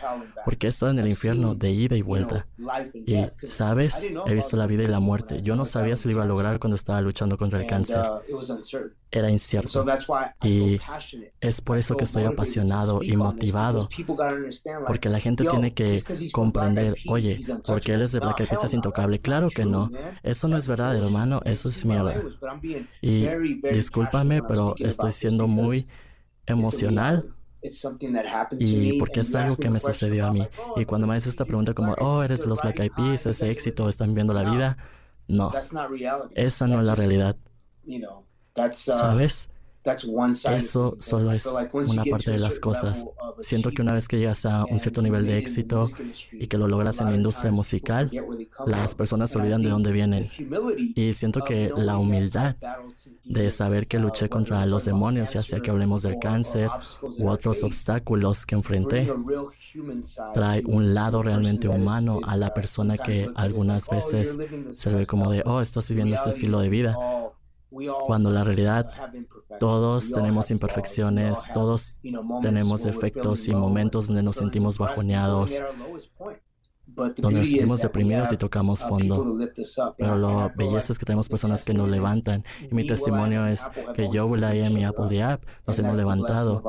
[0.44, 2.46] porque he estado en el infierno de ida y vuelta.
[2.94, 4.06] Y, ¿sabes?
[4.26, 5.40] He visto la vida y la muerte.
[5.42, 7.98] Yo no sabía si lo iba a lograr cuando estaba luchando contra el cáncer.
[8.28, 8.40] uh.
[9.10, 9.84] Era So incierto.
[10.42, 10.78] Y
[11.40, 13.88] es por eso que estoy apasionado y motivado.
[14.86, 16.02] Porque la gente tiene que
[16.32, 19.20] comprender, oye, porque él es de Black Eyed Peas es intocable.
[19.20, 19.90] Claro que no.
[20.22, 21.40] Eso no es verdad, hermano.
[21.44, 22.14] Eso es mierda.
[23.00, 23.26] Y
[23.70, 25.88] discúlpame, pero estoy siendo muy
[26.46, 27.36] emocional
[28.58, 30.46] y porque es algo que me sucedió a mí.
[30.58, 33.26] oh, Y cuando me haces esta pregunta como, oh, eres de los Black Eyed Peas,
[33.26, 34.76] ese éxito, están viviendo la vida.
[35.28, 36.32] No, that's not reality.
[36.36, 37.36] esa no es la realidad.
[37.86, 38.22] Uh,
[38.72, 39.48] ¿Sabes?
[40.56, 43.06] Eso solo es una parte de las cosas.
[43.40, 45.90] Siento que una vez que llegas a un cierto nivel de éxito
[46.32, 48.10] y que lo logras en la industria musical,
[48.66, 50.30] las personas se olvidan de dónde vienen.
[50.94, 52.56] Y siento que la humildad
[53.24, 56.68] de saber que luché contra los demonios, ya sea que hablemos del cáncer
[57.18, 59.08] u otros obstáculos que enfrenté,
[60.34, 64.36] trae un lado realmente humano a la persona que algunas veces
[64.70, 66.96] se ve como de, oh, estás viviendo este estilo de vida.
[68.06, 68.88] Cuando la realidad,
[69.60, 71.94] todos tenemos imperfecciones, todos
[72.42, 75.62] tenemos defectos y momentos donde nos sentimos bajoneados,
[76.86, 79.36] donde nos sentimos deprimidos y tocamos fondo.
[79.98, 82.44] Pero la belleza es que tenemos personas que nos levantan.
[82.70, 86.62] Y mi testimonio es que yo, Will.i.am y Apple the App nos hemos levantado.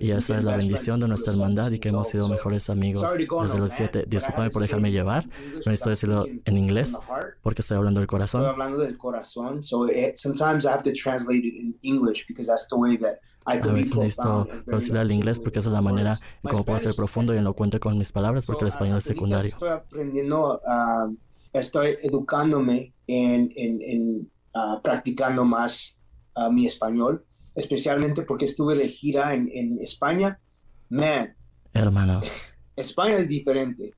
[0.00, 3.10] Y esa es la bendición de nuestra hermandad y que hemos sido mejores amigos
[3.42, 4.04] desde los siete.
[4.06, 5.26] Discúlpame por dejarme llevar.
[5.26, 6.96] No necesito decirlo en inglés
[7.42, 8.44] porque estoy hablando del Estoy corazón.
[8.46, 12.76] hablando del corazón, so sometimes I have to translate it in English because that's the
[12.76, 16.64] way that A si necesito traducirlo al inglés porque esa es la manera en cómo
[16.64, 19.50] puedo ser profundo y elocuente con mis palabras porque el español es secundario.
[19.50, 21.08] Estoy aprendiendo, ah,
[21.52, 25.96] estoy educándome en, en, en ah, practicando más
[26.34, 27.24] ah, mi español,
[27.54, 30.40] especialmente porque estuve de gira en, en España.
[30.88, 31.34] Man,
[31.72, 32.20] Hermano,
[32.76, 33.94] España es diferente.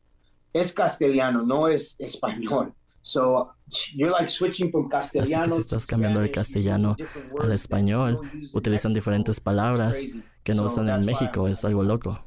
[0.53, 2.75] Es castellano, no es español.
[3.01, 3.53] So
[3.95, 6.97] you're like switching from así que si estás cambiando del castellano
[7.41, 8.21] al español,
[8.55, 10.05] utilizan diferentes palabras
[10.43, 12.19] que no usan en México, es algo loco.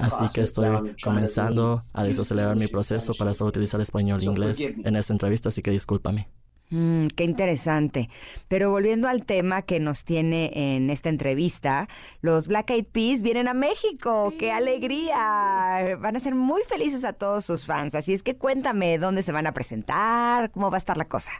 [0.00, 4.96] Así que estoy comenzando a desacelerar mi proceso para solo utilizar español e inglés en
[4.96, 6.28] esta entrevista, así que discúlpame.
[6.70, 8.08] Mm, qué interesante.
[8.48, 11.88] Pero volviendo al tema que nos tiene en esta entrevista,
[12.20, 14.32] los Black Eyed Peas vienen a México.
[14.38, 15.96] ¡Qué alegría!
[16.00, 17.94] Van a ser muy felices a todos sus fans.
[17.94, 21.30] Así es que cuéntame dónde se van a presentar, cómo va a estar la cosa.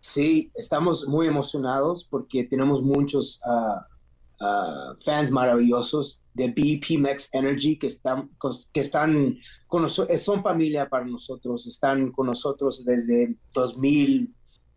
[0.00, 3.86] Sí, estamos muy emocionados porque tenemos muchos ah,
[4.40, 8.30] ah, fans maravillosos de BP Max Energy que están,
[8.72, 9.36] que están
[9.66, 13.36] con nosotros, son familia para nosotros, están con nosotros desde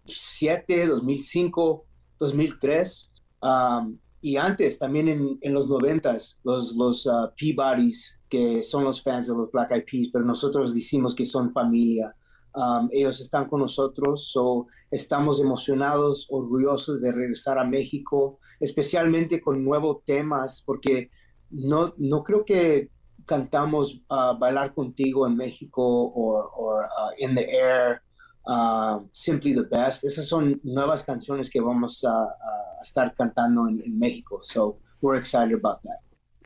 [0.05, 1.85] 2007, 2005,
[2.19, 3.11] 2003
[3.41, 9.01] um, y antes también en, en los 90 los, los ah, Peabodys que son los
[9.01, 12.15] fans de los Black Eyed Peas, pero nosotros decimos que son familia.
[12.55, 19.63] Um, ellos están con nosotros, so estamos emocionados, orgullosos de regresar a México, especialmente con
[19.63, 21.11] nuevos temas, porque
[21.51, 22.89] no, no creo que
[23.27, 28.01] cantamos ah, Bailar Contigo en México o ah, In the Air,
[28.45, 30.03] ah, Simply the Best.
[30.03, 35.19] Esas son nuevas canciones que vamos a, a estar cantando en, en México, so we're
[35.19, 35.99] excited about that.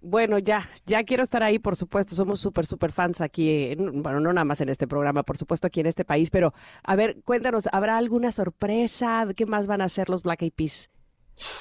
[0.03, 2.15] Bueno, ya, ya quiero estar ahí, por supuesto.
[2.15, 5.65] Somos súper, súper fans aquí, en- bueno, no nada más en este programa, por supuesto
[5.67, 6.53] aquí en este país, pero
[6.83, 9.25] a ver, cuéntanos, ¿habrá alguna sorpresa?
[9.35, 10.91] ¿Qué más van a hacer los Black Eyed Peas?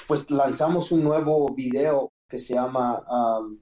[0.07, 3.59] pues lanzamos un nuevo video que se llama um,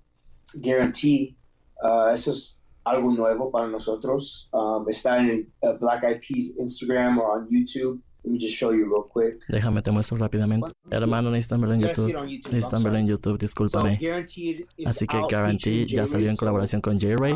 [0.53, 1.35] Guarantee.
[1.81, 4.49] Uh, eso es algo nuevo para nosotros.
[4.53, 8.01] Um, está en uh, Black Eyed Peas Instagram o on YouTube.
[8.23, 9.43] Let me just show you real quick.
[9.49, 10.71] Déjame te muestro rápidamente.
[10.89, 12.13] Hermano, necesitan verlo en YouTube.
[12.51, 13.07] Necesitan verlo en.
[13.07, 13.99] YouTube, discúlpame.
[14.01, 17.35] Guaranteed Así que out Guarantee featuring ya salió en colaboración con J-Ray.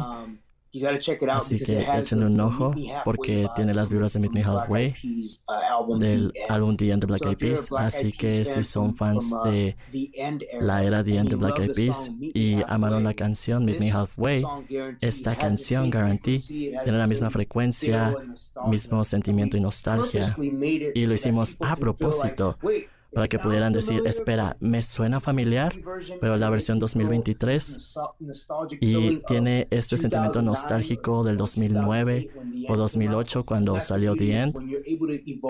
[0.72, 2.72] You gotta check it out Así que échenle un ojo
[3.04, 4.94] porque vibe tiene las vibras de Meet Me Halfway
[5.48, 7.70] uh, del álbum The End de Black Eyed Peas.
[7.78, 9.78] Así que si son fans uh, de
[10.60, 13.92] la era The End de you Black Eyed Peas y amaron la canción Meet Me
[13.92, 14.44] Halfway,
[15.02, 18.16] esta canción Guarantee tiene la misma frecuencia,
[18.68, 20.36] mismo sentimiento y nostalgia.
[20.94, 25.74] Y lo hicimos a propósito "Wait, para que pudieran decir, espera, me suena familiar,
[26.22, 27.96] pero la versión 2023
[28.80, 32.30] y tiene este sentimiento nostálgico del 2009
[32.68, 34.56] o 2008 cuando salió The End.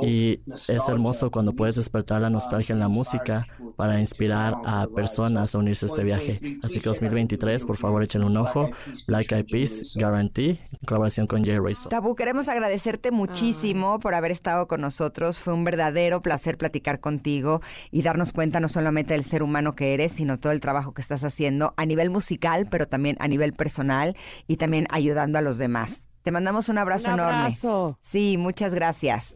[0.01, 5.53] Y es hermoso cuando puedes despertar la nostalgia en la música para inspirar a personas
[5.53, 6.59] a unirse a este viaje.
[6.63, 8.69] Así que 2023, por favor, echen un ojo.
[9.07, 11.89] Black Eyed Peas, Guarantee, en colaboración con Jay Razor.
[11.89, 15.39] Tabu, queremos agradecerte muchísimo por haber estado con nosotros.
[15.39, 17.48] Fue un verdadero placer platicar contigo
[17.91, 21.01] y darnos cuenta no solamente del ser humano que eres, sino todo el trabajo que
[21.01, 24.15] estás haciendo a nivel musical, pero también a nivel personal
[24.47, 26.01] y también ayudando a los demás.
[26.23, 27.37] Te mandamos un abrazo Un enorme.
[27.39, 27.97] abrazo.
[28.01, 29.35] Sí, muchas gracias.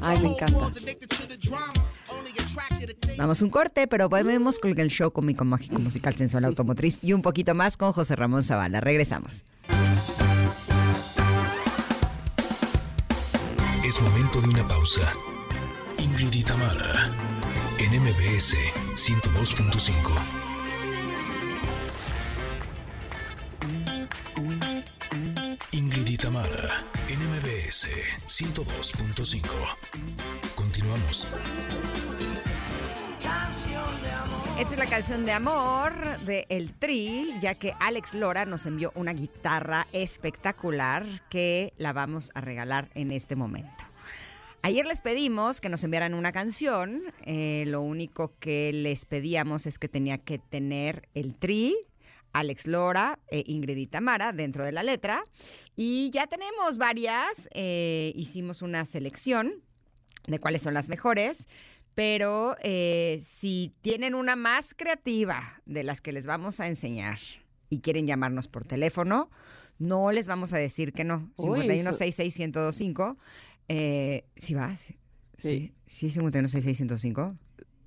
[0.00, 0.70] Ay, me encanta.
[3.18, 7.22] Vamos un corte, pero volvemos con el show cómico mágico musical sensual automotriz y un
[7.22, 8.80] poquito más con José Ramón Zavala.
[8.80, 9.44] Regresamos.
[14.00, 15.10] Momento de una pausa.
[15.98, 17.10] Ingrid y Tamara,
[17.78, 18.54] en MBS
[18.94, 19.96] 102.5.
[25.72, 27.88] Ingrid y Tamara, en MBS
[28.26, 29.42] 102.5.
[30.54, 31.26] Continuamos.
[34.58, 38.92] Esta es la canción de amor de El Tri, ya que Alex Lora nos envió
[38.94, 43.85] una guitarra espectacular que la vamos a regalar en este momento.
[44.62, 47.02] Ayer les pedimos que nos enviaran una canción.
[47.24, 51.76] eh, lo único que les pedíamos es que tenía que tener el Tri,
[52.32, 55.24] Alex Lora e Ingrid y Tamara dentro de la letra.
[55.76, 57.48] Y ya tenemos varias.
[57.52, 59.62] eh, hicimos una selección
[60.26, 61.46] de cuáles son las mejores.
[61.94, 67.18] Pero eh, si tienen una más creativa de las que les vamos a enseñar
[67.70, 69.30] y quieren llamarnos por teléfono,
[69.78, 71.30] no les vamos a decir que no.
[71.38, 73.16] Uy, 51661025.
[73.68, 74.76] Eh, ¿Sí va?
[74.76, 74.96] Sí,
[75.38, 77.36] sí, sí 51661025.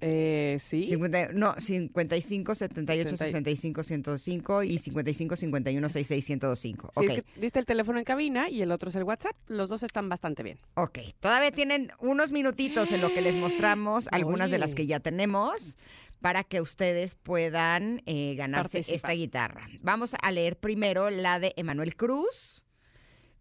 [0.02, 0.86] Eh, sí.
[0.88, 6.92] 50 no, 55 78 Setenta y- 65 105 y 55 51 66 1025.
[6.94, 7.10] Sí, Ok.
[7.18, 9.36] es que diste el teléfono en cabina y el otro es el WhatsApp.
[9.48, 10.58] Los dos están bastante bien.
[10.76, 15.02] Ok, todavía tienen unos minutitos en lo que les mostramos algunas de las que ya
[15.02, 15.78] tenemos
[16.22, 19.68] para que ustedes puedan eh, ganarse esta guitarra.
[19.82, 22.64] Vamos a leer primero la de Emanuel Cruz,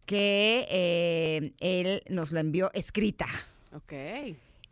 [0.08, 3.26] que eh, él nos la envió escrita.
[3.74, 3.92] Ok.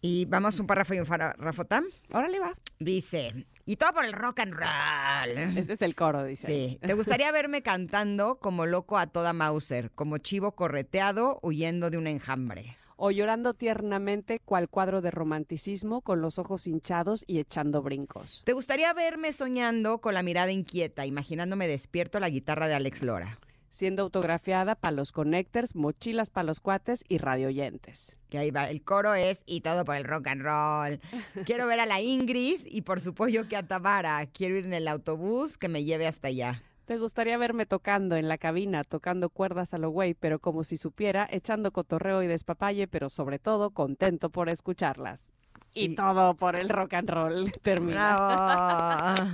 [0.01, 1.85] Y vamos un párrafo y un párrafo tam.
[2.11, 2.55] Órale, va.
[2.79, 5.59] Dice, y todo por el rock and roll.
[5.59, 6.47] Este es el coro, dice.
[6.47, 6.79] Sí.
[6.81, 12.07] ¿Te gustaría verme cantando como loco a toda Mauser, como chivo correteado huyendo de un
[12.07, 12.79] enjambre?
[12.97, 18.41] O llorando tiernamente cual cuadro de romanticismo con los ojos hinchados y echando brincos.
[18.47, 23.39] ¿Te gustaría verme soñando con la mirada inquieta, imaginándome despierto la guitarra de Alex Lora?
[23.77, 28.17] Siendo autografiada para los connectors, mochilas para los cuates y radioyentes.
[28.31, 30.99] Que ahí va, el coro es y todo por el rock and roll.
[31.45, 34.25] Quiero ver a la Ingrid y por su pollo que a Tamara.
[34.33, 36.63] Quiero ir en el autobús que me lleve hasta allá.
[36.87, 40.79] ¿Te gustaría verme tocando en la cabina, tocando cuerdas a lo güey, pero como si
[40.79, 45.35] supiera, echando cotorreo y despapalle, pero sobre todo contento por escucharlas?
[45.75, 47.53] Y, todo por el rock and roll.
[47.61, 48.17] Termina.
[48.17, 49.33] Bravo.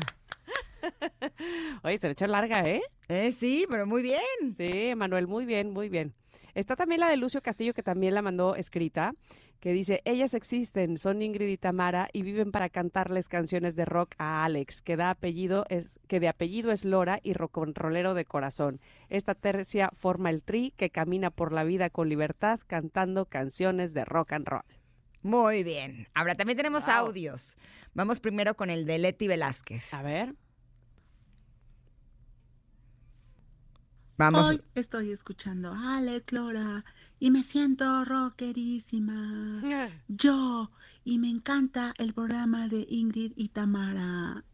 [1.82, 2.82] Oye, se le echó larga, ¿eh?
[3.08, 4.54] Eh, sí, pero muy bien.
[4.56, 6.14] Sí, Manuel, muy bien, muy bien.
[6.54, 9.14] Está también la de Lucio Castillo, que también la mandó escrita,
[9.58, 14.14] que dice, ellas existen, son Ingrid y Tamara, y viven para cantarles canciones de rock
[14.18, 18.80] a Alex, que, da apellido es, que de apellido es Lora y rock'n'rollero de corazón.
[19.08, 24.04] Esta tercia forma el tri que camina por la vida con libertad cantando canciones de
[24.04, 24.64] rock and roll.
[25.22, 26.06] Muy bien.
[26.14, 27.56] Ahora también tenemos audios.
[27.94, 29.94] Vamos primero con el de Leti Velázquez.
[29.94, 30.34] A ver.
[34.16, 34.50] Vamos.
[34.50, 36.84] Hoy estoy escuchando a Alex Lora
[37.18, 39.62] y me siento rockerísima.
[40.08, 40.70] Yo,
[41.04, 44.44] y me encanta el programa de Ingrid y Tamara.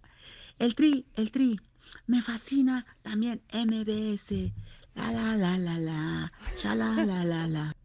[0.58, 1.60] El tri, el tri,
[2.06, 4.52] me fascina también MBS.
[4.94, 6.32] La la la la la,
[6.62, 7.76] ya la la la la.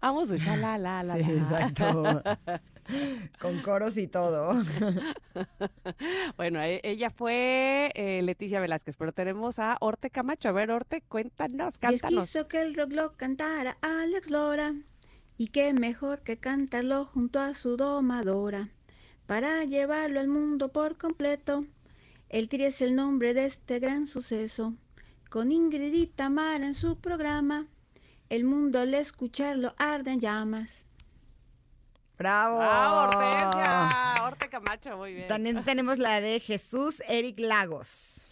[0.00, 1.14] Vamos a usar la la la.
[1.14, 2.22] Sí, exacto.
[3.40, 4.52] Con coros y todo.
[6.36, 10.48] Bueno, e- ella fue eh, Leticia Velázquez, pero tenemos a Orte Camacho.
[10.48, 12.26] A ver, Orte, cuéntanos, Dios cántanos.
[12.26, 14.74] quiso que el rock lo cantara Alex Lora.
[15.38, 18.68] Y qué mejor que cantarlo junto a su domadora.
[19.26, 21.64] Para llevarlo al mundo por completo.
[22.28, 24.74] El Tri es el nombre de este gran suceso.
[25.30, 27.66] Con Ingrid y Tamara en su programa.
[28.28, 30.86] El mundo al escucharlo arde en llamas.
[32.18, 32.58] ¡Bravo!
[32.60, 34.24] ¡Ah, Hortensia!
[34.24, 35.28] Orte Camacho, muy bien.
[35.28, 38.28] También tenemos la de Jesús Eric Lagos.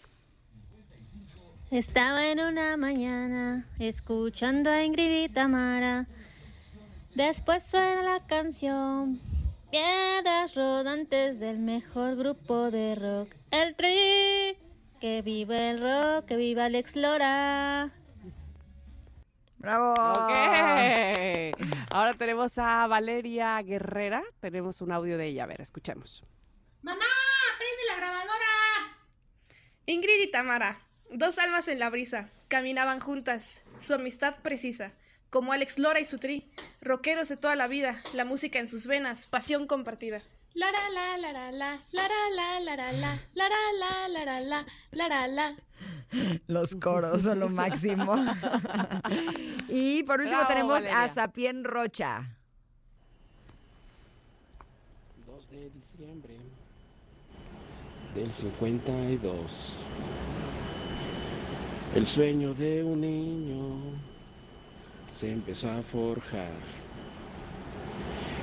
[1.71, 6.05] Estaba en una mañana escuchando a Ingrid y Tamara.
[7.15, 9.19] Después suena la canción
[9.71, 14.57] Piedras rodantes del mejor grupo de rock, el Tri.
[14.99, 17.89] Que viva el rock, que viva Alex Lora.
[19.61, 19.91] ¡Bravo!
[19.91, 20.31] Ok.
[21.91, 24.23] Ahora tenemos a Valeria Guerrera.
[24.39, 25.43] Tenemos un audio de ella.
[25.43, 26.23] A ver, escuchemos.
[26.81, 27.05] ¡Mamá!
[27.59, 28.97] ¡Prende la grabadora!
[29.85, 30.81] Ingrid y Tamara,
[31.11, 34.93] dos almas en la brisa, caminaban juntas, su amistad precisa,
[35.29, 36.51] como Alex Lora y su tri,
[36.81, 40.23] rockeros de toda la vida, la música en sus venas, pasión compartida.
[40.53, 44.25] La la la la la la la la la la la la la la la
[44.25, 45.55] la la la la la
[46.47, 48.15] Los coros son lo máximo.
[49.69, 51.09] y por último Bravo, tenemos a.
[51.09, 52.37] Sapien Rocha.
[55.25, 56.35] 2 de diciembre
[58.15, 59.77] del 52.
[61.95, 63.79] El sueño de un niño
[65.11, 66.51] se empezó a forjar.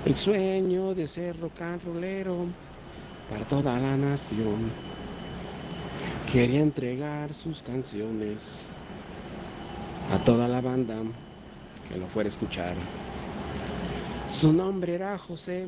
[0.05, 2.47] El sueño de ser rock and rollero
[3.28, 4.70] para toda la nación.
[6.33, 8.67] Quería entregar sus canciones
[10.13, 10.97] a toda la banda
[11.89, 12.77] que lo fuera a escuchar.
[14.29, 15.67] Su nombre era José,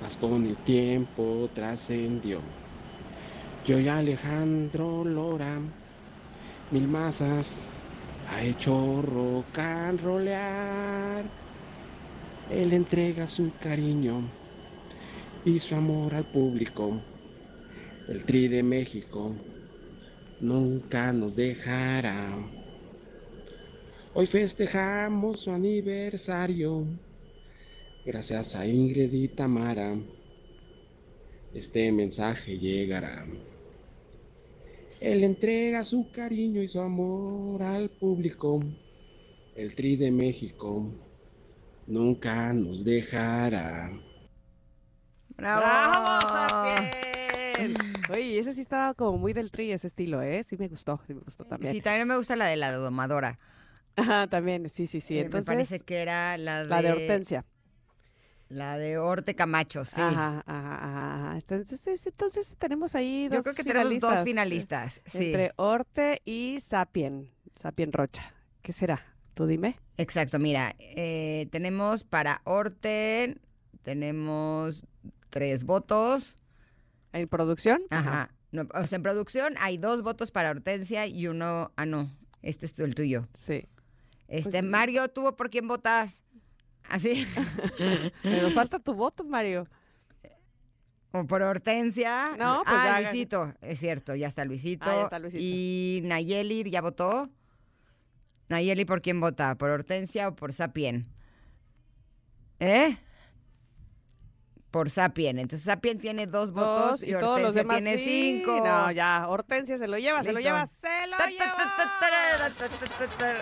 [0.00, 2.40] mas con el tiempo trascendió.
[3.66, 5.58] Yo y Alejandro Lora,
[6.70, 7.68] mil masas,
[8.30, 11.24] ha hecho rock and rollear.
[12.50, 14.22] Él entrega su cariño
[15.44, 17.02] y su amor al público.
[18.08, 19.34] El Tri de México
[20.40, 22.38] nunca nos dejará.
[24.14, 26.86] Hoy festejamos su aniversario.
[28.04, 29.96] Gracias a Ingrid y Tamara,
[31.52, 33.24] este mensaje llegará.
[35.00, 38.60] Él entrega su cariño y su amor al público.
[39.56, 40.92] El Tri de México
[41.88, 43.90] nunca nos dejará.
[45.36, 46.06] ¡Bravo!
[48.14, 50.42] Oye, ese sí estaba como muy del tri, ese estilo, ¿eh?
[50.42, 51.72] Sí me gustó, sí me gustó también.
[51.72, 53.38] Sí, también me gusta la de la domadora.
[53.96, 55.16] Ajá, también, sí, sí, sí.
[55.18, 56.68] Eh, Entonces, me parece que era la de...
[56.68, 57.44] la de Hortensia.
[58.48, 60.00] La de Orte Camacho, sí.
[60.00, 61.34] Ajá, ajá, ajá.
[61.34, 65.24] Entonces, entonces tenemos ahí dos Yo creo que tenemos dos finalistas, sí.
[65.26, 67.30] Entre Orte y Sapien,
[67.60, 68.32] Sapien Rocha.
[68.62, 69.02] ¿Qué será?
[69.34, 69.76] Tú dime.
[69.96, 73.38] Exacto, mira, eh, tenemos para Orte,
[73.82, 74.84] tenemos
[75.30, 76.36] tres votos.
[77.16, 77.82] ¿En producción?
[77.90, 78.30] Ajá.
[78.52, 82.10] No, o sea, en producción hay dos votos para Hortensia y uno, ah, no,
[82.42, 83.28] este es el tuyo.
[83.34, 83.66] Sí.
[84.28, 86.22] Este, Pues- Mario, ¿tú por quién votas?
[86.88, 87.26] Así.
[88.22, 89.66] Pero falta tu voto, Mario.
[91.12, 92.36] O por Hortensia.
[92.38, 94.84] No, pues ah, ya- Luisito, es cierto, ya está Luisito.
[94.88, 95.42] Ah, ya está Luisito.
[95.42, 97.30] Y Nayeli, ¿ya votó?
[98.48, 99.56] Nayeli, ¿por quién vota?
[99.56, 101.06] ¿Por Hortensia o por Sapien?
[102.60, 102.96] ¿Eh?
[104.76, 105.38] Por Sapien.
[105.38, 108.34] Entonces Sapien tiene dos votos Dos, y, y todos los Hortensia demás tiene sí.
[108.36, 108.60] cinco.
[108.62, 111.56] No, ya, Hortensia se lo lleva, se lo lleva, se lo Ta, lleva.
[111.56, 111.98] ta,
[113.18, 113.36] ta.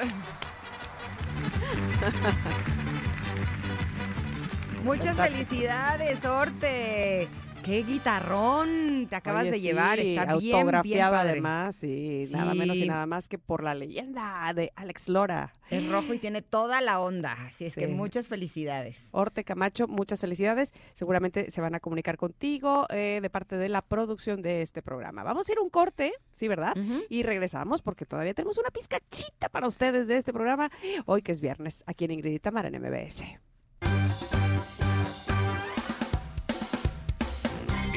[4.85, 7.29] Muchas felicidades, Orte.
[7.65, 9.99] Qué guitarrón te acabas Oye, de llevar.
[9.99, 11.31] sí, Está bien, bien autografiado padre.
[11.31, 15.55] además, y nada menos y nada más que por la leyenda de Alex Lora.
[15.71, 17.33] Es rojo y tiene toda la onda.
[17.33, 19.09] Así es que muchas felicidades.
[19.13, 20.75] Orte Camacho, muchas felicidades.
[20.93, 25.23] Seguramente se van a comunicar contigo eh, de parte de la producción de este programa.
[25.23, 26.75] Vamos a ir un corte, sí, ¿verdad?
[27.09, 30.71] Y regresamos porque todavía tenemos una pizcachita para ustedes de este programa.
[31.07, 33.25] Hoy que es viernes, aquí en Ingrid y Tamara en MBS.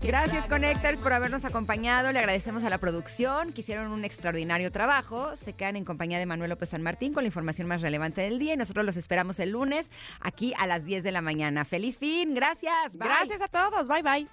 [0.00, 2.12] Gracias, Connectors, por habernos acompañado.
[2.12, 5.36] Le agradecemos a la producción, que hicieron un extraordinario trabajo.
[5.36, 8.38] Se quedan en compañía de Manuel López San Martín con la información más relevante del
[8.38, 9.90] día y nosotros los esperamos el lunes
[10.20, 11.64] aquí a las 10 de la mañana.
[11.64, 12.34] ¡Feliz fin!
[12.34, 12.96] Gracias.
[12.96, 13.08] Bye.
[13.08, 13.88] Gracias a todos.
[13.88, 14.28] Bye, bye.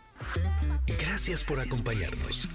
[1.00, 2.50] Gracias por acompañarnos.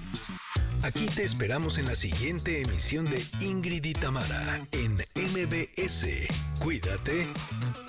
[0.82, 6.06] Aquí te esperamos en la siguiente emisión de Ingrid y Tamara en MBS.
[6.60, 7.26] Cuídate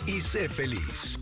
[0.07, 1.19] y sé feliz.